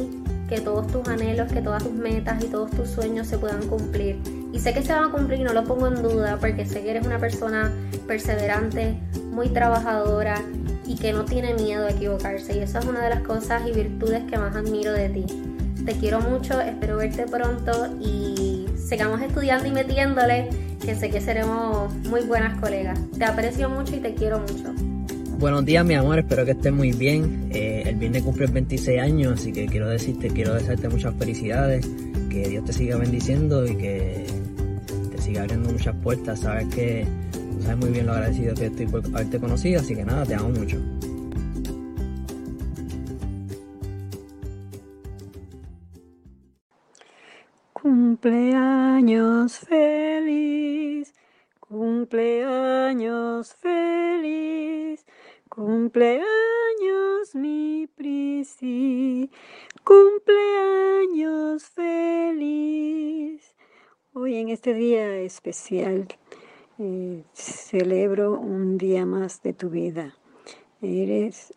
que 0.49 0.61
todos 0.61 0.89
tus 0.89 1.07
anhelos, 1.07 1.53
que 1.53 1.63
todas 1.63 1.85
tus 1.85 1.93
metas 1.93 2.43
y 2.43 2.49
todos 2.49 2.73
tus 2.73 2.91
sueños 2.91 3.29
se 3.29 3.39
puedan 3.39 3.65
cumplir. 3.69 4.19
Y 4.53 4.59
sé 4.59 4.75
que 4.75 4.83
se 4.83 4.93
van 4.93 5.05
a 5.05 5.13
cumplir, 5.13 5.39
no 5.43 5.53
lo 5.53 5.63
pongo 5.63 5.87
en 5.87 6.03
duda, 6.03 6.37
porque 6.41 6.67
sé 6.67 6.83
que 6.83 6.91
eres 6.91 7.07
una 7.07 7.21
persona 7.21 7.71
perseverante, 8.09 8.99
muy 9.31 9.51
trabajadora 9.51 10.43
y 10.85 10.97
que 10.97 11.13
no 11.13 11.25
tiene 11.27 11.55
miedo 11.55 11.87
a 11.87 11.91
equivocarse. 11.91 12.57
Y 12.57 12.59
eso 12.59 12.81
es 12.81 12.85
una 12.87 13.05
de 13.05 13.11
las 13.11 13.21
cosas 13.21 13.63
y 13.69 13.73
virtudes 13.73 14.25
que 14.25 14.37
más 14.37 14.57
admiro 14.57 14.93
de 14.93 15.11
ti. 15.11 15.50
Te 15.91 15.97
quiero 15.97 16.21
mucho, 16.21 16.61
espero 16.61 16.99
verte 16.99 17.27
pronto 17.27 17.97
y 18.01 18.65
sigamos 18.79 19.21
estudiando 19.23 19.67
y 19.67 19.73
metiéndole, 19.73 20.49
que 20.81 20.95
sé 20.95 21.11
que 21.11 21.21
seremos 21.21 21.93
muy 22.09 22.21
buenas 22.21 22.61
colegas. 22.61 22.97
Te 23.19 23.25
aprecio 23.25 23.69
mucho 23.69 23.97
y 23.97 23.99
te 23.99 24.15
quiero 24.15 24.39
mucho. 24.39 24.73
Buenos 25.41 25.65
días, 25.65 25.85
mi 25.85 25.95
amor, 25.95 26.21
espero 26.21 26.45
que 26.45 26.53
estés 26.53 26.73
muy 26.73 26.93
bien. 26.93 27.51
Eh, 27.53 27.83
el 27.87 27.97
viernes 27.97 28.23
cumples 28.23 28.53
26 28.53 29.01
años, 29.01 29.41
así 29.41 29.51
que 29.51 29.67
quiero 29.67 29.89
decirte, 29.89 30.29
quiero 30.29 30.55
desearte 30.55 30.89
muchas 30.89 31.13
felicidades, 31.17 31.85
que 32.31 32.49
Dios 32.49 32.65
te 32.67 32.73
siga 32.73 32.97
bendiciendo 32.97 33.67
y 33.67 33.75
que 33.75 34.27
te 35.11 35.21
siga 35.21 35.41
abriendo 35.41 35.73
muchas 35.73 35.97
puertas. 35.97 36.39
Sabes 36.39 36.73
que 36.73 37.05
sabes 37.63 37.79
muy 37.79 37.91
bien 37.91 38.07
lo 38.07 38.13
agradecido 38.13 38.55
que 38.55 38.67
estoy 38.67 38.87
por 38.87 39.05
haberte 39.07 39.41
conocido, 39.41 39.81
así 39.81 39.97
que 39.97 40.05
nada, 40.05 40.25
te 40.25 40.37
amo 40.37 40.51
mucho. 40.51 40.81
Cumpleaños 48.21 49.61
feliz, 49.61 51.15
cumpleaños 51.59 53.55
feliz, 53.55 55.07
cumpleaños 55.49 57.35
mi 57.35 57.89
Prisi, 57.97 59.31
cumpleaños 59.85 61.65
feliz. 61.71 63.55
Hoy 64.13 64.37
en 64.37 64.51
este 64.51 64.75
día 64.75 65.17
especial 65.21 66.07
eh, 66.79 67.25
celebro 67.33 68.39
un 68.39 68.77
día 68.77 69.07
más 69.07 69.43
de 69.43 69.55
tu 69.55 69.71
vida. 69.71 70.15
Eres 70.83 71.55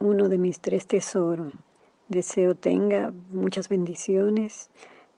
uno 0.00 0.28
de 0.28 0.38
mis 0.38 0.58
tres 0.58 0.88
tesoros. 0.88 1.52
Deseo 2.08 2.56
tenga 2.56 3.12
muchas 3.30 3.68
bendiciones, 3.68 4.70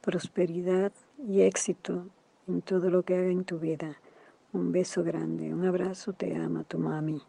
prosperidad 0.06 0.92
y 1.18 1.42
éxito 1.42 2.06
en 2.46 2.62
todo 2.62 2.90
lo 2.90 3.02
que 3.02 3.16
haga 3.16 3.26
en 3.26 3.44
tu 3.44 3.58
vida. 3.58 4.00
Un 4.52 4.70
beso 4.70 5.02
grande, 5.02 5.52
un 5.52 5.66
abrazo, 5.66 6.12
te 6.12 6.36
ama 6.36 6.62
tu 6.62 6.78
mami. 6.78 7.20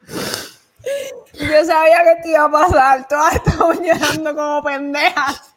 Yo 1.34 1.64
sabía 1.66 2.02
que 2.04 2.12
esto 2.12 2.28
iba 2.28 2.44
a 2.46 2.50
pasar. 2.50 3.06
Todas 3.08 3.34
estamos 3.34 3.78
llorando 3.78 4.34
como 4.34 4.62
pendejas. 4.62 5.54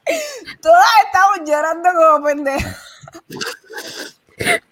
Todas 0.61 0.85
estamos 1.05 1.49
llorando 1.49 1.89
como 1.95 2.25
pendejas. 2.25 2.77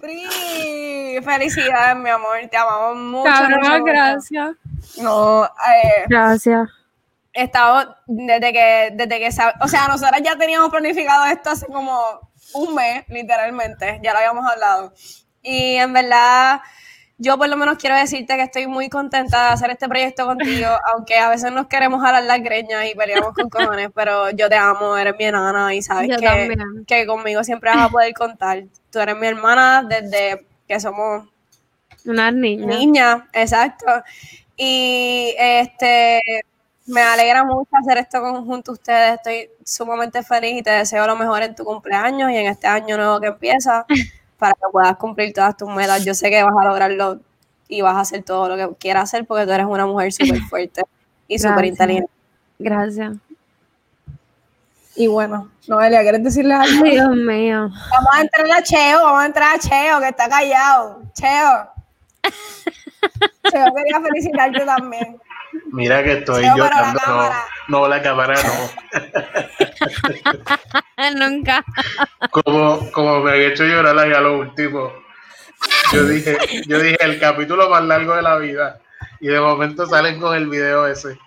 Pri, 0.00 1.20
felicidades, 1.22 1.96
mi 1.96 2.10
amor. 2.10 2.38
Te 2.50 2.56
amamos 2.56 2.96
mucho. 2.96 3.24
Cabrón, 3.24 3.84
gracias. 3.84 4.56
No, 5.00 5.44
eh, 5.44 6.04
Gracias. 6.08 6.68
estamos 7.32 7.88
desde 8.06 8.52
que, 8.52 8.90
desde 8.92 9.18
que, 9.18 9.28
o 9.60 9.68
sea, 9.68 9.88
nosotras 9.88 10.20
ya 10.22 10.36
teníamos 10.36 10.70
planificado 10.70 11.24
esto 11.26 11.50
hace 11.50 11.66
como 11.66 12.00
un 12.54 12.74
mes, 12.74 13.04
literalmente, 13.08 14.00
ya 14.02 14.12
lo 14.12 14.18
habíamos 14.18 14.46
hablado. 14.50 14.92
Y 15.42 15.76
en 15.76 15.92
verdad, 15.92 16.60
yo 17.18 17.38
por 17.38 17.48
lo 17.48 17.56
menos 17.56 17.78
quiero 17.78 17.96
decirte 17.96 18.36
que 18.36 18.42
estoy 18.42 18.66
muy 18.66 18.88
contenta 18.88 19.46
de 19.46 19.52
hacer 19.54 19.70
este 19.70 19.88
proyecto 19.88 20.26
contigo, 20.26 20.68
aunque 20.94 21.18
a 21.18 21.30
veces 21.30 21.52
nos 21.52 21.66
queremos 21.66 22.02
jalar 22.02 22.24
las 22.24 22.42
greñas 22.42 22.86
y 22.90 22.94
peleamos 22.94 23.32
con 23.32 23.48
cojones, 23.48 23.90
pero 23.94 24.30
yo 24.30 24.48
te 24.48 24.56
amo, 24.56 24.96
eres 24.96 25.14
mi 25.18 25.24
enana 25.24 25.74
y 25.74 25.82
sabes 25.82 26.16
que, 26.18 26.56
que 26.86 27.06
conmigo 27.06 27.42
siempre 27.44 27.70
vas 27.70 27.86
a 27.86 27.88
poder 27.88 28.12
contar. 28.12 28.64
Tú 28.96 29.02
eres 29.02 29.14
mi 29.18 29.26
hermana 29.26 29.82
desde 29.86 30.46
que 30.66 30.80
somos 30.80 31.28
Una 32.06 32.30
niña. 32.30 32.66
niña, 32.66 33.28
exacto. 33.34 33.84
Y 34.56 35.34
este 35.38 36.22
me 36.86 37.02
alegra 37.02 37.44
mucho 37.44 37.68
hacer 37.72 37.98
esto 37.98 38.22
con, 38.22 38.46
junto 38.46 38.70
a 38.70 38.74
ustedes. 38.74 39.16
Estoy 39.16 39.50
sumamente 39.66 40.22
feliz 40.22 40.60
y 40.60 40.62
te 40.62 40.70
deseo 40.70 41.06
lo 41.06 41.14
mejor 41.14 41.42
en 41.42 41.54
tu 41.54 41.62
cumpleaños 41.62 42.30
y 42.30 42.36
en 42.38 42.46
este 42.46 42.68
año 42.68 42.96
nuevo 42.96 43.20
que 43.20 43.26
empieza 43.26 43.84
para 44.38 44.54
que 44.54 44.60
puedas 44.72 44.96
cumplir 44.96 45.34
todas 45.34 45.58
tus 45.58 45.68
metas. 45.68 46.02
Yo 46.02 46.14
sé 46.14 46.30
que 46.30 46.42
vas 46.42 46.54
a 46.58 46.64
lograrlo 46.64 47.20
y 47.68 47.82
vas 47.82 47.96
a 47.96 48.00
hacer 48.00 48.22
todo 48.22 48.48
lo 48.48 48.56
que 48.56 48.76
quieras 48.78 49.02
hacer 49.02 49.26
porque 49.26 49.44
tú 49.44 49.52
eres 49.52 49.66
una 49.66 49.84
mujer 49.84 50.10
súper 50.10 50.40
fuerte 50.48 50.84
y 51.28 51.38
súper 51.38 51.66
inteligente. 51.66 52.10
Gracias. 52.58 53.12
Y 54.96 55.06
bueno, 55.08 55.50
Noelia, 55.68 56.00
¿quieres 56.02 56.24
decirle 56.24 56.54
algo? 56.54 56.84
Ay, 56.84 56.92
Dios 56.92 57.16
mío. 57.16 57.68
Vamos 57.90 58.10
a 58.12 58.20
entrar 58.22 58.50
a 58.50 58.62
Cheo, 58.62 59.02
vamos 59.02 59.22
a 59.22 59.26
entrar 59.26 59.56
a 59.56 59.58
Cheo, 59.58 60.00
que 60.00 60.08
está 60.08 60.28
callado. 60.28 61.02
Cheo. 61.12 61.70
Cheo 63.50 63.74
quería 63.74 64.00
felicitarte 64.00 64.64
también. 64.64 65.18
Mira 65.72 66.02
que 66.02 66.12
estoy 66.14 66.44
Cheo, 66.44 66.54
pero 66.54 66.68
la 66.68 66.94
llorando. 66.94 67.36
No, 67.68 67.88
la 67.88 68.02
cámara 68.02 68.34
no. 68.42 68.70
Nunca. 71.18 71.62
Como, 72.30 72.90
como 72.92 73.20
me 73.20 73.32
han 73.32 73.40
hecho 73.40 73.64
llorar 73.64 73.98
a 73.98 74.20
lo 74.20 74.38
último. 74.38 74.92
Yo 75.92 76.04
dije, 76.04 76.38
yo 76.66 76.78
dije 76.78 76.96
el 77.00 77.20
capítulo 77.20 77.68
más 77.68 77.84
largo 77.84 78.16
de 78.16 78.22
la 78.22 78.36
vida. 78.38 78.80
Y 79.20 79.28
de 79.28 79.40
momento 79.40 79.86
salen 79.86 80.20
con 80.20 80.34
el 80.36 80.48
video 80.48 80.86
ese. 80.86 81.18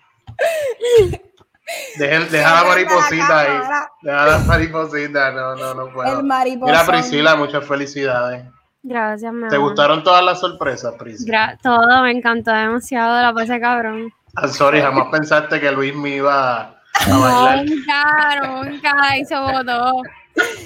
Deja, 1.98 2.20
deja 2.32 2.64
la 2.64 2.70
mariposita 2.70 3.40
ahí. 3.40 3.60
Deja 4.02 4.26
la 4.26 4.38
mariposita. 4.40 5.32
No, 5.32 5.56
no, 5.56 5.74
no 5.74 5.94
puedo. 5.94 6.20
El 6.20 6.26
mariposón. 6.26 6.72
Mira, 6.72 6.86
Priscila, 6.86 7.36
muchas 7.36 7.66
felicidades. 7.68 8.46
Gracias, 8.82 9.34
mi 9.34 9.48
¿Te 9.50 9.56
amor. 9.58 9.70
gustaron 9.70 10.04
todas 10.04 10.24
las 10.24 10.40
sorpresas, 10.40 10.94
Pris? 10.98 11.26
Gra- 11.26 11.58
todo, 11.62 12.02
me 12.02 12.12
encantó 12.12 12.52
demasiado, 12.52 13.22
la 13.22 13.34
pasé 13.34 13.60
cabrón. 13.60 14.12
Sorry, 14.54 14.82
jamás 14.82 15.08
pensaste 15.12 15.60
que 15.60 15.72
Luis 15.72 15.94
me 15.96 16.10
iba 16.16 16.62
a 16.62 16.76
bailar. 17.08 17.66
Nunca, 17.66 18.42
nunca, 18.48 19.18
y 19.18 19.26
se 19.26 19.36
votó. 19.38 20.02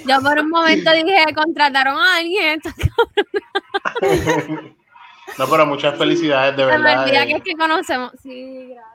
Yo 0.06 0.20
por 0.20 0.38
un 0.38 0.48
momento 0.50 0.92
dije, 0.92 1.24
contrataron 1.34 1.96
a 1.96 2.16
alguien. 2.18 2.60
No, 5.38 5.46
pero 5.48 5.66
muchas 5.66 5.96
felicidades, 5.98 6.56
de 6.56 6.62
Se 6.64 6.78
me 6.78 6.84
verdad. 6.84 7.02
olvida 7.04 7.22
eh, 7.24 7.26
que 7.26 7.32
es 7.38 7.42
que 7.42 7.56
conocemos. 7.56 8.12
Sí, 8.22 8.68
gracias. 8.68 8.93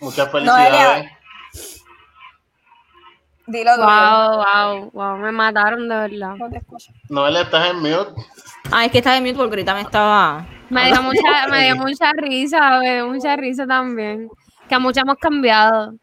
Muchas 0.00 0.30
felicidades. 0.30 1.10
Dilo 3.46 3.74
tú. 3.76 3.80
Wow, 3.80 4.36
wow, 4.36 4.90
wow, 4.92 5.16
me 5.16 5.32
mataron 5.32 5.88
de 5.88 5.96
verdad. 5.96 6.34
Noel, 7.08 7.36
estás 7.36 7.70
en 7.70 7.76
mute. 7.78 8.12
Ah, 8.70 8.84
es 8.84 8.92
que 8.92 8.98
estaba 8.98 9.16
en 9.16 9.22
mute 9.22 9.36
porque 9.36 9.52
ahorita 9.52 9.74
me 9.74 9.80
estaba. 9.80 10.46
Me 10.68 10.86
dio 10.86 11.02
mucha, 11.02 11.48
me 11.50 11.64
dio 11.64 11.76
mucha 11.76 12.12
risa, 12.12 12.78
me 12.78 12.96
dio 12.96 13.08
mucha 13.08 13.36
risa 13.36 13.66
también. 13.66 14.28
Que 14.68 14.74
a 14.74 14.78
muchas 14.78 15.02
hemos 15.02 15.16
cambiado. 15.16 15.94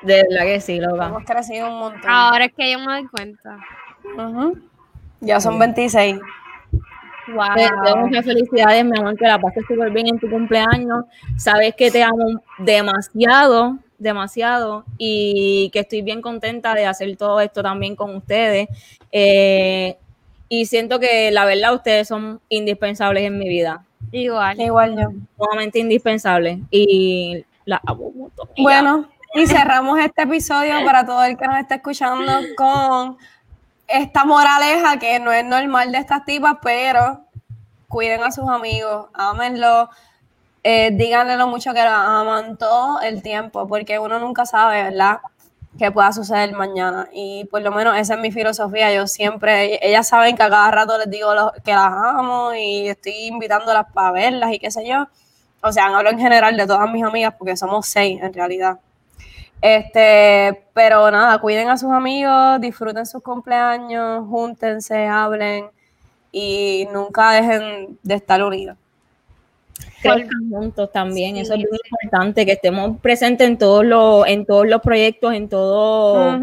De 0.00 0.22
verdad 0.22 0.46
que 0.46 0.60
sí, 0.60 0.80
loca. 0.80 1.06
Hemos 1.06 1.24
crecido 1.24 1.68
un 1.68 1.78
montón. 1.80 2.10
Ahora 2.10 2.46
es 2.46 2.54
que 2.54 2.72
yo 2.72 2.78
me 2.78 2.86
doy 2.86 3.08
cuenta. 3.08 3.58
Ujú. 4.16 4.58
Ya 5.20 5.38
son 5.38 5.58
26. 5.58 6.18
Wow. 7.28 7.54
Te 7.54 7.62
deseo 7.62 7.96
muchas 7.96 8.24
felicidades, 8.24 8.84
mi 8.84 8.98
amor, 8.98 9.16
que 9.16 9.26
la 9.26 9.38
pases 9.38 9.64
súper 9.66 9.90
bien 9.90 10.08
en 10.08 10.18
tu 10.18 10.30
cumpleaños. 10.30 11.04
Sabes 11.36 11.74
que 11.74 11.90
te 11.90 12.02
amo 12.02 12.40
demasiado, 12.58 13.78
demasiado, 13.98 14.84
y 14.98 15.70
que 15.72 15.80
estoy 15.80 16.02
bien 16.02 16.22
contenta 16.22 16.74
de 16.74 16.86
hacer 16.86 17.16
todo 17.16 17.40
esto 17.40 17.62
también 17.62 17.96
con 17.96 18.14
ustedes. 18.14 18.68
Eh, 19.10 19.96
y 20.48 20.66
siento 20.66 21.00
que 21.00 21.30
la 21.32 21.44
verdad 21.44 21.74
ustedes 21.74 22.08
son 22.08 22.40
indispensables 22.48 23.24
en 23.24 23.38
mi 23.38 23.48
vida. 23.48 23.84
Igual. 24.12 24.60
Igual 24.60 24.96
yo. 24.96 25.08
Sumamente 25.36 25.80
indispensables. 25.80 26.58
Y 26.70 27.44
la 27.64 27.80
amo. 27.84 28.30
Y 28.54 28.62
Bueno, 28.62 29.08
y 29.34 29.46
cerramos 29.46 29.98
este 29.98 30.22
episodio 30.22 30.74
para 30.84 31.04
todo 31.04 31.24
el 31.24 31.36
que 31.36 31.46
nos 31.46 31.58
está 31.58 31.76
escuchando 31.76 32.32
con 32.56 33.18
esta 33.88 34.24
moraleja 34.24 34.98
que 34.98 35.18
no 35.20 35.32
es 35.32 35.44
normal 35.44 35.92
de 35.92 35.98
estas 35.98 36.24
tipas, 36.24 36.56
pero 36.62 37.24
cuiden 37.88 38.22
a 38.24 38.32
sus 38.32 38.48
amigos, 38.48 39.08
ámenlo, 39.14 39.90
eh, 40.62 40.90
díganle 40.92 41.36
lo 41.36 41.46
mucho 41.48 41.72
que 41.74 41.82
los 41.82 41.92
aman 41.92 42.56
todo 42.58 43.00
el 43.00 43.22
tiempo, 43.22 43.68
porque 43.68 43.98
uno 43.98 44.18
nunca 44.18 44.46
sabe, 44.46 44.82
¿verdad? 44.84 45.18
qué 45.78 45.90
pueda 45.92 46.12
suceder 46.12 46.52
mañana. 46.52 47.08
Y 47.12 47.44
por 47.46 47.60
lo 47.62 47.70
menos 47.72 47.96
esa 47.98 48.14
es 48.14 48.20
mi 48.20 48.32
filosofía. 48.32 48.92
Yo 48.94 49.06
siempre, 49.06 49.78
ellas 49.86 50.08
saben 50.08 50.36
que 50.36 50.42
a 50.42 50.48
cada 50.50 50.70
rato 50.70 50.96
les 50.98 51.10
digo 51.10 51.34
lo- 51.34 51.52
que 51.64 51.72
las 51.72 51.92
amo 51.92 52.54
y 52.54 52.88
estoy 52.88 53.12
invitándolas 53.26 53.86
para 53.92 54.10
verlas 54.12 54.52
y 54.52 54.58
qué 54.58 54.70
sé 54.70 54.86
yo. 54.88 55.06
O 55.62 55.72
sea, 55.72 55.86
hablo 55.96 56.10
en 56.10 56.18
general 56.18 56.56
de 56.56 56.66
todas 56.66 56.90
mis 56.90 57.04
amigas 57.04 57.34
porque 57.38 57.56
somos 57.56 57.86
seis 57.86 58.20
en 58.22 58.32
realidad. 58.32 58.78
Este, 59.60 60.64
pero 60.74 61.10
nada, 61.10 61.38
cuiden 61.38 61.68
a 61.68 61.76
sus 61.76 61.90
amigos, 61.90 62.60
disfruten 62.60 63.06
sus 63.06 63.22
cumpleaños, 63.22 64.26
júntense, 64.28 65.06
hablen 65.06 65.66
y 66.30 66.86
nunca 66.92 67.32
dejen 67.32 67.98
de 68.02 68.14
estar 68.14 68.42
unidos. 68.42 68.76
crezcan 70.02 70.50
juntos 70.50 70.92
también. 70.92 71.36
Eso 71.36 71.54
es 71.54 71.60
muy 71.60 71.78
importante, 71.90 72.44
que 72.44 72.52
estemos 72.52 73.00
presentes 73.00 73.48
en 73.48 73.58
todos 73.58 73.84
los, 73.84 74.26
en 74.26 74.44
todos 74.44 74.66
los 74.66 74.80
proyectos, 74.82 75.32
en 75.32 75.48
todo, 75.48 76.38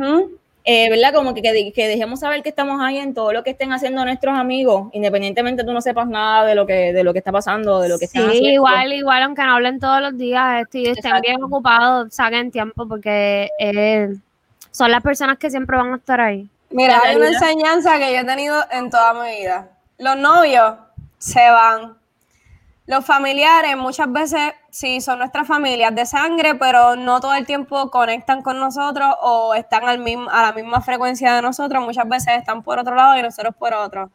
eh, 0.66 0.90
¿verdad? 0.90 1.14
Como 1.14 1.34
que, 1.34 1.42
que, 1.42 1.72
que 1.74 1.88
dejemos 1.88 2.22
saber 2.22 2.42
que 2.42 2.50
estamos 2.50 2.80
ahí 2.82 2.98
en 2.98 3.14
todo 3.14 3.34
lo 3.34 3.44
que 3.44 3.50
estén 3.52 3.74
haciendo 3.74 4.04
nuestros 4.06 4.38
amigos, 4.38 4.90
independientemente 4.94 5.64
tú 5.64 5.74
no 5.74 5.82
sepas 5.82 6.08
nada 6.08 6.46
de 6.46 6.56
lo 6.56 6.66
que, 6.66 6.94
de 6.94 7.04
lo 7.04 7.12
que 7.14 7.20
está 7.20 7.32
pasando, 7.32 7.80
de 7.82 7.90
lo 7.90 8.00
que 8.00 8.08
Sí, 8.08 8.18
están 8.18 8.30
haciendo. 8.30 8.50
igual, 8.50 8.94
igual, 8.94 9.24
aunque 9.24 9.44
no 9.44 9.54
hablen 9.56 9.80
todos 9.80 10.02
los 10.02 10.18
días 10.18 10.62
esto 10.62 10.78
y 10.78 10.86
estén 10.88 11.20
bien 11.22 11.44
ocupados, 11.44 12.14
saquen 12.14 12.50
tiempo 12.52 12.88
porque 12.88 13.50
eh, 13.60 14.16
son 14.72 14.92
las 14.92 15.02
personas 15.04 15.38
que 15.38 15.50
siempre 15.50 15.76
van 15.78 15.94
a 15.94 15.98
estar 15.98 16.22
ahí. 16.22 16.48
Mira, 16.70 17.00
hay 17.04 17.16
una 17.18 17.28
enseñanza 17.28 18.00
que 18.00 18.14
yo 18.14 18.20
he 18.22 18.24
tenido 18.26 18.64
en 18.72 18.90
toda 18.90 19.14
mi 19.14 19.40
vida. 19.40 19.68
Los 19.98 20.18
novios 20.18 20.76
se 21.20 21.50
van. 21.52 21.96
Los 22.86 23.06
familiares 23.06 23.78
muchas 23.78 24.12
veces 24.12 24.54
sí 24.70 25.00
son 25.00 25.20
nuestras 25.20 25.48
familias 25.48 25.96
de 25.96 26.06
sangre, 26.06 26.56
pero 26.56 26.98
no 26.98 27.22
todo 27.22 27.34
el 27.34 27.46
tiempo 27.46 27.90
conectan 27.90 28.42
con 28.42 28.60
nosotros 28.60 29.16
o 29.22 29.54
están 29.54 29.88
al 29.88 30.00
mismo, 30.00 30.30
a 30.30 30.42
la 30.42 30.52
misma 30.52 30.82
frecuencia 30.82 31.34
de 31.36 31.42
nosotros. 31.42 31.82
Muchas 31.84 32.08
veces 32.10 32.34
están 32.38 32.62
por 32.62 32.80
otro 32.80 32.96
lado 32.96 33.18
y 33.18 33.22
nosotros 33.22 33.56
por 33.56 33.74
otro. 33.74 34.12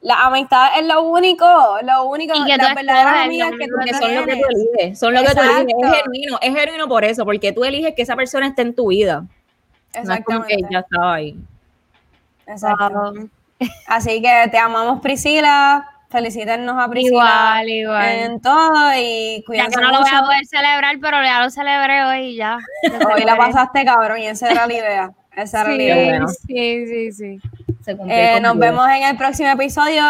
La 0.00 0.24
amistad 0.26 0.78
es 0.78 0.86
lo 0.86 1.02
único, 1.02 1.46
lo 1.82 2.04
único, 2.04 2.34
Y 2.34 2.44
que 2.44 2.56
las 2.56 2.74
verdaderas 2.74 3.24
amigas 3.24 3.50
que 3.58 3.66
tú 3.66 3.74
son 3.98 4.14
lo 4.14 4.24
que 4.24 4.36
tú 4.36 4.46
eliges, 4.48 4.98
son 4.98 5.14
lo 5.14 5.20
que 5.20 5.34
tú 5.34 5.40
eliges, 5.40 5.74
es 5.82 5.96
genuino, 5.96 6.38
es 6.40 6.54
genuino 6.54 6.88
por 6.88 7.04
eso, 7.04 7.24
porque 7.24 7.52
tú 7.52 7.64
eliges 7.64 7.94
que 7.94 8.02
esa 8.02 8.16
persona 8.16 8.46
esté 8.46 8.62
en 8.62 8.74
tu 8.74 8.88
vida. 8.88 9.24
No 10.04 10.14
es 10.14 10.24
como 10.24 10.44
que 10.44 10.54
Exactamente. 10.54 10.68
ya 10.70 10.78
estaba 10.78 11.14
ahí. 11.14 11.36
Exacto. 12.46 13.14
Así 13.86 14.22
que 14.22 14.48
te 14.50 14.58
amamos, 14.58 15.00
Priscila. 15.00 15.95
Felicítenos 16.08 16.76
a 16.78 16.88
Priscila 16.88 17.16
Igual, 17.64 17.68
igual. 17.68 18.04
en 18.08 18.40
todo 18.40 18.94
y 18.96 19.38
Ya 19.40 19.44
cuídense 19.46 19.70
que 19.76 19.82
no 19.82 19.90
lo 19.92 20.00
voy 20.00 20.10
a 20.12 20.20
poder 20.22 20.46
celebrar, 20.46 20.96
pero 21.00 21.22
ya 21.22 21.42
lo 21.42 21.50
celebré 21.50 22.04
hoy 22.04 22.18
y 22.28 22.36
ya. 22.36 22.58
Hoy 23.14 23.22
la 23.24 23.36
pasaste 23.36 23.84
cabrón 23.84 24.18
y 24.18 24.26
esa 24.26 24.50
era 24.50 24.66
la 24.66 24.72
idea. 24.74 25.10
Esa 25.34 25.62
era 25.62 25.70
la 25.70 25.76
Sí, 25.76 25.82
idea. 25.82 26.26
sí, 26.28 26.86
sí, 26.86 27.12
sí. 27.12 27.40
Eh, 28.08 28.40
nos 28.40 28.56
vemos 28.58 28.88
en 28.88 29.02
el 29.04 29.16
próximo 29.16 29.48
episodio. 29.50 30.02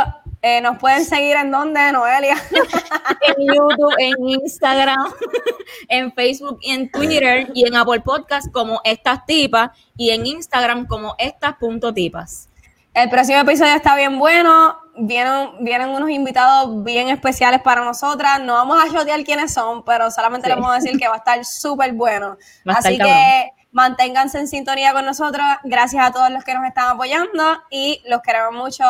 Eh, 0.42 0.60
nos 0.60 0.78
pueden 0.78 1.04
seguir 1.04 1.36
en 1.36 1.50
donde, 1.50 1.90
Noelia. 1.92 2.36
en 3.36 3.46
YouTube, 3.54 3.94
en 3.98 4.28
Instagram, 4.28 5.12
en 5.88 6.12
Facebook 6.12 6.58
y 6.62 6.72
en 6.72 6.90
Twitter 6.90 7.48
y 7.54 7.66
en 7.66 7.74
Apple 7.74 8.00
Podcast 8.00 8.52
como 8.52 8.80
estas 8.84 9.24
tipas 9.26 9.70
y 9.96 10.10
en 10.10 10.24
Instagram 10.26 10.86
como 10.86 11.14
estas 11.18 11.54
punto 11.56 11.92
tipas. 11.92 12.48
El 12.94 13.10
próximo 13.10 13.38
episodio 13.40 13.74
está 13.74 13.96
bien 13.96 14.18
bueno. 14.18 14.78
Vienen, 14.98 15.50
vienen 15.60 15.90
unos 15.90 16.08
invitados 16.10 16.82
bien 16.84 17.08
especiales 17.08 17.60
para 17.62 17.82
nosotras. 17.84 18.40
No 18.40 18.54
vamos 18.54 18.82
a 18.82 18.88
shotear 18.88 19.22
quiénes 19.24 19.52
son, 19.52 19.84
pero 19.84 20.10
solamente 20.10 20.46
Sí. 20.46 20.52
les 20.54 20.60
vamos 20.60 20.76
a 20.76 20.80
decir 20.80 20.98
que 20.98 21.06
va 21.08 21.14
a 21.14 21.18
estar 21.18 21.44
súper 21.44 21.92
bueno. 21.92 22.36
Estar 22.64 22.78
Así 22.78 22.98
cabrón. 22.98 23.14
que 23.16 23.52
manténganse 23.72 24.38
en 24.38 24.48
sintonía 24.48 24.92
con 24.92 25.04
nosotros. 25.04 25.44
Gracias 25.64 26.04
a 26.06 26.10
todos 26.12 26.30
los 26.30 26.42
que 26.44 26.54
nos 26.54 26.64
están 26.64 26.88
apoyando 26.88 27.62
y 27.70 28.02
los 28.08 28.22
queremos 28.22 28.52
mucho. 28.54 28.84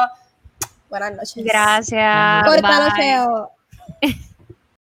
Buenas 0.88 1.12
noches. 1.12 1.44
Gracias. 1.44 2.44
Bye. 2.44 2.90
feo. 2.96 3.50